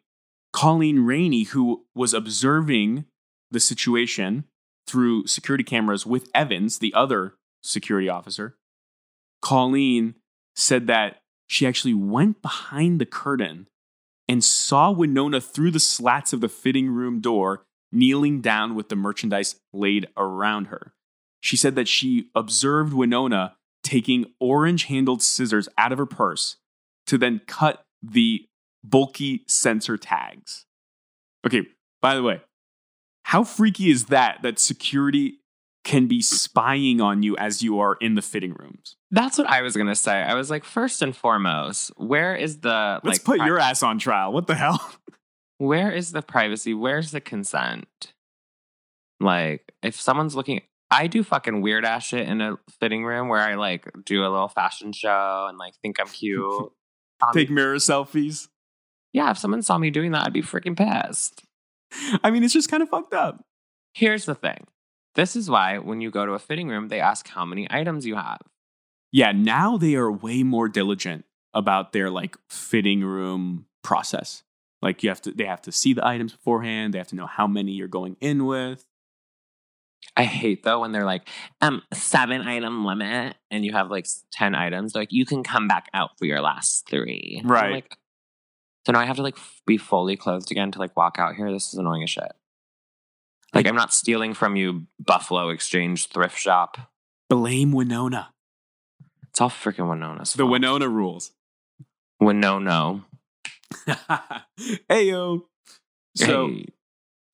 Colleen 0.52 1.00
Rainey, 1.00 1.44
who 1.44 1.84
was 1.94 2.14
observing 2.14 3.04
the 3.50 3.60
situation 3.60 4.44
through 4.86 5.26
security 5.26 5.64
cameras 5.64 6.06
with 6.06 6.30
Evans, 6.34 6.78
the 6.78 6.94
other 6.94 7.34
security 7.62 8.08
officer, 8.08 8.56
Colleen 9.42 10.14
said 10.54 10.86
that 10.86 11.20
she 11.46 11.66
actually 11.66 11.94
went 11.94 12.42
behind 12.42 13.00
the 13.00 13.06
curtain 13.06 13.68
and 14.28 14.42
saw 14.42 14.90
Winona 14.90 15.40
through 15.40 15.70
the 15.70 15.80
slats 15.80 16.32
of 16.32 16.40
the 16.40 16.48
fitting 16.48 16.90
room 16.90 17.20
door, 17.20 17.64
kneeling 17.92 18.40
down 18.40 18.74
with 18.74 18.88
the 18.88 18.96
merchandise 18.96 19.56
laid 19.72 20.08
around 20.16 20.66
her. 20.66 20.92
She 21.40 21.56
said 21.56 21.76
that 21.76 21.86
she 21.86 22.30
observed 22.34 22.92
Winona 22.92 23.56
taking 23.84 24.26
orange 24.40 24.84
handled 24.84 25.22
scissors 25.22 25.68
out 25.78 25.92
of 25.92 25.98
her 25.98 26.06
purse 26.06 26.56
to 27.06 27.16
then 27.16 27.40
cut 27.46 27.84
the 28.02 28.46
bulky 28.88 29.44
sensor 29.46 29.96
tags. 29.96 30.66
Okay, 31.46 31.66
by 32.02 32.14
the 32.14 32.22
way, 32.22 32.40
how 33.24 33.44
freaky 33.44 33.90
is 33.90 34.06
that 34.06 34.42
that 34.42 34.58
security 34.58 35.40
can 35.84 36.08
be 36.08 36.20
spying 36.20 37.00
on 37.00 37.22
you 37.22 37.36
as 37.36 37.62
you 37.62 37.78
are 37.78 37.96
in 38.00 38.14
the 38.14 38.22
fitting 38.22 38.54
rooms? 38.54 38.96
That's 39.10 39.38
what 39.38 39.46
I 39.46 39.62
was 39.62 39.74
going 39.74 39.86
to 39.86 39.94
say. 39.94 40.22
I 40.22 40.34
was 40.34 40.50
like, 40.50 40.64
first 40.64 41.02
and 41.02 41.16
foremost, 41.16 41.92
where 41.96 42.34
is 42.34 42.58
the. 42.58 43.00
Let's 43.04 43.18
like, 43.18 43.24
put 43.24 43.38
pri- 43.38 43.46
your 43.46 43.58
ass 43.58 43.82
on 43.82 43.98
trial. 43.98 44.32
What 44.32 44.46
the 44.46 44.54
hell? 44.54 44.80
Where 45.58 45.90
is 45.90 46.12
the 46.12 46.20
privacy? 46.20 46.74
Where's 46.74 47.12
the 47.12 47.20
consent? 47.20 48.12
Like, 49.20 49.72
if 49.82 49.98
someone's 49.98 50.36
looking, 50.36 50.60
I 50.90 51.06
do 51.06 51.24
fucking 51.24 51.62
weird 51.62 51.84
ass 51.84 52.04
shit 52.04 52.28
in 52.28 52.40
a 52.40 52.58
fitting 52.78 53.04
room 53.04 53.28
where 53.28 53.40
I 53.40 53.54
like 53.54 53.90
do 54.04 54.20
a 54.20 54.28
little 54.28 54.48
fashion 54.48 54.92
show 54.92 55.46
and 55.48 55.56
like 55.56 55.74
think 55.82 55.98
I'm 55.98 56.08
cute. 56.12 56.72
Take 57.32 57.50
mirror 57.50 57.76
selfies. 57.76 58.48
Yeah, 59.16 59.30
if 59.30 59.38
someone 59.38 59.62
saw 59.62 59.78
me 59.78 59.88
doing 59.88 60.12
that, 60.12 60.26
I'd 60.26 60.32
be 60.34 60.42
freaking 60.42 60.76
pissed. 60.76 61.42
I 62.22 62.30
mean, 62.30 62.44
it's 62.44 62.52
just 62.52 62.70
kind 62.70 62.82
of 62.82 62.90
fucked 62.90 63.14
up. 63.14 63.42
Here's 63.94 64.26
the 64.26 64.34
thing 64.34 64.66
this 65.14 65.34
is 65.34 65.48
why 65.48 65.78
when 65.78 66.02
you 66.02 66.10
go 66.10 66.26
to 66.26 66.32
a 66.32 66.38
fitting 66.38 66.68
room, 66.68 66.88
they 66.88 67.00
ask 67.00 67.26
how 67.26 67.46
many 67.46 67.66
items 67.70 68.04
you 68.04 68.16
have. 68.16 68.42
Yeah, 69.12 69.32
now 69.32 69.78
they 69.78 69.94
are 69.94 70.12
way 70.12 70.42
more 70.42 70.68
diligent 70.68 71.24
about 71.54 71.94
their 71.94 72.10
like 72.10 72.36
fitting 72.50 73.02
room 73.02 73.64
process. 73.82 74.42
Like 74.82 75.02
you 75.02 75.08
have 75.08 75.22
to 75.22 75.30
they 75.30 75.46
have 75.46 75.62
to 75.62 75.72
see 75.72 75.94
the 75.94 76.06
items 76.06 76.32
beforehand, 76.32 76.92
they 76.92 76.98
have 76.98 77.08
to 77.08 77.16
know 77.16 77.26
how 77.26 77.46
many 77.46 77.72
you're 77.72 77.88
going 77.88 78.18
in 78.20 78.44
with. 78.44 78.84
I 80.14 80.24
hate 80.24 80.62
though 80.62 80.80
when 80.80 80.92
they're 80.92 81.06
like, 81.06 81.26
um, 81.62 81.80
seven 81.94 82.42
item 82.42 82.84
limit, 82.84 83.34
and 83.50 83.64
you 83.64 83.72
have 83.72 83.90
like 83.90 84.06
ten 84.30 84.54
items. 84.54 84.92
They're 84.92 85.02
like, 85.02 85.12
you 85.12 85.24
can 85.24 85.42
come 85.42 85.68
back 85.68 85.88
out 85.94 86.18
for 86.18 86.26
your 86.26 86.42
last 86.42 86.86
three. 86.86 87.40
Right. 87.42 87.72
like, 87.72 87.96
so 88.86 88.92
now 88.92 89.00
I 89.00 89.04
have 89.04 89.16
to 89.16 89.22
like 89.22 89.36
be 89.66 89.78
fully 89.78 90.16
clothed 90.16 90.52
again 90.52 90.70
to 90.70 90.78
like 90.78 90.96
walk 90.96 91.16
out 91.18 91.34
here. 91.34 91.50
This 91.50 91.72
is 91.72 91.74
annoying 91.74 92.04
as 92.04 92.10
shit. 92.10 92.30
Like 93.52 93.66
I'm 93.66 93.74
not 93.74 93.92
stealing 93.92 94.32
from 94.32 94.54
you, 94.54 94.86
Buffalo 95.00 95.48
Exchange 95.48 96.06
thrift 96.06 96.38
shop. 96.38 96.78
Blame 97.28 97.72
Winona. 97.72 98.32
It's 99.30 99.40
all 99.40 99.50
freaking 99.50 99.88
Winona's 99.88 100.34
The 100.34 100.38
fault. 100.44 100.52
Winona 100.52 100.88
rules. 100.88 101.32
Winona. 102.20 103.04
Heyo. 104.88 105.42
So 106.14 106.46
Hey. 106.48 106.66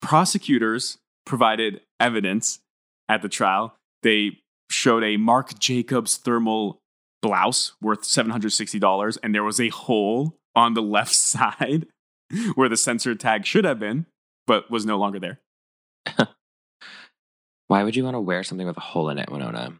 prosecutors 0.01 0.97
provided 1.23 1.81
evidence 1.99 2.61
at 3.07 3.21
the 3.21 3.29
trial. 3.29 3.75
They 4.01 4.39
showed 4.71 5.03
a 5.03 5.17
Marc 5.17 5.59
Jacobs 5.59 6.17
thermal 6.17 6.81
blouse 7.21 7.73
worth 7.79 8.01
$760, 8.01 9.17
and 9.21 9.35
there 9.35 9.43
was 9.43 9.59
a 9.61 9.69
hole 9.69 10.39
on 10.55 10.73
the 10.73 10.81
left 10.81 11.13
side 11.13 11.87
where 12.55 12.69
the 12.69 12.77
sensor 12.77 13.15
tag 13.15 13.45
should 13.45 13.65
have 13.65 13.79
been, 13.79 14.05
but 14.47 14.69
was 14.71 14.85
no 14.85 14.97
longer 14.97 15.19
there. 15.19 15.39
why 17.67 17.83
would 17.83 17.95
you 17.95 18.03
want 18.03 18.15
to 18.15 18.19
wear 18.19 18.43
something 18.43 18.67
with 18.67 18.77
a 18.77 18.81
hole 18.81 19.09
in 19.09 19.17
it, 19.17 19.31
Winona? 19.31 19.73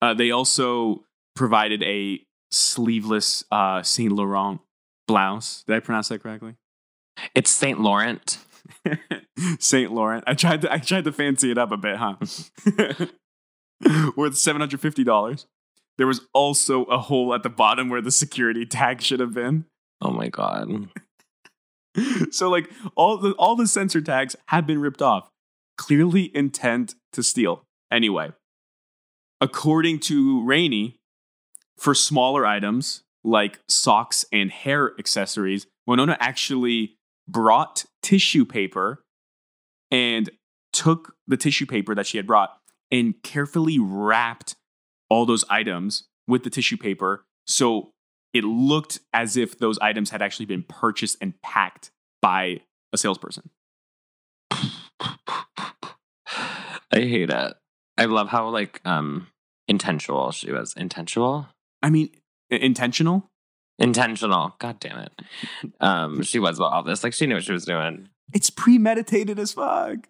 Uh, 0.00 0.14
they 0.14 0.30
also 0.30 1.04
provided 1.34 1.82
a 1.82 2.20
sleeveless 2.52 3.44
uh, 3.50 3.82
Saint 3.82 4.12
Laurent 4.12 4.60
blouse. 5.08 5.64
Did 5.66 5.76
I 5.76 5.80
pronounce 5.80 6.08
that 6.08 6.22
correctly? 6.22 6.54
It's 7.34 7.50
Saint 7.50 7.80
Laurent. 7.80 8.38
Saint 9.58 9.92
Laurent. 9.92 10.24
I 10.26 10.34
tried 10.34 10.62
to 10.62 10.72
I 10.72 10.78
tried 10.78 11.04
to 11.04 11.12
fancy 11.12 11.50
it 11.50 11.58
up 11.58 11.72
a 11.72 11.76
bit, 11.76 11.96
huh? 11.96 12.16
Worth 14.16 14.36
seven 14.36 14.60
hundred 14.60 14.80
fifty 14.80 15.04
dollars. 15.04 15.46
There 15.96 16.06
was 16.06 16.22
also 16.32 16.84
a 16.84 16.98
hole 16.98 17.34
at 17.34 17.42
the 17.42 17.50
bottom 17.50 17.88
where 17.88 18.00
the 18.00 18.10
security 18.10 18.66
tag 18.66 19.00
should 19.00 19.20
have 19.20 19.34
been. 19.34 19.66
Oh 20.04 20.10
my 20.10 20.28
god. 20.28 20.88
So 22.32 22.50
like 22.50 22.68
all 22.96 23.18
the 23.18 23.32
all 23.34 23.54
the 23.54 23.68
sensor 23.68 24.00
tags 24.00 24.34
have 24.48 24.66
been 24.66 24.80
ripped 24.80 25.00
off. 25.00 25.30
clearly 25.78 26.36
intent 26.36 26.96
to 27.12 27.22
steal. 27.22 27.62
Anyway, 27.92 28.32
according 29.40 30.00
to 30.00 30.44
Rainey, 30.44 30.96
for 31.78 31.94
smaller 31.94 32.44
items 32.44 33.04
like 33.22 33.60
socks 33.68 34.24
and 34.32 34.50
hair 34.50 34.92
accessories, 34.98 35.68
Winona 35.86 36.16
actually 36.18 36.96
brought 37.28 37.84
tissue 38.02 38.44
paper 38.44 39.04
and 39.92 40.30
took 40.72 41.14
the 41.28 41.36
tissue 41.36 41.66
paper 41.66 41.94
that 41.94 42.06
she 42.08 42.16
had 42.16 42.26
brought 42.26 42.56
and 42.90 43.14
carefully 43.22 43.78
wrapped 43.78 44.56
all 45.08 45.26
those 45.26 45.44
items 45.48 46.08
with 46.26 46.42
the 46.42 46.50
tissue 46.50 46.76
paper 46.76 47.24
so 47.46 47.92
it 48.34 48.44
looked 48.44 48.98
as 49.14 49.36
if 49.36 49.58
those 49.58 49.78
items 49.78 50.10
had 50.10 50.20
actually 50.20 50.46
been 50.46 50.64
purchased 50.64 51.16
and 51.20 51.40
packed 51.40 51.92
by 52.20 52.60
a 52.92 52.98
salesperson. 52.98 53.48
I 54.50 54.72
hate 56.92 57.30
it. 57.30 57.54
I 57.96 58.06
love 58.06 58.28
how 58.28 58.48
like 58.48 58.80
um 58.84 59.28
intentional 59.68 60.32
she 60.32 60.52
was. 60.52 60.74
Intentional? 60.76 61.48
I 61.82 61.90
mean, 61.90 62.10
intentional? 62.50 63.30
Intentional. 63.78 64.54
God 64.58 64.80
damn 64.80 64.98
it. 64.98 65.12
Um, 65.80 66.22
she 66.22 66.38
was 66.38 66.58
about 66.58 66.72
all 66.72 66.82
this. 66.82 67.04
Like 67.04 67.12
she 67.12 67.26
knew 67.26 67.34
what 67.34 67.44
she 67.44 67.52
was 67.52 67.64
doing. 67.64 68.08
It's 68.32 68.50
premeditated 68.50 69.38
as 69.38 69.52
fuck. 69.52 70.08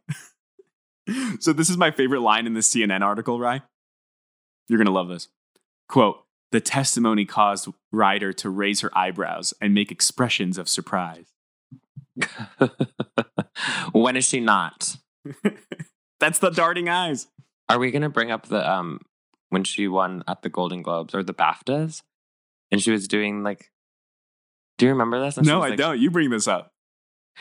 so 1.40 1.52
this 1.52 1.68
is 1.68 1.76
my 1.76 1.90
favorite 1.90 2.20
line 2.20 2.46
in 2.46 2.54
the 2.54 2.60
CNN 2.60 3.02
article, 3.02 3.38
Rye. 3.38 3.62
You're 4.68 4.78
gonna 4.78 4.90
love 4.90 5.08
this. 5.08 5.28
Quote, 5.88 6.23
the 6.54 6.60
testimony 6.60 7.24
caused 7.24 7.68
Ryder 7.90 8.32
to 8.34 8.48
raise 8.48 8.80
her 8.82 8.96
eyebrows 8.96 9.52
and 9.60 9.74
make 9.74 9.90
expressions 9.90 10.56
of 10.56 10.68
surprise. 10.68 11.26
when 13.92 14.16
is 14.16 14.24
she 14.24 14.38
not? 14.38 14.96
That's 16.20 16.38
the 16.38 16.50
darting 16.50 16.88
eyes. 16.88 17.26
Are 17.68 17.80
we 17.80 17.90
gonna 17.90 18.08
bring 18.08 18.30
up 18.30 18.46
the 18.46 18.70
um 18.70 19.00
when 19.48 19.64
she 19.64 19.88
won 19.88 20.22
at 20.28 20.42
the 20.42 20.48
Golden 20.48 20.82
Globes 20.82 21.12
or 21.12 21.24
the 21.24 21.34
BAFTAs? 21.34 22.02
And 22.70 22.80
she 22.80 22.92
was 22.92 23.08
doing 23.08 23.42
like 23.42 23.72
do 24.78 24.86
you 24.86 24.92
remember 24.92 25.20
this? 25.20 25.36
And 25.36 25.44
No, 25.48 25.60
I 25.60 25.70
like- 25.70 25.78
don't. 25.78 25.98
You 25.98 26.12
bring 26.12 26.30
this 26.30 26.46
up. 26.46 26.70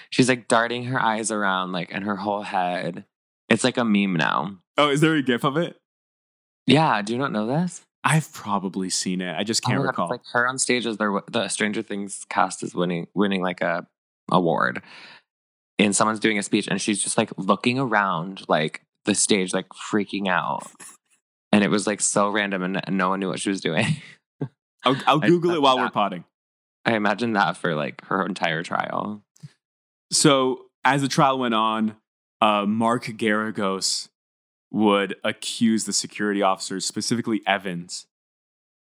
She's 0.09 0.28
like 0.28 0.47
darting 0.47 0.86
her 0.86 0.99
eyes 0.99 1.30
around 1.30 1.72
like 1.72 1.93
and 1.93 2.03
her 2.05 2.16
whole 2.16 2.41
head. 2.41 3.05
It's 3.47 3.64
like 3.64 3.78
a 3.78 3.86
meme 3.86 4.16
now. 4.16 4.57
Oh, 4.76 4.89
is 4.89 5.01
there 5.01 5.14
a 5.14 5.22
gif 5.22 5.43
of 5.43 5.55
it? 5.55 5.78
Yeah, 6.66 6.99
do 7.03 7.14
you 7.14 7.20
not 7.20 7.32
know 7.32 7.45
this? 7.45 7.86
I've 8.04 8.32
probably 8.34 8.89
seen 8.89 9.22
it. 9.22 9.36
I 9.36 9.43
just 9.43 9.64
Oh 9.66 9.70
can't 9.70 9.82
recall. 9.82 10.10
Like 10.10 10.22
her 10.34 10.47
on 10.47 10.58
stage 10.58 10.86
as 10.86 10.97
their 10.97 11.22
the 11.32 11.47
Stranger 11.47 11.82
Things 11.82 12.26
cast 12.30 12.64
is 12.64 12.76
winning 12.76 13.08
winning 13.14 13.41
like 13.41 13.62
a 13.62 13.88
award, 14.32 14.82
and 15.80 15.95
someone's 15.95 16.20
doing 16.20 16.38
a 16.38 16.43
speech, 16.43 16.68
and 16.68 16.82
she's 16.82 17.01
just 17.01 17.18
like 17.18 17.32
looking 17.38 17.80
around 17.80 18.43
like 18.49 18.82
the 19.06 19.16
stage, 19.16 19.54
like 19.54 19.68
freaking 19.70 20.28
out, 20.28 20.70
and 21.51 21.64
it 21.64 21.70
was 21.70 21.88
like 21.88 22.01
so 22.01 22.30
random, 22.30 22.64
and 22.64 22.82
no 22.89 23.10
one 23.10 23.20
knew 23.20 23.30
what 23.30 23.39
she 23.39 23.49
was 23.49 23.62
doing. 23.62 23.86
I'll, 24.84 24.97
I'll 25.08 25.20
Google 25.22 25.51
it 25.51 25.62
while 25.62 25.78
we're 25.78 25.89
potting. 25.89 26.26
I 26.86 26.95
imagine 26.95 27.34
that 27.34 27.56
for 27.56 27.76
like 27.76 28.04
her 28.06 28.26
entire 28.26 28.64
trial. 28.64 29.24
So 30.12 30.66
as 30.84 31.01
the 31.01 31.08
trial 31.08 31.39
went 31.39 31.54
on, 31.54 31.95
uh, 32.41 32.66
Mark 32.66 33.06
Geragos 33.06 34.10
would 34.74 35.16
accuse 35.24 35.86
the 35.86 35.94
security 35.94 36.42
officers, 36.42 36.86
specifically 36.86 37.42
Evans, 37.48 38.08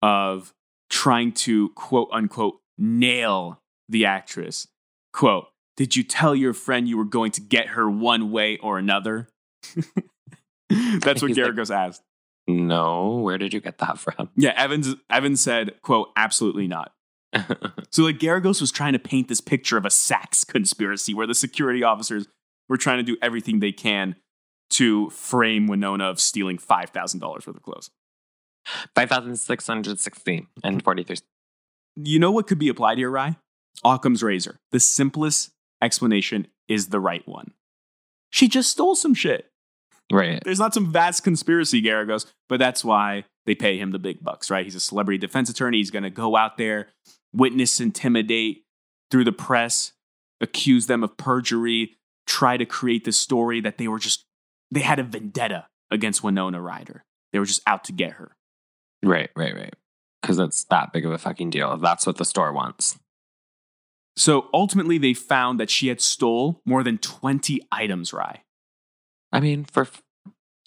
of 0.02 0.52
trying 0.90 1.32
to 1.32 1.70
quote 1.70 2.08
unquote 2.12 2.58
nail 2.76 3.60
the 3.88 4.04
actress. 4.04 4.68
Quote, 5.12 5.46
did 5.76 5.96
you 5.96 6.02
tell 6.02 6.34
your 6.34 6.52
friend 6.52 6.88
you 6.88 6.98
were 6.98 7.04
going 7.04 7.30
to 7.32 7.40
get 7.40 7.68
her 7.68 7.88
one 7.88 8.30
way 8.30 8.58
or 8.58 8.78
another? 8.78 9.28
That's 10.68 11.22
what 11.22 11.28
He's 11.28 11.38
like- 11.38 11.70
asked. 11.70 12.02
No, 12.48 13.16
where 13.16 13.38
did 13.38 13.52
you 13.52 13.60
get 13.60 13.78
that 13.78 13.98
from? 13.98 14.30
Yeah, 14.36 14.52
Evans 14.56 14.94
Evans 15.10 15.40
said, 15.40 15.80
quote, 15.82 16.10
absolutely 16.16 16.66
not. 16.68 16.92
So 17.92 18.02
like 18.02 18.18
Geragos 18.18 18.60
was 18.60 18.70
trying 18.70 18.92
to 18.92 18.98
paint 18.98 19.28
this 19.28 19.40
picture 19.40 19.78
of 19.78 19.84
a 19.86 19.88
Saks 19.90 20.46
conspiracy 20.46 21.14
where 21.14 21.26
the 21.26 21.34
security 21.34 21.82
officers 21.82 22.26
were 22.68 22.76
trying 22.76 22.98
to 22.98 23.02
do 23.02 23.16
everything 23.22 23.60
they 23.60 23.72
can 23.72 24.16
to 24.70 25.10
frame 25.10 25.66
Winona 25.66 26.04
of 26.04 26.20
stealing 26.20 26.58
five 26.58 26.90
thousand 26.90 27.20
dollars 27.20 27.46
worth 27.46 27.56
of 27.56 27.62
clothes. 27.62 27.90
Five 28.94 29.08
thousand 29.08 29.36
six 29.36 29.66
hundred 29.66 30.00
sixty 30.00 30.46
and 30.64 30.76
mm-hmm. 30.76 30.84
forty 30.84 31.02
three. 31.02 31.18
You 31.96 32.18
know 32.18 32.30
what 32.30 32.46
could 32.46 32.58
be 32.58 32.68
applied 32.68 32.98
here, 32.98 33.10
Rye? 33.10 33.36
Occam's 33.84 34.22
razor. 34.22 34.58
The 34.72 34.80
simplest 34.80 35.50
explanation 35.80 36.48
is 36.68 36.88
the 36.88 37.00
right 37.00 37.26
one. 37.26 37.52
She 38.30 38.48
just 38.48 38.70
stole 38.70 38.94
some 38.94 39.14
shit. 39.14 39.50
Right. 40.12 40.42
There's 40.44 40.58
not 40.58 40.74
some 40.74 40.92
vast 40.92 41.24
conspiracy, 41.24 41.82
Geragos, 41.82 42.26
but 42.48 42.58
that's 42.58 42.84
why 42.84 43.24
they 43.44 43.54
pay 43.54 43.78
him 43.78 43.92
the 43.92 43.98
big 43.98 44.22
bucks, 44.22 44.50
right? 44.50 44.64
He's 44.64 44.74
a 44.74 44.80
celebrity 44.80 45.18
defense 45.18 45.50
attorney. 45.50 45.78
He's 45.78 45.90
going 45.90 46.02
to 46.04 46.10
go 46.10 46.36
out 46.36 46.58
there, 46.58 46.88
witness 47.32 47.80
intimidate 47.80 48.64
through 49.10 49.24
the 49.24 49.32
press, 49.32 49.92
accuse 50.40 50.86
them 50.86 51.02
of 51.02 51.16
perjury, 51.16 51.96
try 52.26 52.56
to 52.56 52.64
create 52.64 53.04
this 53.04 53.16
story 53.16 53.60
that 53.60 53.78
they 53.78 53.88
were 53.88 53.98
just, 53.98 54.25
they 54.70 54.80
had 54.80 54.98
a 54.98 55.04
vendetta 55.04 55.66
against 55.90 56.22
Winona 56.22 56.60
Ryder. 56.60 57.04
They 57.32 57.38
were 57.38 57.46
just 57.46 57.62
out 57.66 57.84
to 57.84 57.92
get 57.92 58.12
her. 58.12 58.36
Right. 59.02 59.30
Right. 59.36 59.54
Right. 59.54 59.74
Because 60.22 60.38
it's 60.38 60.64
that 60.64 60.92
big 60.92 61.06
of 61.06 61.12
a 61.12 61.18
fucking 61.18 61.50
deal. 61.50 61.76
That's 61.76 62.06
what 62.06 62.16
the 62.16 62.24
store 62.24 62.52
wants. 62.52 62.98
So 64.16 64.48
ultimately, 64.54 64.98
they 64.98 65.14
found 65.14 65.60
that 65.60 65.70
she 65.70 65.88
had 65.88 66.00
stole 66.00 66.60
more 66.64 66.82
than 66.82 66.98
20 66.98 67.60
items, 67.70 68.12
Rye. 68.12 68.42
I 69.30 69.40
mean, 69.40 69.64
for 69.64 69.86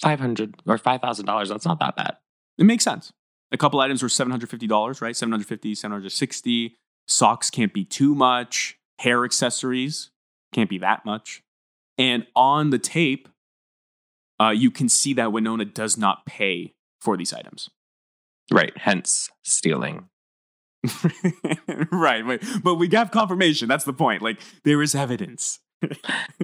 five 0.02 0.20
hundred 0.20 0.62
or 0.68 0.78
five 0.78 1.02
thousand 1.02 1.26
dollars, 1.26 1.50
that's 1.50 1.66
not 1.66 1.80
that 1.80 1.96
bad. 1.96 2.18
It 2.58 2.66
makes 2.66 2.84
sense. 2.84 3.12
A 3.52 3.58
couple 3.58 3.80
items 3.80 4.04
were 4.04 4.10
$750, 4.10 5.02
right? 5.02 5.16
750, 5.16 5.74
760. 5.74 6.76
Socks 7.08 7.50
can't 7.50 7.74
be 7.74 7.84
too 7.84 8.14
much. 8.14 8.78
Hair 9.00 9.26
accessories 9.26 10.12
can't 10.54 10.70
be 10.70 10.78
that 10.78 11.06
much. 11.06 11.42
And 11.98 12.28
on 12.36 12.70
the 12.70 12.78
tape, 12.78 13.28
uh, 14.42 14.50
you 14.50 14.72
can 14.72 14.90
see 14.90 15.14
that 15.14 15.32
Winona 15.32 15.66
does 15.66 15.98
not 15.98 16.26
pay 16.26 16.74
for 17.00 17.18
these 17.18 17.34
items. 17.34 17.70
Right. 18.52 18.74
Hence 18.78 19.30
stealing. 19.44 20.10
right, 21.92 22.26
but, 22.26 22.42
but 22.64 22.76
we 22.76 22.88
got 22.88 23.12
confirmation. 23.12 23.68
That's 23.68 23.84
the 23.84 23.94
point. 23.94 24.22
Like, 24.22 24.40
there 24.64 24.82
is 24.82 24.96
evidence. 24.96 25.60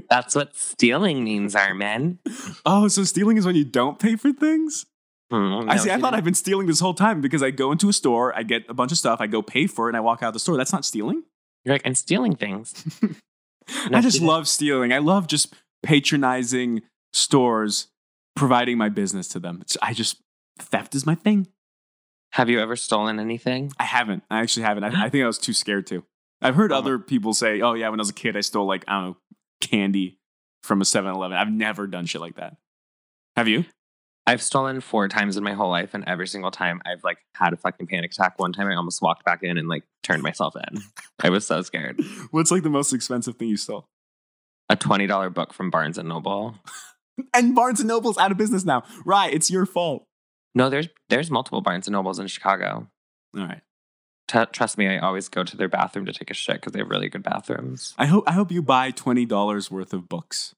That's 0.10 0.36
what 0.36 0.56
stealing 0.56 1.24
means, 1.24 1.56
Armin. 1.56 2.20
Oh, 2.66 2.88
so 2.88 3.04
stealing 3.04 3.38
is 3.38 3.46
when 3.46 3.56
you 3.56 3.66
don't 3.66 4.00
pay 4.00 4.16
for 4.16 4.32
things? 4.32 4.86
Hmm, 5.32 5.70
I 5.70 5.78
see. 5.78 5.90
I 5.90 5.98
thought. 5.98 6.14
I've 6.14 6.24
been 6.24 6.36
stealing 6.36 6.68
this 6.68 6.80
whole 6.80 6.94
time 6.94 7.20
because 7.20 7.42
I 7.42 7.50
go 7.52 7.72
into 7.72 7.90
a 7.90 7.94
store, 7.94 8.36
I 8.38 8.44
get 8.44 8.64
a 8.70 8.74
bunch 8.74 8.92
of 8.92 8.98
stuff, 8.98 9.20
I 9.20 9.28
go 9.28 9.42
pay 9.42 9.68
for 9.68 9.88
it, 9.88 9.92
and 9.92 9.98
I 9.98 10.02
walk 10.02 10.22
out 10.22 10.34
the 10.34 10.40
store. 10.40 10.56
That's 10.56 10.72
not 10.72 10.86
stealing. 10.86 11.24
You're 11.64 11.74
like, 11.74 11.82
I'm 11.86 11.96
stealing 11.96 12.36
things. 12.36 13.02
I 13.92 14.02
just 14.02 14.22
love 14.22 14.48
stealing. 14.48 14.94
I 14.94 15.00
love 15.00 15.28
just 15.28 15.56
patronizing 15.82 16.84
stores, 17.16 17.88
providing 18.36 18.78
my 18.78 18.90
business 18.90 19.28
to 19.30 19.40
them. 19.40 19.60
It's, 19.62 19.78
I 19.82 19.94
just 19.94 20.18
theft 20.60 20.94
is 20.96 21.06
my 21.06 21.16
thing. 21.16 21.48
Have 22.34 22.50
you 22.50 22.60
ever 22.60 22.76
stolen 22.76 23.20
anything? 23.20 23.72
I 23.80 23.86
haven't. 23.86 24.24
I 24.30 24.40
actually 24.42 24.64
haven't. 24.64 24.84
I, 24.84 25.06
I 25.06 25.10
think 25.10 25.24
I 25.24 25.28
was 25.28 25.40
too 25.40 25.54
scared 25.54 25.88
to. 25.88 26.04
I've 26.42 26.56
heard 26.56 26.72
Uh-huh. 26.72 26.80
other 26.80 27.00
people 27.00 27.34
say, 27.34 27.62
"Oh 27.62 27.74
yeah, 27.74 27.90
when 27.90 28.00
I 28.00 28.02
was 28.02 28.10
a 28.10 28.14
kid, 28.14 28.36
I 28.38 28.42
stole 28.42 28.68
like 28.68 28.84
I 28.88 28.94
don't 29.00 29.04
know 29.12 29.18
candy 29.62 30.20
from 30.64 30.82
a 30.82 30.84
7-Eleven." 30.84 31.36
I've 31.38 31.50
never 31.50 31.88
done 31.88 32.06
shit 32.06 32.22
like 32.22 32.36
that. 32.36 32.58
Have 33.38 33.48
you? 33.48 33.66
I've 34.28 34.42
stolen 34.42 34.82
four 34.82 35.08
times 35.08 35.38
in 35.38 35.44
my 35.44 35.54
whole 35.54 35.70
life, 35.70 35.94
and 35.94 36.04
every 36.08 36.28
single 36.28 36.52
time 36.52 36.82
I've 36.86 37.04
like 37.04 37.20
had 37.36 37.54
a 37.54 37.58
fucking 37.58 37.88
panic 37.88 38.12
attack. 38.12 38.38
One 38.40 38.52
time 38.54 38.68
I 38.68 38.76
almost 38.76 39.02
walked 39.02 39.24
back 39.24 39.44
in 39.44 39.58
and 39.58 39.70
like 39.70 39.84
turned 40.04 40.24
myself 40.24 40.56
in. 40.56 40.82
I 41.22 41.30
was 41.30 41.48
so 41.48 41.62
scared. 41.62 42.02
What's 42.32 42.52
like 42.52 42.64
the 42.64 42.70
most 42.70 42.92
expensive 42.92 43.38
thing 43.38 43.48
you 43.50 43.58
stole? 43.58 43.88
A 44.68 44.76
twenty 44.76 45.08
dollar 45.08 45.30
book 45.30 45.54
from 45.54 45.70
Barnes 45.70 45.98
and 45.98 46.10
Noble. 46.10 46.56
And 47.34 47.56
Barnes 47.56 47.80
and 47.80 47.88
Noble's 47.88 48.18
out 48.18 48.32
of 48.32 48.38
business 48.38 48.66
now. 48.66 48.84
Right, 49.06 49.34
it's 49.34 49.50
your 49.50 49.66
fault. 49.66 50.06
No, 50.54 50.70
there's 50.70 50.88
there's 51.10 51.30
multiple 51.32 51.62
Barnes 51.62 51.88
and 51.88 51.94
Nobles 51.94 52.20
in 52.20 52.28
Chicago. 52.28 52.88
All 53.38 53.46
right. 53.46 53.62
T- 54.28 54.46
trust 54.52 54.78
me, 54.78 54.88
I 54.88 54.98
always 55.00 55.30
go 55.30 55.44
to 55.44 55.56
their 55.58 55.70
bathroom 55.70 56.06
to 56.06 56.14
take 56.14 56.32
a 56.32 56.34
shit 56.34 56.56
because 56.56 56.74
they 56.74 56.80
have 56.80 56.90
really 56.90 57.10
good 57.10 57.24
bathrooms. 57.24 57.94
I 57.98 58.08
hope 58.08 58.24
I 58.28 58.32
hope 58.32 58.52
you 58.52 58.62
buy 58.62 58.92
twenty 58.92 59.26
dollars 59.26 59.70
worth 59.70 59.94
of 59.94 60.10
books. 60.10 60.56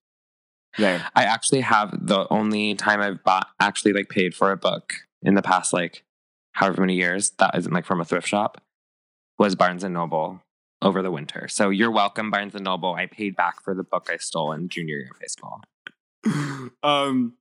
There. 0.77 1.05
I 1.15 1.23
actually 1.23 1.61
have 1.61 1.91
the 2.05 2.27
only 2.29 2.75
time 2.75 3.01
I've 3.01 3.23
bought 3.23 3.47
actually 3.59 3.93
like 3.93 4.09
paid 4.09 4.35
for 4.35 4.51
a 4.51 4.57
book 4.57 4.93
in 5.23 5.33
the 5.33 5.41
past 5.41 5.73
like 5.73 6.03
however 6.51 6.81
many 6.81 6.93
years 6.93 7.31
that 7.39 7.55
isn't 7.57 7.73
like 7.73 7.85
from 7.85 7.99
a 7.99 8.05
thrift 8.05 8.27
shop 8.27 8.61
was 9.39 9.55
Barnes 9.55 9.83
and 9.83 9.93
Noble 9.93 10.41
over 10.81 11.01
the 11.01 11.11
winter. 11.11 11.47
So 11.47 11.69
you're 11.69 11.91
welcome, 11.91 12.29
Barnes 12.29 12.53
and 12.53 12.63
Noble. 12.63 12.93
I 12.93 13.07
paid 13.07 13.35
back 13.35 13.63
for 13.63 13.73
the 13.73 13.83
book 13.83 14.09
I 14.11 14.17
stole 14.17 14.51
in 14.51 14.69
junior 14.69 14.97
year 14.97 15.09
of 15.11 15.19
high 15.19 15.27
school. 15.27 15.61
Um, 16.83 17.33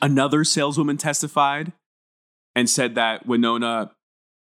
another 0.00 0.44
saleswoman 0.44 0.96
testified 0.96 1.72
and 2.54 2.68
said 2.68 2.94
that 2.94 3.26
Winona 3.26 3.92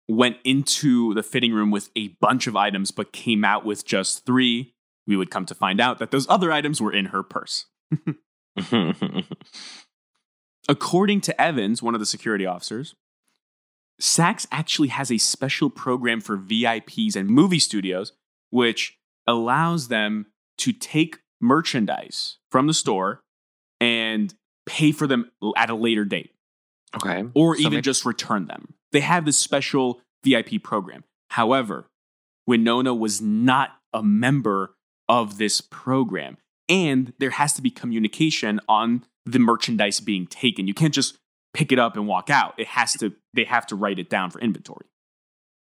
went 0.08 0.36
into 0.44 1.14
the 1.14 1.22
fitting 1.22 1.52
room 1.52 1.70
with 1.70 1.90
a 1.96 2.08
bunch 2.20 2.46
of 2.46 2.56
items, 2.56 2.90
but 2.90 3.12
came 3.12 3.44
out 3.44 3.64
with 3.64 3.86
just 3.86 4.26
three. 4.26 4.74
We 5.06 5.16
would 5.16 5.30
come 5.30 5.46
to 5.46 5.54
find 5.54 5.80
out 5.80 5.98
that 5.98 6.10
those 6.10 6.28
other 6.28 6.52
items 6.52 6.80
were 6.80 6.92
in 6.92 7.06
her 7.06 7.22
purse. 7.22 7.66
According 10.68 11.20
to 11.22 11.40
Evans, 11.40 11.82
one 11.82 11.94
of 11.94 12.00
the 12.00 12.06
security 12.06 12.46
officers, 12.46 12.94
Saks 14.00 14.46
actually 14.50 14.88
has 14.88 15.10
a 15.10 15.18
special 15.18 15.70
program 15.70 16.20
for 16.20 16.36
VIPs 16.36 17.16
and 17.16 17.28
movie 17.28 17.58
studios, 17.58 18.12
which 18.50 18.98
allows 19.26 19.88
them 19.88 20.26
to 20.58 20.72
take 20.72 21.18
merchandise 21.40 22.38
from 22.50 22.66
the 22.66 22.74
store 22.74 23.22
and 23.82 24.32
pay 24.64 24.92
for 24.92 25.06
them 25.06 25.30
at 25.56 25.68
a 25.68 25.74
later 25.74 26.04
date 26.04 26.30
okay. 26.96 27.24
or 27.34 27.56
So 27.56 27.66
even 27.66 27.82
just 27.82 28.04
return 28.04 28.46
them. 28.46 28.74
They 28.92 29.00
have 29.00 29.24
this 29.24 29.38
special 29.38 30.00
VIP 30.24 30.62
program. 30.62 31.04
However, 31.30 31.88
Winona 32.46 32.94
was 32.94 33.20
not 33.20 33.70
a 33.92 34.02
member 34.02 34.74
of 35.08 35.38
this 35.38 35.60
program, 35.60 36.36
and 36.68 37.12
there 37.18 37.30
has 37.30 37.54
to 37.54 37.62
be 37.62 37.70
communication 37.70 38.60
on 38.68 39.04
the 39.26 39.38
merchandise 39.38 40.00
being 40.00 40.26
taken. 40.26 40.66
You 40.66 40.74
can't 40.74 40.94
just 40.94 41.18
pick 41.54 41.72
it 41.72 41.78
up 41.78 41.96
and 41.96 42.06
walk 42.06 42.30
out. 42.30 42.54
It 42.58 42.68
has 42.68 42.92
to. 42.94 43.14
They 43.34 43.44
have 43.44 43.66
to 43.68 43.76
write 43.76 43.98
it 43.98 44.10
down 44.10 44.30
for 44.30 44.40
inventory. 44.40 44.86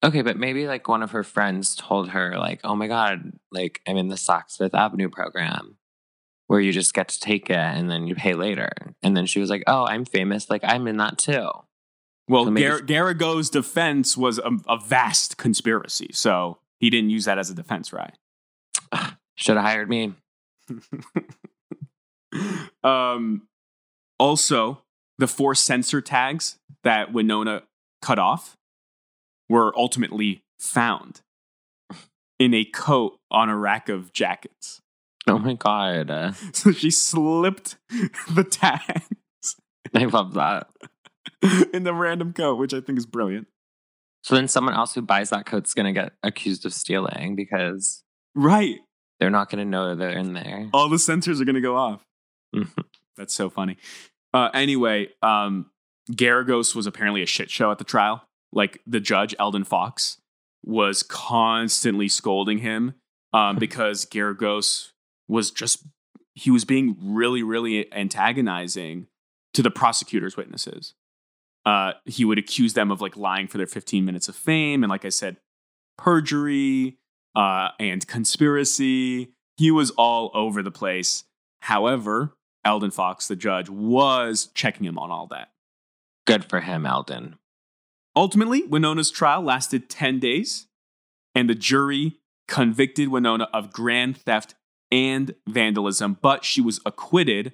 Okay, 0.03 0.23
but 0.23 0.39
maybe 0.39 0.67
like 0.67 0.89
one 0.89 1.03
of 1.03 1.11
her 1.11 1.23
friends 1.23 1.75
told 1.75 2.11
her, 2.11 2.39
like, 2.39 2.61
oh 2.65 2.75
my 2.75 2.87
God, 2.87 3.33
like 3.53 3.81
I'm 3.87 3.97
in 3.97 4.09
the 4.09 4.17
Saks 4.17 4.57
Fifth 4.57 4.75
Avenue 4.75 5.11
program 5.11 5.77
where 6.51 6.59
you 6.59 6.73
just 6.73 6.95
get 6.95 7.07
to 7.07 7.21
take 7.21 7.49
it 7.49 7.55
and 7.57 7.89
then 7.89 8.09
you 8.09 8.17
pay 8.17 8.35
later. 8.35 8.73
And 9.05 9.17
then 9.17 9.25
she 9.25 9.39
was 9.39 9.51
like, 9.51 9.63
oh, 9.69 9.87
I'm 9.87 10.05
famous. 10.05 10.51
Like 10.51 10.63
I'm 10.65 10.89
in 10.89 10.97
that 10.97 11.17
too. 11.17 11.49
Well, 12.29 12.47
So 12.47 12.51
maybe- 12.51 12.67
Gar- 12.67 12.81
Geragos' 12.81 13.53
defense 13.53 14.17
was 14.17 14.39
a, 14.39 14.51
a 14.67 14.77
vast 14.77 15.37
conspiracy, 15.37 16.11
so 16.13 16.59
he 16.81 16.91
didn't 16.91 17.11
use 17.11 17.27
that 17.27 17.39
as 17.39 17.51
a 17.51 17.55
defense, 17.55 17.93
right? 17.93 18.15
Should 19.37 19.59
have 19.59 19.65
hired 19.65 19.89
me. 19.89 20.15
um, 22.83 23.43
also, 24.19 24.83
the 25.19 25.29
four 25.29 25.55
sensor 25.55 26.01
tags 26.01 26.59
that 26.83 27.13
Winona 27.13 27.63
cut 28.03 28.19
off 28.19 28.57
were 29.49 29.73
ultimately 29.79 30.43
found 30.59 31.21
in 32.41 32.55
a 32.55 32.65
coat 32.65 33.21
on 33.31 33.49
a 33.49 33.57
rack 33.57 33.89
of 33.89 34.13
jackets. 34.13 34.80
Oh 35.27 35.39
my 35.39 35.55
God. 35.55 36.11
Uh, 36.11 36.33
So 36.53 36.73
she 36.73 36.91
slipped 36.91 37.77
the 38.35 38.45
tags. 38.45 39.09
I 39.95 40.05
love 40.05 40.35
that. 40.35 40.69
in 41.73 41.85
the 41.85 41.95
random 41.95 42.33
coat, 42.33 42.57
which 42.59 42.75
I 42.75 42.81
think 42.81 42.99
is 42.99 43.07
brilliant. 43.07 43.47
So 44.23 44.35
then 44.35 44.49
someone 44.49 44.75
else 44.75 44.95
who 44.95 45.03
buys 45.03 45.31
that 45.31 45.47
coat's 45.47 45.73
going 45.75 45.87
to 45.87 45.99
get 45.99 46.13
accused 46.23 46.67
of 46.67 46.75
stealing 46.75 47.35
because 47.37 48.03
Right. 48.35 48.81
they're 49.19 49.31
not 49.31 49.49
going 49.51 49.65
to 49.65 49.71
know 49.71 49.95
they're 49.95 50.11
in 50.11 50.35
there. 50.35 50.69
All 50.75 50.89
the 50.89 50.97
sensors 50.97 51.41
are 51.41 51.45
going 51.45 51.55
to 51.55 51.61
go 51.61 51.77
off. 51.77 52.03
Mhm. 52.55 52.69
That's 53.17 53.35
so 53.35 53.49
funny. 53.51 53.77
Uh, 54.35 54.51
anyway, 54.55 55.09
um, 55.23 55.71
Geragos 56.13 56.75
was 56.75 56.87
apparently 56.87 57.23
a 57.23 57.27
shit 57.27 57.51
show 57.51 57.71
at 57.71 57.79
the 57.79 57.85
trial. 57.85 58.25
Like 58.53 58.81
the 58.87 59.01
judge, 59.01 59.35
Eldon 59.39 59.65
Fox, 59.65 60.19
was 60.63 61.03
constantly 61.03 62.09
scolding 62.09 62.59
him 62.59 62.95
um, 63.33 63.57
because 63.57 64.05
Geragos 64.07 64.91
was 65.31 65.51
just, 65.51 65.87
he 66.35 66.51
was 66.51 66.65
being 66.65 66.97
really, 67.01 67.43
really 67.43 67.93
antagonizing 67.93 69.07
to 69.55 69.63
the 69.63 69.71
prosecutor's 69.71 70.37
witnesses. 70.37 70.95
Uh, 71.65 71.93
he 72.05 72.25
would 72.25 72.39
accuse 72.39 72.75
them 72.75 72.91
of 72.91 73.01
like 73.01 73.17
lying 73.17 73.47
for 73.47 73.59
their 73.59 73.67
15 73.67 74.05
minutes 74.05 74.29
of 74.29 74.37
fame. 74.37 74.83
And 74.83 74.91
like 74.91 75.05
I 75.05 75.11
said, 75.11 75.37
perjury 75.97 76.99
uh, 77.35 77.69
and 77.79 78.07
conspiracy. 78.07 79.33
He 79.57 79.71
was 79.71 79.91
all 79.93 80.31
over 80.35 80.63
the 80.63 80.71
place. 80.71 81.25
However, 81.63 82.35
Eldon 82.65 82.91
Fox, 82.91 83.29
the 83.29 83.37
judge, 83.37 83.69
was 83.69 84.49
checking 84.55 84.87
him 84.87 84.99
on 84.99 85.11
all 85.11 85.27
that. 85.29 85.51
Good 86.27 86.45
for 86.45 86.61
him, 86.61 86.87
Eldon. 86.87 87.37
Ultimately, 88.17 88.63
Winona's 88.63 89.11
trial 89.11 89.43
lasted 89.43 89.89
10 89.89 90.19
days, 90.19 90.67
and 91.35 91.49
the 91.49 91.55
jury 91.55 92.19
convicted 92.49 93.09
Winona 93.09 93.49
of 93.53 93.73
grand 93.73 94.17
theft 94.17 94.55
and 94.91 95.35
vandalism, 95.49 96.19
but 96.21 96.45
she 96.45 96.61
was 96.61 96.81
acquitted 96.85 97.53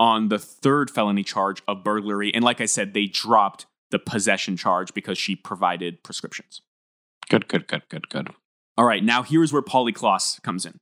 on 0.00 0.28
the 0.28 0.38
third 0.38 0.90
felony 0.90 1.22
charge 1.22 1.62
of 1.68 1.84
burglary. 1.84 2.34
And 2.34 2.44
like 2.44 2.60
I 2.60 2.66
said, 2.66 2.94
they 2.94 3.06
dropped 3.06 3.66
the 3.90 3.98
possession 3.98 4.56
charge 4.56 4.92
because 4.92 5.18
she 5.18 5.36
provided 5.36 6.02
prescriptions. 6.02 6.62
Good, 7.28 7.48
good, 7.48 7.68
good, 7.68 7.82
good, 7.88 8.08
good. 8.08 8.30
All 8.76 8.84
right, 8.84 9.04
now 9.04 9.22
here's 9.22 9.52
where 9.52 9.62
Polly 9.62 9.92
Klaas 9.92 10.40
comes 10.42 10.66
in. 10.66 10.78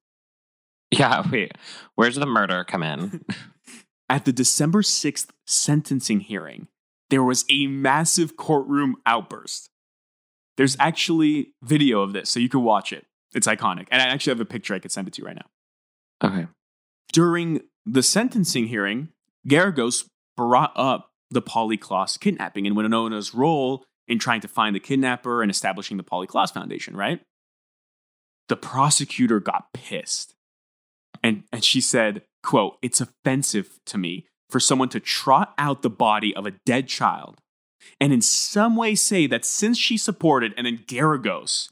Yeah, 0.90 1.22
wait. 1.32 1.52
Where's 1.94 2.16
the 2.16 2.26
murder 2.26 2.64
come 2.64 2.82
in? 2.82 3.24
At 4.08 4.24
the 4.24 4.32
December 4.32 4.82
6th 4.82 5.28
sentencing 5.46 6.20
hearing, 6.20 6.68
there 7.10 7.22
was 7.22 7.44
a 7.50 7.66
massive 7.66 8.36
courtroom 8.36 8.96
outburst. 9.06 9.68
There's 10.56 10.76
actually 10.78 11.54
video 11.62 12.02
of 12.02 12.12
this, 12.12 12.30
so 12.30 12.40
you 12.40 12.48
can 12.48 12.62
watch 12.62 12.92
it. 12.92 13.06
It's 13.34 13.46
iconic. 13.46 13.86
And 13.90 14.02
I 14.02 14.06
actually 14.06 14.32
have 14.32 14.40
a 14.40 14.46
picture 14.46 14.74
I 14.74 14.78
could 14.78 14.92
send 14.92 15.08
it 15.08 15.14
to 15.14 15.22
you 15.22 15.26
right 15.26 15.36
now. 15.36 15.46
Okay. 16.22 16.46
During 17.12 17.62
the 17.84 18.02
sentencing 18.02 18.68
hearing, 18.68 19.08
Geragos 19.46 20.06
brought 20.36 20.72
up 20.76 21.10
the 21.30 21.42
Polly 21.42 21.76
Klaas 21.76 22.16
kidnapping 22.16 22.66
and 22.66 22.76
Winona's 22.76 23.34
role 23.34 23.84
in 24.06 24.18
trying 24.18 24.40
to 24.40 24.48
find 24.48 24.74
the 24.74 24.80
kidnapper 24.80 25.42
and 25.42 25.50
establishing 25.50 25.96
the 25.96 26.02
Polly 26.02 26.26
Klaas 26.26 26.50
Foundation, 26.52 26.96
right? 26.96 27.20
The 28.48 28.56
prosecutor 28.56 29.40
got 29.40 29.72
pissed. 29.72 30.34
And, 31.22 31.44
and 31.52 31.64
she 31.64 31.80
said, 31.80 32.22
quote, 32.42 32.76
it's 32.82 33.00
offensive 33.00 33.78
to 33.86 33.98
me 33.98 34.26
for 34.50 34.60
someone 34.60 34.88
to 34.90 35.00
trot 35.00 35.54
out 35.56 35.82
the 35.82 35.90
body 35.90 36.34
of 36.34 36.46
a 36.46 36.52
dead 36.66 36.88
child 36.88 37.40
and 38.00 38.12
in 38.12 38.22
some 38.22 38.76
way 38.76 38.94
say 38.94 39.26
that 39.26 39.44
since 39.44 39.78
she 39.78 39.96
supported, 39.96 40.54
and 40.56 40.66
then 40.66 40.78
Geragos 40.86 41.70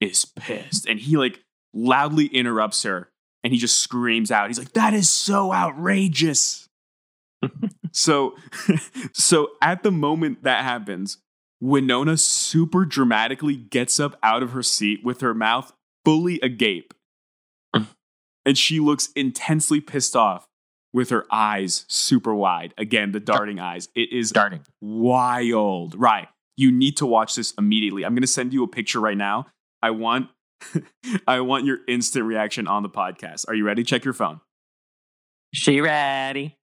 is 0.00 0.24
pissed 0.24 0.86
and 0.86 1.00
he 1.00 1.16
like 1.16 1.40
loudly 1.72 2.26
interrupts 2.26 2.82
her 2.84 3.09
and 3.42 3.52
he 3.52 3.58
just 3.58 3.78
screams 3.78 4.30
out. 4.30 4.48
He's 4.48 4.58
like, 4.58 4.72
that 4.72 4.94
is 4.94 5.10
so 5.10 5.52
outrageous. 5.52 6.68
so, 7.92 8.36
so 9.12 9.48
at 9.62 9.82
the 9.82 9.90
moment 9.90 10.42
that 10.42 10.64
happens, 10.64 11.18
Winona 11.60 12.16
super 12.16 12.84
dramatically 12.84 13.56
gets 13.56 14.00
up 14.00 14.18
out 14.22 14.42
of 14.42 14.52
her 14.52 14.62
seat 14.62 15.04
with 15.04 15.20
her 15.20 15.34
mouth 15.34 15.72
fully 16.04 16.40
agape. 16.40 16.94
and 17.74 18.56
she 18.56 18.80
looks 18.80 19.10
intensely 19.14 19.80
pissed 19.80 20.16
off 20.16 20.46
with 20.92 21.10
her 21.10 21.26
eyes 21.30 21.84
super 21.88 22.34
wide. 22.34 22.74
Again, 22.76 23.12
the 23.12 23.20
darting 23.20 23.60
eyes. 23.60 23.88
It 23.94 24.12
is 24.12 24.30
darting. 24.32 24.60
wild. 24.80 25.94
Right. 25.98 26.28
You 26.56 26.72
need 26.72 26.96
to 26.98 27.06
watch 27.06 27.36
this 27.36 27.52
immediately. 27.58 28.04
I'm 28.04 28.14
going 28.14 28.22
to 28.22 28.26
send 28.26 28.52
you 28.52 28.64
a 28.64 28.68
picture 28.68 29.00
right 29.00 29.16
now. 29.16 29.46
I 29.82 29.90
want 29.90 30.28
I 31.26 31.40
want 31.40 31.64
your 31.64 31.78
instant 31.88 32.24
reaction 32.24 32.66
on 32.66 32.82
the 32.82 32.88
podcast. 32.88 33.46
Are 33.48 33.54
you 33.54 33.64
ready? 33.64 33.82
Check 33.82 34.04
your 34.04 34.14
phone. 34.14 34.40
She 35.52 35.80
ready. 35.80 36.56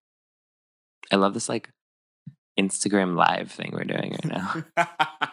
I 1.11 1.15
love 1.15 1.33
this 1.33 1.49
like 1.49 1.69
Instagram 2.59 3.15
live 3.15 3.51
thing 3.51 3.71
we're 3.73 3.83
doing 3.83 4.11
right 4.11 4.25
now. 4.25 4.63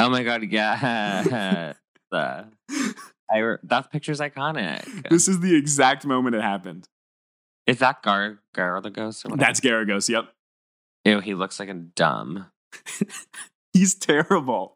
oh 0.00 0.08
my 0.08 0.22
god, 0.22 0.42
yeah. 0.44 1.74
the, 2.10 2.46
I 3.30 3.38
re- 3.38 3.58
that 3.64 3.90
picture's 3.90 4.20
iconic. 4.20 5.08
this 5.10 5.28
is 5.28 5.40
the 5.40 5.56
exact 5.56 6.06
moment 6.06 6.36
it 6.36 6.42
happened. 6.42 6.88
is 7.66 7.78
that 7.78 8.02
Gar 8.02 8.38
Geragos 8.54 9.24
or 9.24 9.30
whatever? 9.30 9.36
That's 9.36 9.60
Geragos. 9.60 10.08
Yep. 10.08 10.28
Ew, 11.04 11.20
he 11.20 11.34
looks 11.34 11.60
like 11.60 11.68
a 11.68 11.74
dumb. 11.74 12.46
He's 13.72 13.94
terrible. 13.94 14.75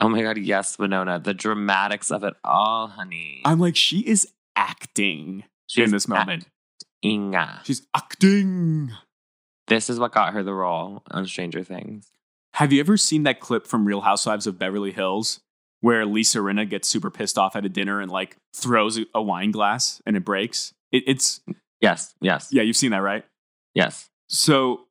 Oh 0.00 0.08
my 0.08 0.22
god, 0.22 0.38
yes, 0.38 0.78
Winona. 0.78 1.18
The 1.18 1.34
dramatics 1.34 2.10
of 2.10 2.24
it 2.24 2.34
all, 2.44 2.88
honey. 2.88 3.42
I'm 3.44 3.60
like, 3.60 3.76
she 3.76 4.00
is 4.00 4.28
acting 4.56 5.44
in 5.76 5.90
this 5.90 6.08
moment. 6.08 6.46
Inga. 7.04 7.60
She's 7.64 7.86
acting. 7.94 8.92
This 9.68 9.88
is 9.88 9.98
what 9.98 10.12
got 10.12 10.32
her 10.34 10.42
the 10.42 10.52
role 10.54 11.02
on 11.10 11.26
Stranger 11.26 11.62
Things. 11.64 12.10
Have 12.54 12.72
you 12.72 12.80
ever 12.80 12.96
seen 12.96 13.22
that 13.24 13.40
clip 13.40 13.66
from 13.66 13.86
Real 13.86 14.02
Housewives 14.02 14.46
of 14.46 14.58
Beverly 14.58 14.92
Hills 14.92 15.40
where 15.80 16.04
Lisa 16.06 16.38
Rinna 16.38 16.68
gets 16.68 16.88
super 16.88 17.10
pissed 17.10 17.38
off 17.38 17.56
at 17.56 17.64
a 17.64 17.68
dinner 17.68 18.00
and 18.00 18.10
like 18.10 18.36
throws 18.54 18.98
a- 18.98 19.06
a 19.14 19.22
wine 19.22 19.50
glass 19.50 20.00
and 20.06 20.16
it 20.16 20.24
breaks? 20.24 20.72
It, 20.92 21.04
it's, 21.06 21.40
Yes, 21.80 22.14
yes, 22.20 22.48
yeah, 22.50 22.62
you've 22.62 22.76
seen 22.76 22.92
that, 22.92 22.98
right? 23.02 23.24
yes, 23.74 24.08
So, 24.28 24.86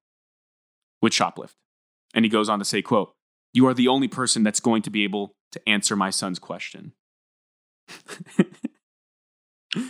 would 1.03 1.13
shoplift. 1.13 1.55
And 2.15 2.25
he 2.25 2.29
goes 2.29 2.49
on 2.49 2.61
to 2.61 2.65
say, 2.65 2.81
quote, 2.81 3.13
You 3.53 3.67
are 3.67 3.75
the 3.75 3.89
only 3.89 4.07
person 4.07 4.45
that's 4.45 4.61
going 4.61 4.83
to 4.83 4.91
be 4.91 5.03
able 5.03 5.35
to 5.51 5.69
answer 5.69 5.97
my 5.97 6.11
son's 6.11 6.39
question. 6.39 6.93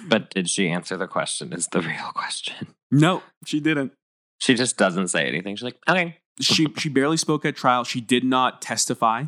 But 0.07 0.31
did 0.31 0.49
she 0.49 0.69
answer 0.69 0.97
the 0.97 1.09
question? 1.09 1.53
Is 1.53 1.67
the 1.67 1.81
real 1.81 2.13
question. 2.15 2.69
no, 2.93 3.23
she 3.45 3.59
didn't. 3.59 3.93
She 4.39 4.55
just 4.55 4.77
doesn't 4.77 5.09
say 5.09 5.27
anything. 5.27 5.57
She's 5.57 5.65
like, 5.65 5.79
okay. 5.89 6.19
she 6.41 6.69
she 6.79 6.89
barely 6.89 7.17
spoke 7.17 7.45
at 7.45 7.57
trial. 7.57 7.83
She 7.83 8.01
did 8.01 8.23
not 8.23 8.63
testify. 8.63 9.25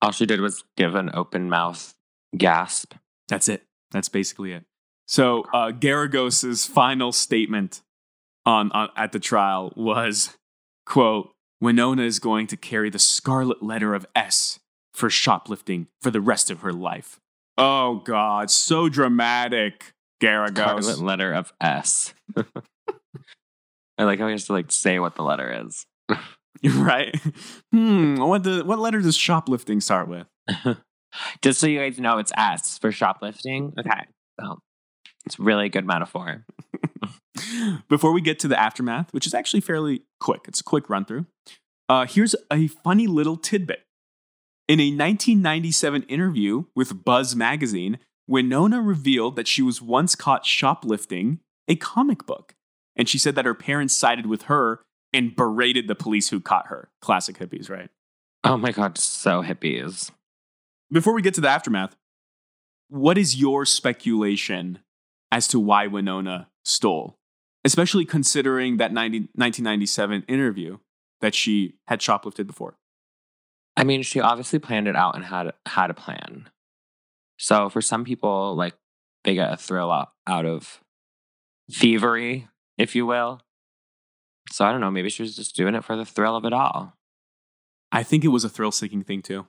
All 0.00 0.12
she 0.12 0.24
did 0.24 0.40
was 0.40 0.64
give 0.78 0.94
an 0.94 1.10
open 1.12 1.50
mouth 1.50 1.92
gasp. 2.34 2.94
That's 3.28 3.46
it. 3.46 3.64
That's 3.90 4.08
basically 4.08 4.52
it. 4.52 4.64
So 5.08 5.44
uh, 5.54 5.72
Geragos's 5.72 6.66
final 6.66 7.12
statement 7.12 7.80
on, 8.44 8.70
on 8.72 8.90
at 8.94 9.12
the 9.12 9.18
trial 9.18 9.72
was, 9.74 10.36
"quote 10.84 11.32
Winona 11.60 12.02
is 12.02 12.18
going 12.18 12.46
to 12.48 12.56
carry 12.56 12.90
the 12.90 12.98
scarlet 12.98 13.62
letter 13.62 13.94
of 13.94 14.06
S 14.14 14.60
for 14.92 15.08
shoplifting 15.08 15.88
for 16.02 16.10
the 16.10 16.20
rest 16.20 16.50
of 16.50 16.60
her 16.60 16.72
life." 16.72 17.18
Oh 17.56 18.02
God, 18.04 18.50
so 18.50 18.90
dramatic, 18.90 19.92
Geragos. 20.22 20.84
Scarlet 20.84 20.98
letter 21.00 21.32
of 21.32 21.54
S. 21.58 22.12
I 23.98 24.04
like 24.04 24.20
how 24.20 24.26
he 24.26 24.32
has 24.32 24.44
to 24.46 24.52
like 24.52 24.70
say 24.70 24.98
what 24.98 25.16
the 25.16 25.22
letter 25.22 25.64
is. 25.66 25.86
right? 26.76 27.18
Hmm. 27.72 28.16
What 28.16 28.44
the 28.44 28.62
what 28.62 28.78
letter 28.78 29.00
does 29.00 29.16
shoplifting 29.16 29.80
start 29.80 30.06
with? 30.06 30.26
Just 31.42 31.60
so 31.60 31.66
you 31.66 31.78
guys 31.78 31.98
know, 31.98 32.18
it's 32.18 32.32
S 32.36 32.76
for 32.76 32.92
shoplifting. 32.92 33.72
Okay. 33.78 34.06
So 34.38 34.58
it's 35.28 35.38
really 35.38 35.66
a 35.66 35.68
good 35.68 35.86
metaphor. 35.86 36.46
Before 37.88 38.12
we 38.12 38.22
get 38.22 38.38
to 38.40 38.48
the 38.48 38.58
aftermath, 38.58 39.12
which 39.12 39.26
is 39.26 39.34
actually 39.34 39.60
fairly 39.60 40.04
quick, 40.20 40.46
it's 40.48 40.60
a 40.60 40.64
quick 40.64 40.88
run 40.88 41.04
through. 41.04 41.26
Uh, 41.86 42.06
here's 42.06 42.34
a 42.50 42.68
funny 42.68 43.06
little 43.06 43.36
tidbit. 43.36 43.80
In 44.68 44.80
a 44.80 44.88
1997 44.88 46.04
interview 46.04 46.64
with 46.74 47.04
Buzz 47.04 47.36
magazine, 47.36 47.98
Winona 48.26 48.80
revealed 48.80 49.36
that 49.36 49.46
she 49.46 49.60
was 49.60 49.82
once 49.82 50.14
caught 50.14 50.46
shoplifting 50.46 51.40
a 51.68 51.76
comic 51.76 52.24
book. 52.24 52.54
And 52.96 53.06
she 53.06 53.18
said 53.18 53.34
that 53.34 53.44
her 53.44 53.54
parents 53.54 53.94
sided 53.94 54.24
with 54.24 54.42
her 54.42 54.80
and 55.12 55.36
berated 55.36 55.88
the 55.88 55.94
police 55.94 56.30
who 56.30 56.40
caught 56.40 56.68
her. 56.68 56.90
Classic 57.02 57.38
hippies, 57.38 57.68
right? 57.68 57.90
Oh 58.44 58.56
my 58.56 58.72
God, 58.72 58.96
so 58.96 59.42
hippies. 59.42 60.10
Before 60.90 61.12
we 61.12 61.20
get 61.20 61.34
to 61.34 61.42
the 61.42 61.50
aftermath, 61.50 61.96
what 62.88 63.18
is 63.18 63.36
your 63.36 63.66
speculation 63.66 64.78
as 65.30 65.48
to 65.48 65.60
why 65.60 65.86
Winona 65.86 66.48
stole? 66.64 67.16
Especially 67.64 68.04
considering 68.04 68.76
that 68.78 68.92
90, 68.92 69.18
1997 69.34 70.24
interview 70.28 70.78
that 71.20 71.34
she 71.34 71.74
had 71.86 72.00
shoplifted 72.00 72.46
before. 72.46 72.76
I 73.76 73.84
mean, 73.84 74.02
she 74.02 74.20
obviously 74.20 74.58
planned 74.58 74.88
it 74.88 74.96
out 74.96 75.14
and 75.14 75.24
had 75.24 75.52
had 75.66 75.90
a 75.90 75.94
plan. 75.94 76.48
So 77.38 77.68
for 77.68 77.80
some 77.80 78.04
people, 78.04 78.54
like 78.56 78.74
they 79.24 79.34
get 79.34 79.52
a 79.52 79.56
thrill 79.56 79.90
out, 79.90 80.12
out 80.26 80.44
of 80.44 80.80
thievery, 81.70 82.48
if 82.76 82.94
you 82.94 83.06
will. 83.06 83.40
So 84.50 84.64
I 84.64 84.72
don't 84.72 84.80
know. 84.80 84.90
Maybe 84.90 85.10
she 85.10 85.22
was 85.22 85.36
just 85.36 85.54
doing 85.54 85.74
it 85.74 85.84
for 85.84 85.96
the 85.96 86.04
thrill 86.04 86.36
of 86.36 86.44
it 86.44 86.52
all. 86.52 86.94
I 87.92 88.02
think 88.02 88.24
it 88.24 88.28
was 88.28 88.44
a 88.44 88.48
thrill 88.48 88.72
seeking 88.72 89.02
thing 89.02 89.22
too. 89.22 89.46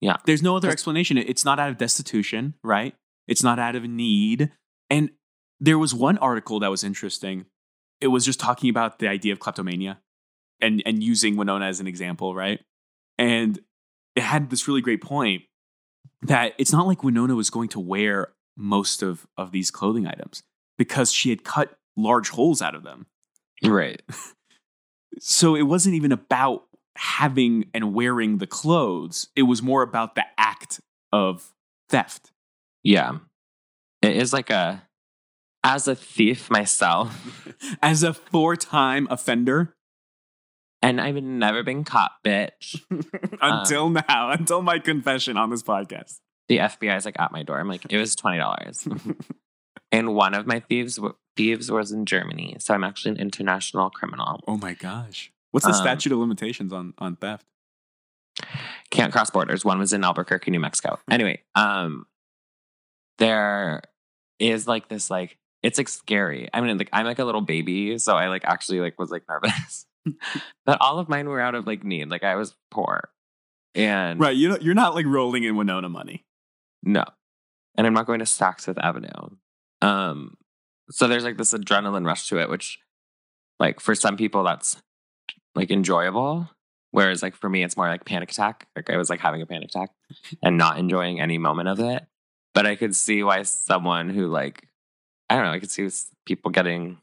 Yeah. 0.00 0.16
There's 0.26 0.42
no 0.42 0.56
other 0.56 0.70
explanation. 0.70 1.16
It's 1.16 1.44
not 1.44 1.58
out 1.58 1.70
of 1.70 1.78
destitution, 1.78 2.54
right? 2.62 2.94
It's 3.26 3.42
not 3.42 3.58
out 3.58 3.76
of 3.76 3.84
need. 3.84 4.52
And 4.90 5.10
there 5.60 5.78
was 5.78 5.94
one 5.94 6.18
article 6.18 6.60
that 6.60 6.70
was 6.70 6.84
interesting. 6.84 7.46
It 8.00 8.08
was 8.08 8.24
just 8.24 8.40
talking 8.40 8.70
about 8.70 8.98
the 8.98 9.08
idea 9.08 9.32
of 9.32 9.38
kleptomania 9.38 10.00
and, 10.60 10.82
and 10.84 11.02
using 11.02 11.36
Winona 11.36 11.66
as 11.66 11.80
an 11.80 11.86
example, 11.86 12.34
right? 12.34 12.60
And 13.18 13.58
it 14.14 14.22
had 14.22 14.50
this 14.50 14.68
really 14.68 14.80
great 14.80 15.02
point 15.02 15.42
that 16.22 16.54
it's 16.58 16.72
not 16.72 16.86
like 16.86 17.02
Winona 17.02 17.34
was 17.34 17.50
going 17.50 17.68
to 17.70 17.80
wear 17.80 18.32
most 18.56 19.02
of, 19.02 19.26
of 19.36 19.52
these 19.52 19.70
clothing 19.70 20.06
items 20.06 20.42
because 20.78 21.12
she 21.12 21.30
had 21.30 21.44
cut 21.44 21.78
large 21.96 22.30
holes 22.30 22.62
out 22.62 22.74
of 22.74 22.82
them. 22.82 23.06
Right. 23.64 24.02
So 25.20 25.54
it 25.54 25.62
wasn't 25.62 25.94
even 25.94 26.12
about 26.12 26.64
having 26.96 27.66
and 27.74 27.94
wearing 27.94 28.38
the 28.38 28.46
clothes. 28.46 29.28
It 29.36 29.42
was 29.42 29.62
more 29.62 29.82
about 29.82 30.14
the 30.14 30.24
act 30.38 30.80
of 31.12 31.52
theft. 31.88 32.32
Yeah. 32.82 33.18
It 34.04 34.16
is 34.16 34.32
like 34.32 34.50
a, 34.50 34.86
as 35.62 35.88
a 35.88 35.94
thief 35.94 36.50
myself, 36.50 37.48
As 37.82 38.02
a 38.02 38.12
four 38.12 38.56
time 38.56 39.06
offender, 39.10 39.74
and 40.82 41.00
I've 41.00 41.14
never 41.22 41.62
been 41.62 41.84
caught, 41.84 42.12
bitch. 42.24 42.80
until 43.40 43.88
now, 43.90 44.30
until 44.30 44.60
my 44.62 44.78
confession 44.78 45.36
on 45.36 45.50
this 45.50 45.62
podcast. 45.62 46.18
The 46.48 46.58
FBI 46.58 46.96
is 46.96 47.04
like 47.06 47.18
at 47.18 47.32
my 47.32 47.42
door. 47.42 47.58
I'm 47.58 47.68
like, 47.68 47.86
it 47.88 47.96
was 47.96 48.14
twenty 48.14 48.38
dollars, 48.38 48.86
and 49.92 50.14
one 50.14 50.34
of 50.34 50.46
my 50.46 50.60
thieves 50.60 50.96
w- 50.96 51.14
thieves 51.36 51.70
was 51.70 51.90
in 51.90 52.04
Germany, 52.04 52.56
so 52.58 52.74
I'm 52.74 52.84
actually 52.84 53.12
an 53.12 53.18
international 53.20 53.88
criminal. 53.90 54.40
oh 54.46 54.58
my 54.58 54.74
gosh. 54.74 55.32
What's 55.52 55.64
the 55.66 55.72
Um, 55.72 55.78
statute 55.80 56.12
of 56.12 56.18
limitations 56.18 56.72
on, 56.72 56.92
on 56.98 57.16
theft? 57.16 57.46
Can't 58.90 59.12
cross 59.12 59.30
borders. 59.30 59.64
One 59.64 59.78
was 59.78 59.92
in 59.92 60.02
Albuquerque, 60.04 60.50
New 60.50 60.58
Mexico. 60.60 60.98
Anyway, 61.08 61.42
um, 61.54 62.06
there 63.18 63.80
is 64.38 64.66
like 64.66 64.88
this 64.88 65.10
like 65.10 65.38
it's 65.62 65.78
like 65.78 65.88
scary. 65.88 66.48
I 66.52 66.60
mean, 66.60 66.76
like 66.76 66.90
I'm 66.92 67.06
like 67.06 67.18
a 67.18 67.24
little 67.24 67.40
baby, 67.40 67.98
so 67.98 68.16
I 68.16 68.28
like 68.28 68.44
actually 68.44 68.80
like 68.80 68.98
was 68.98 69.10
like 69.10 69.24
nervous. 69.28 69.86
but 70.66 70.80
all 70.80 70.98
of 70.98 71.08
mine 71.08 71.28
were 71.28 71.40
out 71.40 71.54
of 71.54 71.66
like 71.66 71.84
need. 71.84 72.10
Like 72.10 72.24
I 72.24 72.36
was 72.36 72.54
poor, 72.70 73.10
and 73.74 74.20
Right. 74.20 74.36
You 74.36 74.50
know, 74.50 74.58
you're 74.60 74.74
not 74.74 74.94
like 74.94 75.06
rolling 75.06 75.44
in 75.44 75.56
Winona 75.56 75.88
money. 75.88 76.24
No. 76.82 77.04
And 77.76 77.86
I'm 77.86 77.94
not 77.94 78.06
going 78.06 78.20
to 78.20 78.24
Saks 78.24 78.62
Fifth 78.62 78.78
Avenue. 78.78 79.08
Um, 79.82 80.36
so 80.90 81.08
there's 81.08 81.24
like 81.24 81.38
this 81.38 81.52
adrenaline 81.52 82.06
rush 82.06 82.28
to 82.28 82.38
it, 82.38 82.48
which 82.48 82.78
like 83.58 83.80
for 83.80 83.94
some 83.94 84.16
people 84.16 84.44
that's 84.44 84.76
like 85.54 85.70
enjoyable. 85.70 86.48
Whereas 86.90 87.22
like 87.22 87.34
for 87.34 87.48
me, 87.48 87.64
it's 87.64 87.76
more 87.76 87.88
like 87.88 88.04
panic 88.04 88.30
attack. 88.30 88.68
Like 88.76 88.90
I 88.90 88.96
was 88.96 89.10
like 89.10 89.20
having 89.20 89.42
a 89.42 89.46
panic 89.46 89.70
attack 89.70 89.90
and 90.42 90.56
not 90.56 90.78
enjoying 90.78 91.20
any 91.20 91.38
moment 91.38 91.68
of 91.68 91.80
it. 91.80 92.04
But 92.54 92.66
I 92.66 92.76
could 92.76 92.94
see 92.94 93.22
why 93.22 93.42
someone 93.42 94.08
who 94.10 94.26
like, 94.28 94.68
I 95.28 95.34
don't 95.34 95.44
know, 95.44 95.50
I 95.52 95.58
could 95.58 95.70
see 95.70 95.88
people 96.26 96.50
getting 96.50 96.98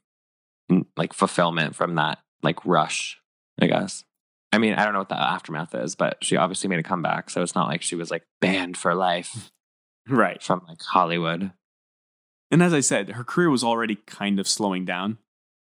mm, 0.72 0.86
like 0.96 1.14
fulfillment 1.14 1.76
from 1.76 1.96
that 1.96 2.20
like 2.42 2.66
rush, 2.66 3.20
I 3.60 3.68
guess. 3.68 4.04
I 4.54 4.58
mean, 4.58 4.74
I 4.74 4.84
don't 4.84 4.94
know 4.94 5.00
what 5.00 5.10
the 5.10 5.22
aftermath 5.22 5.74
is, 5.76 5.96
but 5.96 6.18
she 6.24 6.36
obviously 6.38 6.70
made 6.70 6.80
a 6.80 6.84
comeback. 6.84 7.30
So 7.30 7.42
it's 7.42 7.56
not 7.56 7.68
like 7.68 7.82
she 7.82 7.96
was 7.96 8.12
like 8.12 8.24
banned 8.42 8.78
for 8.78 8.94
life 8.96 9.52
Right. 10.10 10.42
from 10.42 10.64
like 10.68 10.82
Hollywood. 10.82 11.52
And 12.50 12.62
as 12.64 12.74
I 12.74 12.82
said, 12.82 13.12
her 13.12 13.24
career 13.24 13.50
was 13.50 13.64
already 13.64 13.96
kind 14.08 14.40
of 14.40 14.48
slowing 14.48 14.84
down. 14.84 15.20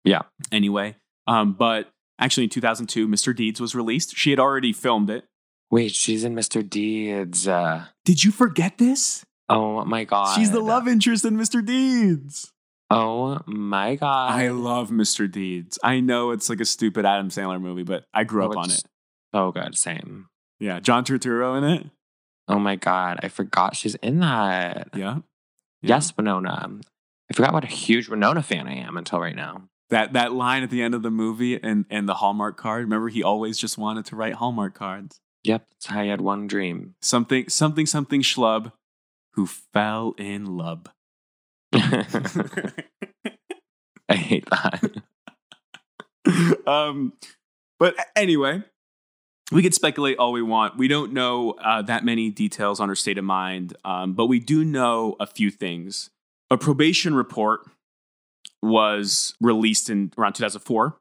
Yeah. 0.04 0.22
Anyway, 0.52 0.94
um, 1.26 1.54
but 1.54 1.90
actually 2.20 2.44
in 2.44 2.50
2002, 2.50 3.08
Mr. 3.08 3.34
Deeds 3.34 3.60
was 3.60 3.74
released. 3.74 4.16
She 4.16 4.30
had 4.30 4.38
already 4.38 4.72
filmed 4.72 5.10
it. 5.10 5.24
Wait, 5.68 5.92
she's 5.92 6.22
in 6.22 6.34
Mr. 6.36 6.68
Deeds. 6.68 7.48
Uh, 7.48 7.86
Did 8.04 8.22
you 8.22 8.30
forget 8.30 8.78
this? 8.78 9.24
Oh 9.48 9.84
my 9.84 10.04
god, 10.04 10.34
She's 10.36 10.50
the 10.50 10.60
love 10.60 10.88
interest 10.88 11.24
in 11.24 11.36
Mr. 11.36 11.64
Deeds. 11.64 12.52
Oh 12.90 13.40
my 13.46 13.96
god! 13.96 14.32
I 14.32 14.48
love 14.48 14.90
Mr. 14.90 15.30
Deeds. 15.30 15.78
I 15.82 16.00
know 16.00 16.30
it's 16.30 16.48
like 16.48 16.60
a 16.60 16.64
stupid 16.64 17.04
Adam 17.04 17.30
Sandler 17.30 17.60
movie, 17.60 17.82
but 17.82 18.04
I 18.14 18.24
grew 18.24 18.44
Oh, 18.44 18.50
up 18.50 18.56
on 18.56 18.70
it. 18.70 18.82
Oh 19.32 19.50
god, 19.52 19.76
Same. 19.76 20.28
Yeah, 20.60 20.80
John 20.80 21.04
Turturro 21.04 21.58
in 21.58 21.64
it. 21.64 21.86
Oh 22.48 22.58
my 22.58 22.76
god! 22.76 23.20
I 23.22 23.28
forgot 23.28 23.74
she's 23.76 23.96
in 23.96 24.20
that. 24.20 24.90
Yeah. 24.94 24.98
Yeah. 25.00 25.18
Yes, 25.82 26.16
Winona. 26.16 26.78
I 27.30 27.34
forgot 27.34 27.52
what 27.52 27.64
a 27.64 27.68
huge 27.68 28.08
Winona 28.08 28.42
fan 28.42 28.68
I 28.68 28.76
am 28.76 28.96
until 28.96 29.18
right 29.20 29.34
now. 29.34 29.62
That 29.90 30.12
that 30.14 30.32
line 30.32 30.62
at 30.62 30.70
the 30.70 30.80
end 30.82 30.94
of 30.94 31.02
the 31.02 31.10
movie 31.10 31.60
and 31.62 31.84
and 31.90 32.08
the 32.08 32.14
Hallmark 32.14 32.56
card. 32.56 32.84
Remember, 32.84 33.08
he 33.08 33.22
always 33.22 33.58
just 33.58 33.76
wanted 33.78 34.04
to 34.06 34.16
write 34.16 34.34
Hallmark 34.34 34.74
cards. 34.74 35.20
Yep, 35.42 35.66
that's 35.72 35.86
how 35.86 36.00
I 36.00 36.06
had 36.06 36.20
one 36.20 36.46
dream. 36.46 36.94
Something 37.02 37.48
something 37.48 37.84
something 37.86 38.22
schlub 38.22 38.72
who 39.36 39.46
fell 39.46 40.14
in 40.18 40.56
love. 40.56 40.86
I 44.08 44.16
hate 44.16 44.48
that. 44.50 45.02
um, 46.66 47.12
but 47.78 47.94
anyway, 48.14 48.62
we 49.52 49.62
could 49.62 49.74
speculate 49.74 50.18
all 50.18 50.32
we 50.32 50.42
want. 50.42 50.76
We 50.76 50.88
don't 50.88 51.12
know 51.12 51.52
uh, 51.52 51.82
that 51.82 52.04
many 52.04 52.30
details 52.30 52.80
on 52.80 52.88
her 52.88 52.94
state 52.94 53.18
of 53.18 53.24
mind, 53.24 53.76
um, 53.84 54.14
but 54.14 54.26
we 54.26 54.40
do 54.40 54.64
know 54.64 55.16
a 55.20 55.26
few 55.26 55.50
things. 55.50 56.10
A 56.50 56.56
probation 56.56 57.14
report 57.14 57.68
was 58.62 59.34
released 59.40 59.90
in 59.90 60.12
around 60.16 60.34
2004. 60.34 60.96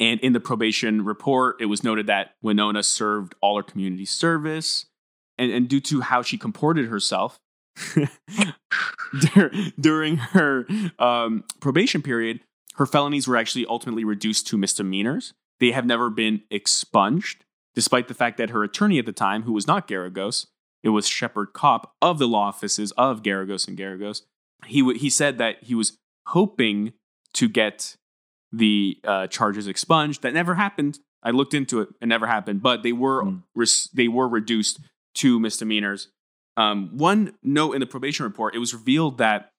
And 0.00 0.18
in 0.20 0.32
the 0.32 0.40
probation 0.40 1.04
report, 1.04 1.56
it 1.60 1.66
was 1.66 1.84
noted 1.84 2.06
that 2.08 2.34
Winona 2.42 2.82
served 2.82 3.34
all 3.40 3.56
her 3.56 3.62
community 3.62 4.04
service. 4.04 4.86
And, 5.38 5.52
and 5.52 5.68
due 5.68 5.80
to 5.80 6.00
how 6.00 6.22
she 6.22 6.38
comported 6.38 6.86
herself 6.86 7.38
during 9.80 10.16
her 10.16 10.66
um, 10.98 11.44
probation 11.60 12.02
period, 12.02 12.40
her 12.76 12.86
felonies 12.86 13.26
were 13.26 13.36
actually 13.36 13.66
ultimately 13.66 14.04
reduced 14.04 14.46
to 14.48 14.58
misdemeanors. 14.58 15.32
They 15.60 15.72
have 15.72 15.86
never 15.86 16.10
been 16.10 16.42
expunged, 16.50 17.44
despite 17.74 18.08
the 18.08 18.14
fact 18.14 18.36
that 18.38 18.50
her 18.50 18.62
attorney 18.62 18.98
at 18.98 19.06
the 19.06 19.12
time, 19.12 19.42
who 19.42 19.52
was 19.52 19.66
not 19.66 19.88
Geragos, 19.88 20.46
it 20.82 20.90
was 20.90 21.08
Shepard 21.08 21.52
Kopp 21.52 21.94
of 22.02 22.18
the 22.18 22.28
law 22.28 22.48
offices 22.48 22.92
of 22.92 23.22
Geragos 23.22 23.66
and 23.66 23.78
Geragos. 23.78 24.22
He 24.66 24.80
w- 24.80 24.98
he 24.98 25.10
said 25.10 25.38
that 25.38 25.64
he 25.64 25.74
was 25.74 25.98
hoping 26.28 26.92
to 27.34 27.48
get 27.48 27.96
the 28.52 28.98
uh, 29.04 29.26
charges 29.26 29.66
expunged. 29.66 30.22
That 30.22 30.34
never 30.34 30.54
happened. 30.54 30.98
I 31.22 31.30
looked 31.30 31.54
into 31.54 31.80
it; 31.80 31.88
it 32.00 32.06
never 32.06 32.26
happened. 32.26 32.62
But 32.62 32.82
they 32.82 32.92
were 32.92 33.24
Hmm. 33.24 33.36
res- 33.54 33.88
they 33.92 34.08
were 34.08 34.28
reduced 34.28 34.80
to 35.16 35.40
misdemeanors. 35.40 36.08
Um, 36.56 36.96
one 36.96 37.34
note 37.42 37.72
in 37.72 37.80
the 37.80 37.86
probation 37.86 38.24
report: 38.24 38.54
it 38.54 38.58
was 38.58 38.74
revealed 38.74 39.18
that 39.18 39.50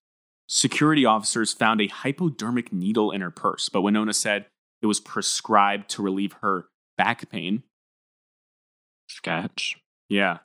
security 0.47 1.05
officers 1.05 1.53
found 1.53 1.82
a 1.82 1.88
hypodermic 1.88 2.72
needle 2.72 3.12
in 3.12 3.22
her 3.22 3.32
purse, 3.32 3.70
but 3.70 3.82
Winona 3.82 4.14
said 4.14 4.45
it 4.82 4.88
was 4.88 4.99
prescribed 4.99 5.89
to 5.89 6.01
relieve 6.01 6.34
her 6.41 6.68
back 6.97 7.30
pain. 7.30 7.64
Sketch. 9.10 9.78
Yeah. 10.10 10.39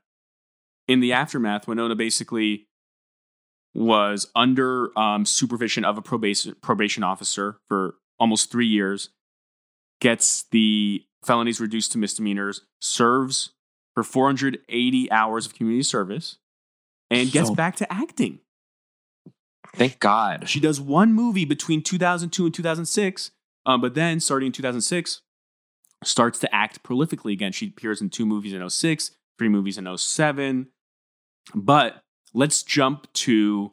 In 0.89 1.01
the 1.01 1.13
aftermath, 1.13 1.69
Winona 1.69 1.95
basically 1.95 2.67
was 3.75 4.31
under 4.35 4.97
um, 4.99 5.25
supervision 5.25 5.85
of 5.85 5.97
a 5.97 6.03
probation 6.03 6.55
probation 6.61 7.03
officer 7.03 7.59
for 7.69 7.95
almost 8.19 8.51
three 8.51 8.67
years. 8.67 9.11
Gets 10.01 10.45
the 10.51 11.05
felonies 11.25 11.61
reduced 11.61 11.93
to 11.93 11.99
misdemeanors. 11.99 12.63
Serves 12.81 13.51
for 13.95 14.03
480 14.03 15.11
hours 15.11 15.47
of 15.47 15.55
community 15.55 15.83
service, 15.83 16.39
and 17.11 17.31
gets 17.31 17.49
So- 17.49 17.55
back 17.55 17.77
to 17.77 17.93
acting. 17.93 18.41
Thank 19.75 20.01
God. 20.01 20.49
She 20.49 20.61
does 20.61 20.81
one 20.81 21.15
movie 21.15 21.45
between 21.45 21.83
2002 21.83 22.45
and 22.45 22.55
2006, 22.55 23.31
um, 23.65 23.81
but 23.81 23.95
then 23.95 24.21
starting 24.21 24.49
in 24.49 24.53
2006, 24.53 25.23
starts 26.05 26.39
to 26.41 26.55
act 26.55 26.83
prolifically 26.83 27.33
again. 27.33 27.53
She 27.53 27.69
appears 27.69 28.01
in 28.01 28.11
two 28.11 28.27
movies 28.27 28.53
in 28.53 28.61
06, 28.69 29.13
three 29.39 29.49
movies 29.49 29.79
in 29.79 29.87
07. 29.87 30.69
But 31.55 32.03
let's 32.35 32.63
jump 32.63 33.11
to 33.15 33.73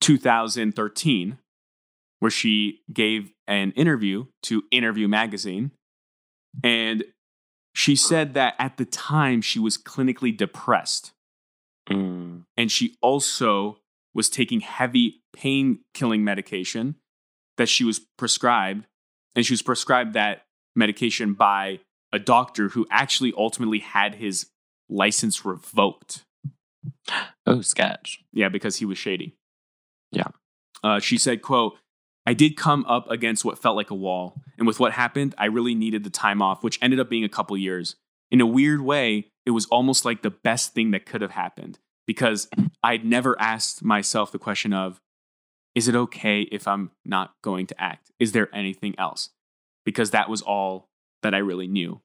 2013, 0.00 1.38
where 2.18 2.30
she 2.30 2.80
gave 2.92 3.30
an 3.46 3.72
interview 3.72 4.26
to 4.44 4.64
Interview 4.70 5.06
Magazine. 5.06 5.70
And 6.62 7.04
she 7.74 7.94
said 7.96 8.32
that 8.34 8.54
at 8.58 8.76
the 8.78 8.84
time 8.86 9.42
she 9.42 9.58
was 9.58 9.76
clinically 9.76 10.34
depressed 10.36 11.12
Mm. 11.90 12.44
and 12.56 12.72
she 12.72 12.96
also 13.02 13.78
was 14.14 14.30
taking 14.30 14.60
heavy 14.60 15.20
pain 15.34 15.80
killing 15.92 16.24
medication 16.24 16.94
that 17.58 17.68
she 17.68 17.84
was 17.84 17.98
prescribed 18.16 18.86
and 19.36 19.44
she 19.44 19.52
was 19.52 19.60
prescribed 19.60 20.14
that 20.14 20.46
medication 20.74 21.34
by 21.34 21.80
a 22.10 22.18
doctor 22.18 22.70
who 22.70 22.86
actually 22.90 23.34
ultimately 23.36 23.80
had 23.80 24.14
his 24.14 24.46
license 24.88 25.44
revoked 25.44 26.24
Oh, 27.46 27.60
sketch. 27.60 28.24
yeah 28.32 28.48
because 28.48 28.76
he 28.76 28.86
was 28.86 28.96
shady 28.96 29.36
Yeah. 30.10 30.28
uh, 30.82 31.00
she 31.00 31.18
said 31.18 31.42
quote 31.42 31.76
i 32.26 32.34
did 32.34 32.56
come 32.56 32.84
up 32.86 33.10
against 33.10 33.44
what 33.44 33.58
felt 33.58 33.76
like 33.76 33.90
a 33.90 33.94
wall 33.94 34.40
and 34.58 34.66
with 34.66 34.80
what 34.80 34.92
happened 34.92 35.34
i 35.38 35.46
really 35.46 35.74
needed 35.74 36.04
the 36.04 36.10
time 36.10 36.42
off 36.42 36.62
which 36.62 36.78
ended 36.82 37.00
up 37.00 37.08
being 37.08 37.24
a 37.24 37.28
couple 37.28 37.56
years. 37.56 37.96
In 38.30 38.40
a 38.40 38.46
weird 38.46 38.80
way 38.80 39.30
it 39.46 39.50
was 39.50 39.66
almost 39.66 40.04
like 40.04 40.22
the 40.22 40.30
best 40.30 40.74
thing 40.74 40.90
that 40.90 41.06
could 41.06 41.20
have 41.20 41.32
happened 41.32 41.78
because 42.06 42.48
i'd 42.82 43.04
never 43.04 43.40
asked 43.40 43.84
myself 43.84 44.32
the 44.32 44.38
question 44.38 44.72
of 44.72 45.00
is 45.74 45.88
it 45.88 45.94
okay 45.94 46.42
if 46.42 46.66
i'm 46.66 46.90
not 47.04 47.34
going 47.42 47.66
to 47.66 47.80
act? 47.80 48.10
Is 48.18 48.32
there 48.32 48.48
anything 48.54 48.94
else? 48.98 49.30
Because 49.84 50.10
that 50.10 50.28
was 50.28 50.42
all 50.42 50.88
that 51.22 51.34
i 51.34 51.38
really 51.38 51.66
knew. 51.66 52.00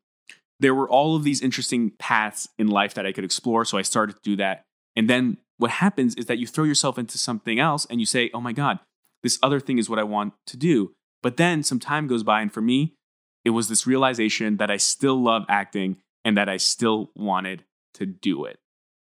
There 0.59 0.75
were 0.75 0.89
all 0.89 1.15
of 1.15 1.23
these 1.23 1.41
interesting 1.41 1.91
paths 1.97 2.47
in 2.57 2.67
life 2.67 2.93
that 2.95 3.05
i 3.05 3.11
could 3.11 3.23
explore 3.23 3.65
so 3.65 3.77
i 3.77 3.81
started 3.83 4.13
to 4.13 4.21
do 4.23 4.35
that. 4.37 4.63
And 4.95 5.09
then 5.09 5.37
what 5.57 5.71
happens 5.71 6.15
is 6.15 6.25
that 6.25 6.39
you 6.39 6.47
throw 6.47 6.63
yourself 6.63 6.97
into 6.97 7.17
something 7.17 7.59
else 7.59 7.85
and 7.89 7.99
you 7.99 8.05
say, 8.05 8.29
oh 8.33 8.41
my 8.41 8.53
God, 8.53 8.79
this 9.23 9.39
other 9.41 9.59
thing 9.59 9.77
is 9.77 9.89
what 9.89 9.99
I 9.99 10.03
want 10.03 10.33
to 10.47 10.57
do. 10.57 10.93
But 11.21 11.37
then 11.37 11.63
some 11.63 11.79
time 11.79 12.07
goes 12.07 12.23
by. 12.23 12.41
And 12.41 12.51
for 12.51 12.61
me, 12.61 12.95
it 13.43 13.51
was 13.51 13.67
this 13.67 13.85
realization 13.85 14.57
that 14.57 14.71
I 14.71 14.77
still 14.77 15.21
love 15.21 15.45
acting 15.49 15.97
and 16.23 16.37
that 16.37 16.49
I 16.49 16.57
still 16.57 17.11
wanted 17.15 17.65
to 17.95 18.05
do 18.05 18.45
it. 18.45 18.59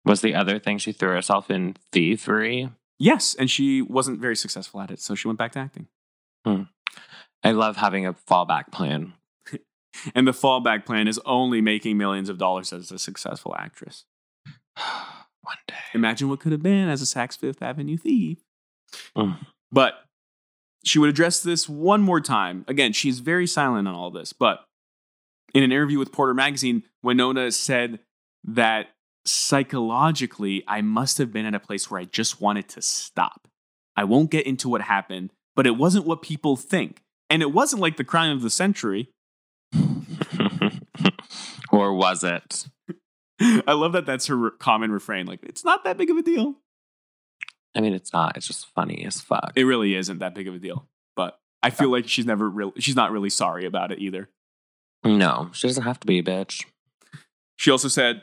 Was 0.04 0.20
the 0.20 0.34
other 0.34 0.58
thing 0.58 0.78
she 0.78 0.92
threw 0.92 1.10
herself 1.10 1.50
in 1.50 1.76
thievery? 1.92 2.70
Yes. 2.98 3.34
And 3.34 3.50
she 3.50 3.82
wasn't 3.82 4.20
very 4.20 4.36
successful 4.36 4.80
at 4.80 4.90
it. 4.90 5.00
So 5.00 5.14
she 5.14 5.28
went 5.28 5.38
back 5.38 5.52
to 5.52 5.58
acting. 5.58 5.88
I 7.42 7.50
love 7.50 7.76
having 7.76 8.06
a 8.06 8.14
fallback 8.14 8.70
plan. 8.72 9.14
And 10.14 10.28
the 10.28 10.32
fallback 10.32 10.84
plan 10.84 11.08
is 11.08 11.18
only 11.24 11.62
making 11.62 11.96
millions 11.96 12.28
of 12.28 12.36
dollars 12.36 12.70
as 12.70 12.92
a 12.92 12.98
successful 12.98 13.56
actress. 13.58 14.04
One 15.46 15.56
day. 15.68 15.74
Imagine 15.94 16.28
what 16.28 16.40
could 16.40 16.50
have 16.50 16.62
been 16.62 16.88
as 16.88 17.00
a 17.00 17.04
Saks 17.04 17.38
Fifth 17.38 17.62
Avenue 17.62 17.96
thief. 17.96 18.38
Mm. 19.16 19.38
But 19.72 19.94
she 20.84 20.98
would 20.98 21.10
address 21.10 21.40
this 21.40 21.68
one 21.68 22.00
more 22.00 22.20
time. 22.20 22.64
Again, 22.68 22.92
she's 22.92 23.18
very 23.18 23.46
silent 23.46 23.88
on 23.88 23.94
all 23.94 24.10
this, 24.10 24.32
but 24.32 24.64
in 25.54 25.62
an 25.62 25.72
interview 25.72 25.98
with 25.98 26.12
Porter 26.12 26.34
Magazine, 26.34 26.82
Winona 27.02 27.50
said 27.50 28.00
that 28.44 28.88
psychologically, 29.24 30.62
I 30.68 30.80
must 30.82 31.18
have 31.18 31.32
been 31.32 31.46
at 31.46 31.54
a 31.54 31.60
place 31.60 31.90
where 31.90 32.00
I 32.00 32.04
just 32.04 32.40
wanted 32.40 32.68
to 32.70 32.82
stop. 32.82 33.48
I 33.96 34.04
won't 34.04 34.30
get 34.30 34.46
into 34.46 34.68
what 34.68 34.82
happened, 34.82 35.32
but 35.54 35.66
it 35.66 35.76
wasn't 35.76 36.06
what 36.06 36.22
people 36.22 36.56
think. 36.56 37.02
And 37.28 37.42
it 37.42 37.52
wasn't 37.52 37.82
like 37.82 37.96
the 37.96 38.04
crime 38.04 38.30
of 38.30 38.42
the 38.42 38.50
century. 38.50 39.10
or 41.72 41.92
was 41.94 42.22
it? 42.22 42.66
I 43.66 43.72
love 43.72 43.92
that 43.92 44.06
that's 44.06 44.26
her 44.26 44.50
common 44.50 44.92
refrain. 44.92 45.26
Like, 45.26 45.40
it's 45.42 45.64
not 45.64 45.84
that 45.84 45.96
big 45.96 46.10
of 46.10 46.16
a 46.16 46.22
deal. 46.22 46.54
I 47.76 47.80
mean, 47.80 47.92
it's 47.92 48.12
not. 48.12 48.36
It's 48.36 48.46
just 48.46 48.72
funny 48.74 49.04
as 49.04 49.20
fuck. 49.20 49.52
It 49.54 49.64
really 49.64 49.94
isn't 49.94 50.18
that 50.18 50.34
big 50.34 50.48
of 50.48 50.54
a 50.54 50.58
deal. 50.58 50.88
But 51.14 51.38
I 51.62 51.70
feel 51.70 51.90
like 51.90 52.08
she's 52.08 52.26
never 52.26 52.48
real 52.48 52.72
she's 52.78 52.96
not 52.96 53.12
really 53.12 53.30
sorry 53.30 53.66
about 53.66 53.92
it 53.92 53.98
either. 53.98 54.28
no, 55.04 55.50
she 55.52 55.68
doesn't 55.68 55.84
have 55.84 56.00
to 56.00 56.06
be 56.06 56.18
a 56.18 56.22
bitch. 56.22 56.64
She 57.56 57.70
also 57.70 57.88
said, 57.88 58.22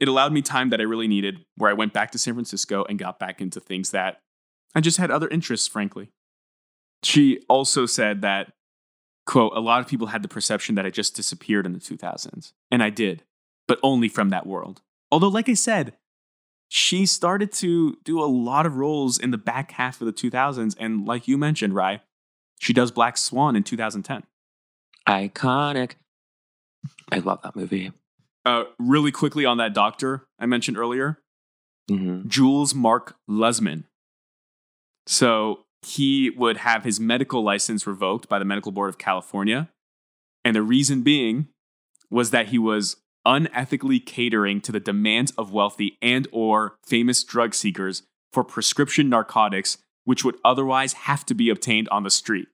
It 0.00 0.08
allowed 0.08 0.32
me 0.32 0.42
time 0.42 0.70
that 0.70 0.80
I 0.80 0.84
really 0.84 1.08
needed, 1.08 1.44
where 1.56 1.70
I 1.70 1.74
went 1.74 1.92
back 1.92 2.12
to 2.12 2.18
San 2.18 2.34
Francisco 2.34 2.84
and 2.88 2.98
got 2.98 3.18
back 3.18 3.40
into 3.40 3.60
things 3.60 3.90
that 3.90 4.20
I 4.74 4.80
just 4.80 4.98
had 4.98 5.10
other 5.10 5.28
interests, 5.28 5.68
frankly. 5.68 6.10
She 7.02 7.40
also 7.48 7.86
said 7.86 8.22
that, 8.22 8.52
quote, 9.26 9.52
a 9.54 9.60
lot 9.60 9.80
of 9.80 9.88
people 9.88 10.08
had 10.08 10.22
the 10.22 10.28
perception 10.28 10.76
that 10.76 10.86
I 10.86 10.90
just 10.90 11.16
disappeared 11.16 11.66
in 11.66 11.72
the 11.72 11.80
2000s. 11.80 12.52
And 12.70 12.82
I 12.82 12.90
did, 12.90 13.24
but 13.66 13.80
only 13.82 14.08
from 14.08 14.30
that 14.30 14.46
world. 14.46 14.82
Although, 15.10 15.28
like 15.28 15.48
I 15.48 15.54
said, 15.54 15.94
she 16.74 17.04
started 17.04 17.52
to 17.52 17.98
do 18.02 18.18
a 18.18 18.24
lot 18.24 18.64
of 18.64 18.76
roles 18.76 19.18
in 19.18 19.30
the 19.30 19.36
back 19.36 19.72
half 19.72 20.00
of 20.00 20.06
the 20.06 20.12
2000s. 20.12 20.74
And 20.80 21.06
like 21.06 21.28
you 21.28 21.36
mentioned, 21.36 21.74
Rye, 21.74 22.00
she 22.60 22.72
does 22.72 22.90
Black 22.90 23.18
Swan 23.18 23.56
in 23.56 23.62
2010. 23.62 24.22
Iconic. 25.06 25.96
I 27.10 27.18
love 27.18 27.42
that 27.42 27.54
movie. 27.54 27.92
Uh, 28.46 28.64
really 28.78 29.12
quickly 29.12 29.44
on 29.44 29.58
that 29.58 29.74
doctor 29.74 30.26
I 30.38 30.46
mentioned 30.46 30.78
earlier, 30.78 31.18
hmm 31.90 32.22
Jules 32.26 32.74
Mark 32.74 33.16
Lusman. 33.28 33.84
So 35.06 35.66
he 35.82 36.30
would 36.30 36.56
have 36.56 36.84
his 36.84 36.98
medical 36.98 37.42
license 37.44 37.86
revoked 37.86 38.30
by 38.30 38.38
the 38.38 38.46
Medical 38.46 38.72
Board 38.72 38.88
of 38.88 38.96
California. 38.96 39.68
And 40.42 40.56
the 40.56 40.62
reason 40.62 41.02
being 41.02 41.48
was 42.10 42.30
that 42.30 42.48
he 42.48 42.58
was 42.58 42.96
unethically 43.26 44.04
catering 44.04 44.60
to 44.60 44.72
the 44.72 44.80
demands 44.80 45.32
of 45.38 45.52
wealthy 45.52 45.98
and 46.02 46.26
or 46.32 46.76
famous 46.84 47.22
drug 47.24 47.54
seekers 47.54 48.02
for 48.32 48.42
prescription 48.42 49.08
narcotics 49.08 49.78
which 50.04 50.24
would 50.24 50.36
otherwise 50.44 50.92
have 50.92 51.24
to 51.26 51.34
be 51.34 51.48
obtained 51.48 51.88
on 51.90 52.02
the 52.02 52.10
street. 52.10 52.48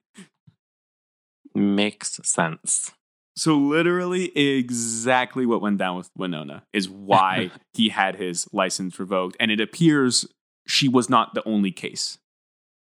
Makes 1.55 2.21
sense. 2.25 2.93
So 3.37 3.57
literally 3.57 4.37
exactly 4.37 5.47
what 5.47 5.62
went 5.62 5.79
down 5.79 5.97
with 5.97 6.11
Winona 6.16 6.64
is 6.73 6.89
why 6.89 7.51
he 7.73 7.89
had 7.89 8.16
his 8.16 8.49
license 8.53 8.99
revoked 8.99 9.37
and 9.39 9.51
it 9.51 9.61
appears 9.61 10.27
she 10.66 10.89
was 10.89 11.09
not 11.09 11.35
the 11.35 11.47
only 11.47 11.71
case. 11.71 12.19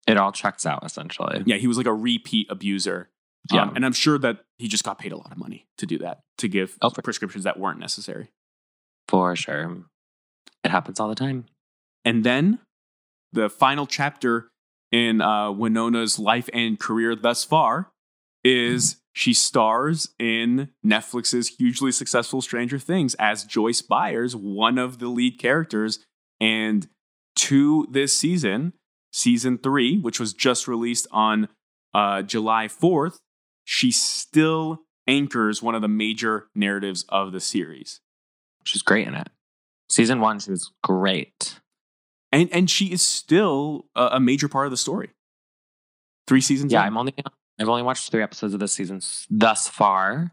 It 0.06 0.16
all 0.16 0.32
checks 0.32 0.64
out 0.64 0.84
essentially. 0.84 1.42
Yeah, 1.44 1.56
he 1.56 1.66
was 1.66 1.76
like 1.76 1.86
a 1.86 1.94
repeat 1.94 2.50
abuser. 2.50 3.10
Yeah. 3.52 3.62
Um, 3.62 3.76
and 3.76 3.84
I'm 3.84 3.92
sure 3.92 4.18
that 4.18 4.40
he 4.58 4.68
just 4.68 4.84
got 4.84 4.98
paid 4.98 5.12
a 5.12 5.16
lot 5.16 5.32
of 5.32 5.38
money 5.38 5.66
to 5.78 5.86
do 5.86 5.98
that, 5.98 6.20
to 6.38 6.48
give 6.48 6.76
Oh, 6.82 6.90
for- 6.90 7.02
prescriptions 7.02 7.44
that 7.44 7.58
weren't 7.58 7.78
necessary. 7.78 8.28
For 9.08 9.34
sure. 9.36 9.84
It 10.64 10.70
happens 10.70 11.00
all 11.00 11.08
the 11.08 11.14
time. 11.14 11.46
And 12.04 12.24
then 12.24 12.58
the 13.32 13.48
final 13.48 13.86
chapter 13.86 14.48
in 14.92 15.20
uh, 15.20 15.50
Winona's 15.50 16.18
life 16.18 16.48
and 16.52 16.78
career 16.78 17.14
thus 17.14 17.44
far 17.44 17.90
is 18.44 18.96
she 19.12 19.34
stars 19.34 20.10
in 20.18 20.68
Netflix's 20.84 21.56
hugely 21.58 21.92
successful 21.92 22.40
Stranger 22.40 22.78
Things 22.78 23.14
as 23.14 23.44
Joyce 23.44 23.82
Byers, 23.82 24.34
one 24.36 24.78
of 24.78 24.98
the 24.98 25.08
lead 25.08 25.38
characters. 25.38 26.04
And 26.40 26.88
to 27.36 27.86
this 27.90 28.16
season, 28.16 28.72
season 29.12 29.58
three, 29.58 29.98
which 29.98 30.20
was 30.20 30.32
just 30.32 30.68
released 30.68 31.06
on 31.10 31.48
uh, 31.94 32.22
July 32.22 32.66
4th, 32.68 33.16
she 33.70 33.90
still 33.90 34.84
anchors 35.06 35.62
one 35.62 35.74
of 35.74 35.82
the 35.82 35.88
major 35.88 36.48
narratives 36.54 37.04
of 37.10 37.32
the 37.32 37.40
series. 37.40 38.00
She's 38.64 38.80
great 38.80 39.06
in 39.06 39.14
it. 39.14 39.28
Season 39.90 40.20
one, 40.20 40.40
she 40.40 40.50
was 40.50 40.72
great. 40.82 41.60
and 42.32 42.48
and 42.50 42.70
she 42.70 42.86
is 42.86 43.02
still 43.02 43.84
a, 43.94 44.12
a 44.12 44.20
major 44.20 44.48
part 44.48 44.66
of 44.66 44.70
the 44.70 44.78
story. 44.78 45.10
Three 46.26 46.40
seasons. 46.40 46.72
Yeah, 46.72 46.80
in. 46.80 46.86
I'm 46.86 46.96
only 46.96 47.14
I've 47.60 47.68
only 47.68 47.82
watched 47.82 48.10
three 48.10 48.22
episodes 48.22 48.54
of 48.54 48.60
this 48.60 48.72
season 48.72 49.02
thus 49.28 49.68
far, 49.68 50.32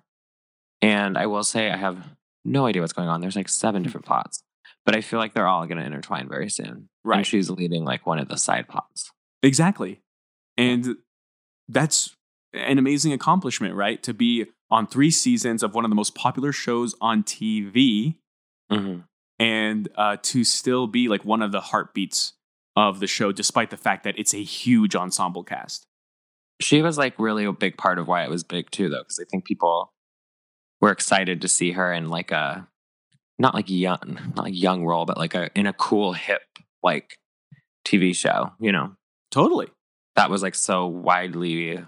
and 0.82 1.18
I 1.18 1.26
will 1.26 1.44
say 1.44 1.70
I 1.70 1.76
have 1.76 2.16
no 2.46 2.68
idea 2.68 2.82
what's 2.82 2.94
going 2.94 3.10
on. 3.10 3.20
There's 3.20 3.36
like 3.36 3.50
seven 3.50 3.82
hmm. 3.82 3.84
different 3.84 4.06
plots, 4.06 4.44
but 4.86 4.96
I 4.96 5.02
feel 5.02 5.20
like 5.20 5.34
they're 5.34 5.48
all 5.48 5.66
going 5.66 5.80
to 5.80 5.86
intertwine 5.86 6.30
very 6.30 6.50
soon. 6.50 6.88
Right. 7.04 7.18
and 7.18 7.28
she's 7.28 7.50
leading 7.50 7.84
like 7.84 8.08
one 8.08 8.18
of 8.18 8.30
the 8.30 8.38
side 8.38 8.70
plots. 8.70 9.12
exactly, 9.44 10.04
and 10.58 10.96
that's 11.68 12.16
an 12.56 12.78
amazing 12.78 13.14
accomplishment, 13.14 13.76
right? 13.76 14.02
To 14.04 14.14
be 14.14 14.46
on 14.72 14.88
three 14.88 15.12
seasons 15.12 15.64
of 15.64 15.76
one 15.76 15.86
of 15.86 15.92
the 15.92 15.96
most 15.96 16.16
popular 16.16 16.52
shows 16.52 16.96
on 17.02 17.24
TV, 17.24 18.16
hmm 18.70 19.00
and 19.38 19.90
uh, 19.96 20.16
to 20.22 20.46
still 20.46 20.88
be 20.88 21.10
like 21.10 21.26
one 21.26 21.42
of 21.42 21.52
the 21.52 21.60
heartbeats 21.60 22.34
of 22.78 23.02
the 23.02 23.08
show, 23.08 23.34
despite 23.34 23.70
the 23.70 23.76
fact 23.78 24.06
that 24.06 24.18
it's 24.18 24.34
a 24.34 24.42
huge 24.42 24.96
ensemble 24.96 25.44
cast. 25.44 25.86
She 26.62 26.82
was 26.82 26.98
like 26.98 27.20
really 27.20 27.44
a 27.44 27.52
big 27.52 27.78
part 27.78 28.00
of 28.00 28.08
why 28.08 28.24
it 28.24 28.30
was 28.30 28.44
big 28.46 28.72
too, 28.72 28.88
though, 28.88 29.00
because 29.04 29.20
I 29.20 29.26
think 29.30 29.44
people 29.44 29.92
were 30.80 30.92
excited 30.92 31.42
to 31.42 31.50
see 31.50 31.72
her 31.72 31.92
in 31.92 32.08
like 32.10 32.32
a 32.32 32.68
not 33.38 33.54
like 33.54 33.70
young, 33.70 34.20
not 34.36 34.46
like 34.46 34.54
young 34.56 34.86
role, 34.86 35.06
but 35.06 35.18
like 35.18 35.36
a 35.36 35.50
in 35.54 35.68
a 35.68 35.74
cool 35.74 36.14
hip 36.14 36.42
like 36.82 37.18
TV 37.86 38.16
show. 38.16 38.54
You 38.60 38.72
know, 38.72 38.96
Totally. 39.32 39.68
that 40.16 40.30
was 40.30 40.42
like 40.42 40.56
so 40.56 40.88
widely 40.88 41.84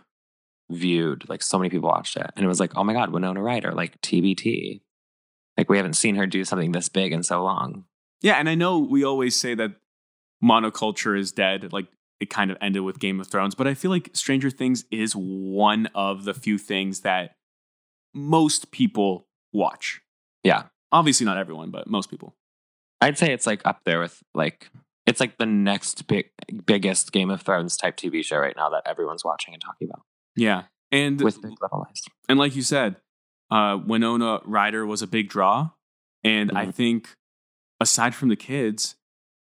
viewed. 0.71 1.27
Like 1.29 1.41
so 1.41 1.57
many 1.57 1.69
people 1.69 1.89
watched 1.89 2.17
it, 2.17 2.29
and 2.35 2.45
it 2.45 2.47
was 2.47 2.59
like, 2.59 2.73
oh 2.75 2.83
my 2.83 2.93
god, 2.93 3.11
Winona 3.11 3.41
Ryder, 3.41 3.71
like 3.71 3.99
TBT. 4.01 4.81
Like 5.57 5.69
we 5.69 5.77
haven't 5.77 5.93
seen 5.93 6.15
her 6.15 6.27
do 6.27 6.45
something 6.45 6.71
this 6.71 6.89
big 6.89 7.11
in 7.11 7.23
so 7.23 7.43
long. 7.43 7.85
Yeah, 8.21 8.35
and 8.35 8.49
I 8.49 8.55
know 8.55 8.79
we 8.79 9.03
always 9.03 9.39
say 9.39 9.55
that 9.55 9.75
monoculture 10.43 11.17
is 11.17 11.31
dead, 11.31 11.71
like 11.73 11.87
it 12.19 12.29
kind 12.29 12.51
of 12.51 12.57
ended 12.61 12.83
with 12.83 12.99
Game 12.99 13.19
of 13.19 13.27
Thrones, 13.27 13.55
but 13.55 13.67
I 13.67 13.73
feel 13.73 13.91
like 13.91 14.09
Stranger 14.13 14.49
Things 14.49 14.85
is 14.91 15.13
one 15.13 15.87
of 15.93 16.25
the 16.25 16.33
few 16.33 16.57
things 16.57 17.01
that 17.01 17.35
most 18.13 18.71
people 18.71 19.27
watch. 19.53 20.01
Yeah. 20.43 20.63
Obviously 20.91 21.25
not 21.25 21.37
everyone, 21.37 21.69
but 21.69 21.87
most 21.87 22.09
people. 22.09 22.35
I'd 23.01 23.17
say 23.17 23.31
it's 23.31 23.45
like 23.45 23.61
up 23.65 23.81
there 23.85 23.99
with 23.99 24.23
like 24.33 24.71
it's 25.05 25.19
like 25.19 25.37
the 25.37 25.45
next 25.45 26.07
big 26.07 26.31
biggest 26.65 27.11
Game 27.11 27.29
of 27.29 27.41
Thrones 27.41 27.77
type 27.77 27.97
TV 27.97 28.23
show 28.23 28.37
right 28.37 28.55
now 28.55 28.69
that 28.69 28.83
everyone's 28.85 29.23
watching 29.23 29.53
and 29.53 29.61
talking 29.61 29.87
about 29.87 30.01
Yeah. 30.37 30.63
And 30.91 31.19
with 31.21 31.41
Big 31.41 31.51
Little 31.61 31.79
Lies. 31.79 32.01
and 32.29 32.39
like 32.39 32.55
you 32.55 32.61
said, 32.61 32.95
uh 33.51 33.77
Winona 33.85 34.39
Ryder 34.45 34.85
was 34.85 35.01
a 35.01 35.07
big 35.07 35.27
draw, 35.29 35.71
and 36.23 36.51
I 36.57 36.67
Mhm. 36.67 36.73
think 36.73 37.15
aside 37.81 38.15
from 38.15 38.29
the 38.29 38.35
kids, 38.37 38.95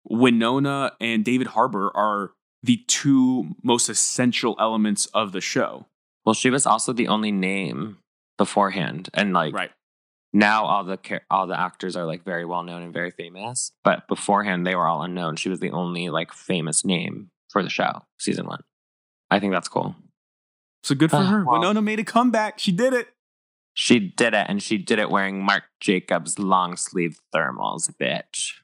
Winona 0.05 0.93
and 1.01 1.25
David 1.25 1.49
Harbour 1.49 1.93
are 1.97 2.33
the 2.63 2.79
two 2.89 3.55
most 3.63 3.89
essential 3.89 4.57
elements 4.59 5.07
of 5.07 5.33
the 5.33 5.41
show. 5.41 5.87
Well, 6.25 6.35
she 6.35 6.51
was 6.51 6.67
also 6.67 6.93
the 6.93 7.09
only 7.09 7.31
name 7.31 7.99
beforehand, 8.37 9.09
and 9.15 9.33
like 9.33 9.55
Right. 9.55 9.71
now 10.33 10.65
all 10.65 10.85
the 10.85 10.99
all 11.31 11.47
the 11.47 11.59
actors 11.59 11.95
are 11.97 12.05
like 12.05 12.25
very 12.25 12.45
well 12.45 12.63
known 12.65 12.83
and 12.83 12.93
very 12.93 13.11
famous. 13.11 13.73
But 13.85 14.09
beforehand, 14.09 14.67
they 14.67 14.75
were 14.75 14.87
all 14.87 15.03
unknown. 15.03 15.37
She 15.37 15.49
was 15.49 15.61
the 15.61 15.71
only 15.71 16.11
like 16.11 16.33
famous 16.33 16.85
name 16.85 17.31
for 17.51 17.63
the 17.63 17.71
show, 17.71 18.03
season 18.19 18.47
one. 18.47 18.63
I 19.31 19.39
think 19.41 19.53
that's 19.53 19.69
cool. 19.69 19.95
So 20.83 20.95
good 20.95 21.11
for 21.11 21.17
Ah, 21.19 21.27
her. 21.27 21.45
well. 21.45 21.59
Winona 21.61 21.83
made 21.83 21.99
a 22.01 22.05
comeback. 22.05 22.59
She 22.59 22.73
did 22.73 22.93
it. 22.95 23.09
She 23.75 23.99
did 24.01 24.35
it, 24.35 24.47
and 24.49 24.63
she 24.63 24.77
did 24.79 24.99
it 24.99 25.11
wearing 25.11 25.43
Marc 25.45 25.65
Jacobs 25.81 26.39
long 26.39 26.77
sleeve 26.77 27.21
thermals, 27.35 27.91
bitch. 28.01 28.55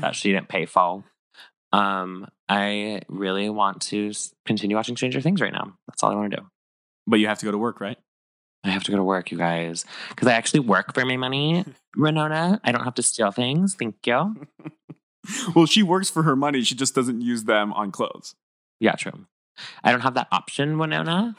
That 0.00 0.14
she 0.14 0.32
didn't 0.32 0.48
pay 0.48 0.64
for. 0.64 1.04
Um, 1.72 2.28
I 2.48 3.00
really 3.08 3.50
want 3.50 3.82
to 3.82 4.12
continue 4.46 4.76
watching 4.76 4.96
Stranger 4.96 5.20
Things 5.20 5.40
right 5.40 5.52
now. 5.52 5.76
That's 5.88 6.02
all 6.02 6.12
I 6.12 6.14
want 6.14 6.30
to 6.30 6.36
do. 6.38 6.46
But 7.06 7.16
you 7.18 7.26
have 7.26 7.38
to 7.40 7.44
go 7.44 7.50
to 7.52 7.58
work, 7.58 7.80
right? 7.80 7.98
I 8.64 8.70
have 8.70 8.84
to 8.84 8.90
go 8.90 8.96
to 8.96 9.04
work, 9.04 9.30
you 9.30 9.38
guys, 9.38 9.84
because 10.10 10.28
I 10.28 10.32
actually 10.32 10.60
work 10.60 10.94
for 10.94 11.04
my 11.04 11.16
money, 11.16 11.64
Renona. 11.96 12.58
I 12.64 12.72
don't 12.72 12.84
have 12.84 12.94
to 12.94 13.02
steal 13.02 13.30
things. 13.32 13.74
Thank 13.74 13.96
you. 14.06 14.46
well, 15.54 15.66
she 15.66 15.82
works 15.82 16.08
for 16.10 16.22
her 16.22 16.36
money. 16.36 16.62
She 16.62 16.74
just 16.74 16.94
doesn't 16.94 17.20
use 17.20 17.44
them 17.44 17.72
on 17.74 17.90
clothes. 17.92 18.34
Yeah, 18.80 18.92
true. 18.92 19.26
I 19.82 19.90
don't 19.90 20.00
have 20.00 20.14
that 20.14 20.28
option, 20.32 20.78
Winona. 20.78 21.36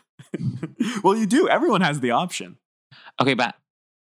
well, 1.03 1.15
you 1.15 1.25
do. 1.25 1.47
Everyone 1.47 1.81
has 1.81 1.99
the 1.99 2.11
option. 2.11 2.57
Okay, 3.21 3.33
but 3.33 3.55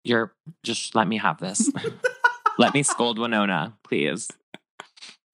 you're 0.05 0.33
just 0.63 0.95
let 0.95 1.09
me 1.09 1.19
have 1.19 1.39
this. 1.39 1.71
let 2.59 2.75
me 2.75 2.83
scold 2.83 3.19
Winona, 3.19 3.77
please. 3.87 4.29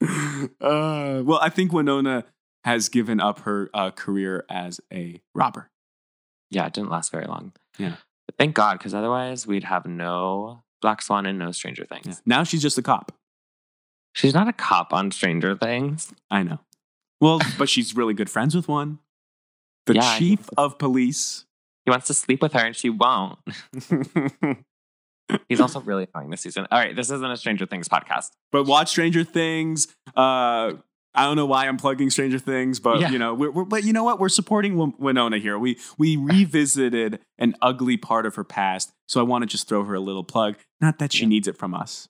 Uh, 0.02 1.22
well, 1.24 1.38
I 1.40 1.48
think 1.48 1.72
Winona 1.72 2.24
has 2.64 2.88
given 2.88 3.20
up 3.20 3.40
her 3.40 3.70
uh, 3.74 3.90
career 3.90 4.44
as 4.48 4.80
a 4.92 5.20
robber. 5.34 5.70
Yeah, 6.50 6.66
it 6.66 6.72
didn't 6.72 6.90
last 6.90 7.10
very 7.12 7.26
long. 7.26 7.52
Yeah. 7.78 7.96
But 8.26 8.36
thank 8.38 8.54
God, 8.54 8.78
because 8.78 8.94
otherwise 8.94 9.46
we'd 9.46 9.64
have 9.64 9.86
no 9.86 10.62
Black 10.80 11.02
Swan 11.02 11.26
and 11.26 11.38
no 11.38 11.52
Stranger 11.52 11.84
Things. 11.84 12.06
Yeah. 12.06 12.14
Now 12.26 12.44
she's 12.44 12.62
just 12.62 12.78
a 12.78 12.82
cop. 12.82 13.12
She's 14.14 14.34
not 14.34 14.48
a 14.48 14.52
cop 14.52 14.92
on 14.92 15.10
Stranger 15.10 15.56
Things. 15.56 16.12
I 16.30 16.42
know. 16.42 16.60
Well, 17.22 17.40
but 17.56 17.68
she's 17.70 17.96
really 17.96 18.14
good 18.14 18.28
friends 18.28 18.54
with 18.54 18.66
one. 18.68 18.98
The 19.86 19.94
Yeah, 19.94 20.18
chief 20.18 20.50
of 20.58 20.76
police. 20.78 21.44
He 21.86 21.90
wants 21.90 22.08
to 22.08 22.14
sleep 22.14 22.42
with 22.42 22.52
her 22.52 22.60
and 22.66 22.76
she 22.76 22.90
won't. 22.90 23.38
He's 25.48 25.60
also 25.60 25.80
really 25.80 26.06
annoying 26.14 26.30
this 26.30 26.42
season. 26.42 26.66
All 26.70 26.78
right, 26.78 26.94
this 26.94 27.10
isn't 27.10 27.30
a 27.30 27.36
Stranger 27.36 27.64
Things 27.64 27.88
podcast. 27.88 28.30
but 28.50 28.64
watch 28.66 28.90
Stranger 28.90 29.24
Things. 29.24 29.88
Uh, 30.16 30.72
I 31.14 31.24
don't 31.24 31.36
know 31.36 31.46
why 31.46 31.66
I'm 31.68 31.76
plugging 31.76 32.10
Stranger 32.10 32.38
Things, 32.38 32.80
but 32.80 33.00
Yeah. 33.00 33.10
you 33.10 33.18
know, 33.18 33.34
we're, 33.34 33.50
we're, 33.50 33.64
but 33.64 33.84
you 33.84 33.92
know 33.92 34.04
what? 34.04 34.18
We're 34.20 34.28
supporting 34.28 34.76
Win- 34.76 34.94
Winona 34.98 35.38
here. 35.38 35.58
We 35.58 35.78
we 35.98 36.16
revisited 36.16 37.20
an 37.38 37.54
ugly 37.62 37.96
part 37.96 38.26
of 38.26 38.34
her 38.34 38.44
past, 38.44 38.92
so 39.08 39.20
I 39.20 39.22
want 39.22 39.42
to 39.42 39.46
just 39.46 39.68
throw 39.68 39.84
her 39.84 39.94
a 39.94 40.00
little 40.00 40.24
plug. 40.24 40.56
Not 40.80 40.98
that 40.98 41.12
she 41.12 41.22
Yeah. 41.22 41.28
needs 41.28 41.48
it 41.48 41.56
from 41.56 41.74
us. 41.74 42.08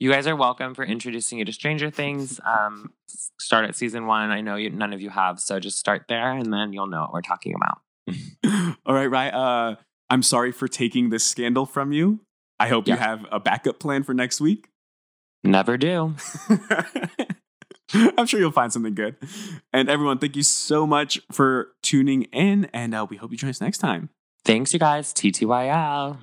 You 0.00 0.12
guys 0.12 0.28
are 0.28 0.36
welcome 0.36 0.74
for 0.74 0.84
introducing 0.84 1.38
you 1.38 1.44
to 1.44 1.52
Stranger 1.52 1.90
Things. 1.90 2.40
Um, 2.48 2.92
start 3.38 3.66
at 3.66 3.76
season 3.76 4.06
one. 4.06 4.30
I 4.30 4.40
know 4.40 4.56
you, 4.56 4.70
none 4.70 4.92
of 4.92 5.00
you 5.00 5.10
have, 5.10 5.38
so 5.38 5.60
just 5.60 5.78
start 5.78 6.04
there 6.08 6.32
and 6.32 6.52
then 6.52 6.72
you'll 6.72 6.86
know 6.86 7.02
what 7.02 7.12
we're 7.12 7.20
talking 7.20 7.54
about. 7.54 7.78
All 8.86 8.94
right, 8.94 9.06
right. 9.06 9.32
Uh, 9.32 9.76
I'm 10.08 10.22
sorry 10.22 10.50
for 10.50 10.66
taking 10.66 11.10
this 11.10 11.24
scandal 11.24 11.66
from 11.66 11.92
you. 11.92 12.20
I 12.58 12.68
hope 12.68 12.88
you 12.88 12.96
have 12.96 13.26
a 13.30 13.38
backup 13.38 13.78
plan 13.78 14.02
for 14.02 14.14
next 14.14 14.40
week. 14.40 14.68
Never 15.44 15.76
do. 15.76 16.14
I'm 17.94 18.26
sure 18.26 18.40
you'll 18.40 18.50
find 18.50 18.72
something 18.72 18.94
good. 18.94 19.16
And 19.72 19.88
everyone, 19.88 20.18
thank 20.18 20.36
you 20.36 20.42
so 20.42 20.86
much 20.86 21.20
for 21.30 21.72
tuning 21.82 22.22
in, 22.24 22.66
and 22.72 22.94
uh, 22.94 23.06
we 23.08 23.16
hope 23.16 23.30
you 23.30 23.36
join 23.36 23.50
us 23.50 23.60
next 23.60 23.78
time. 23.78 24.10
Thanks, 24.44 24.72
you 24.72 24.78
guys. 24.78 25.12
TTYL. 25.12 26.18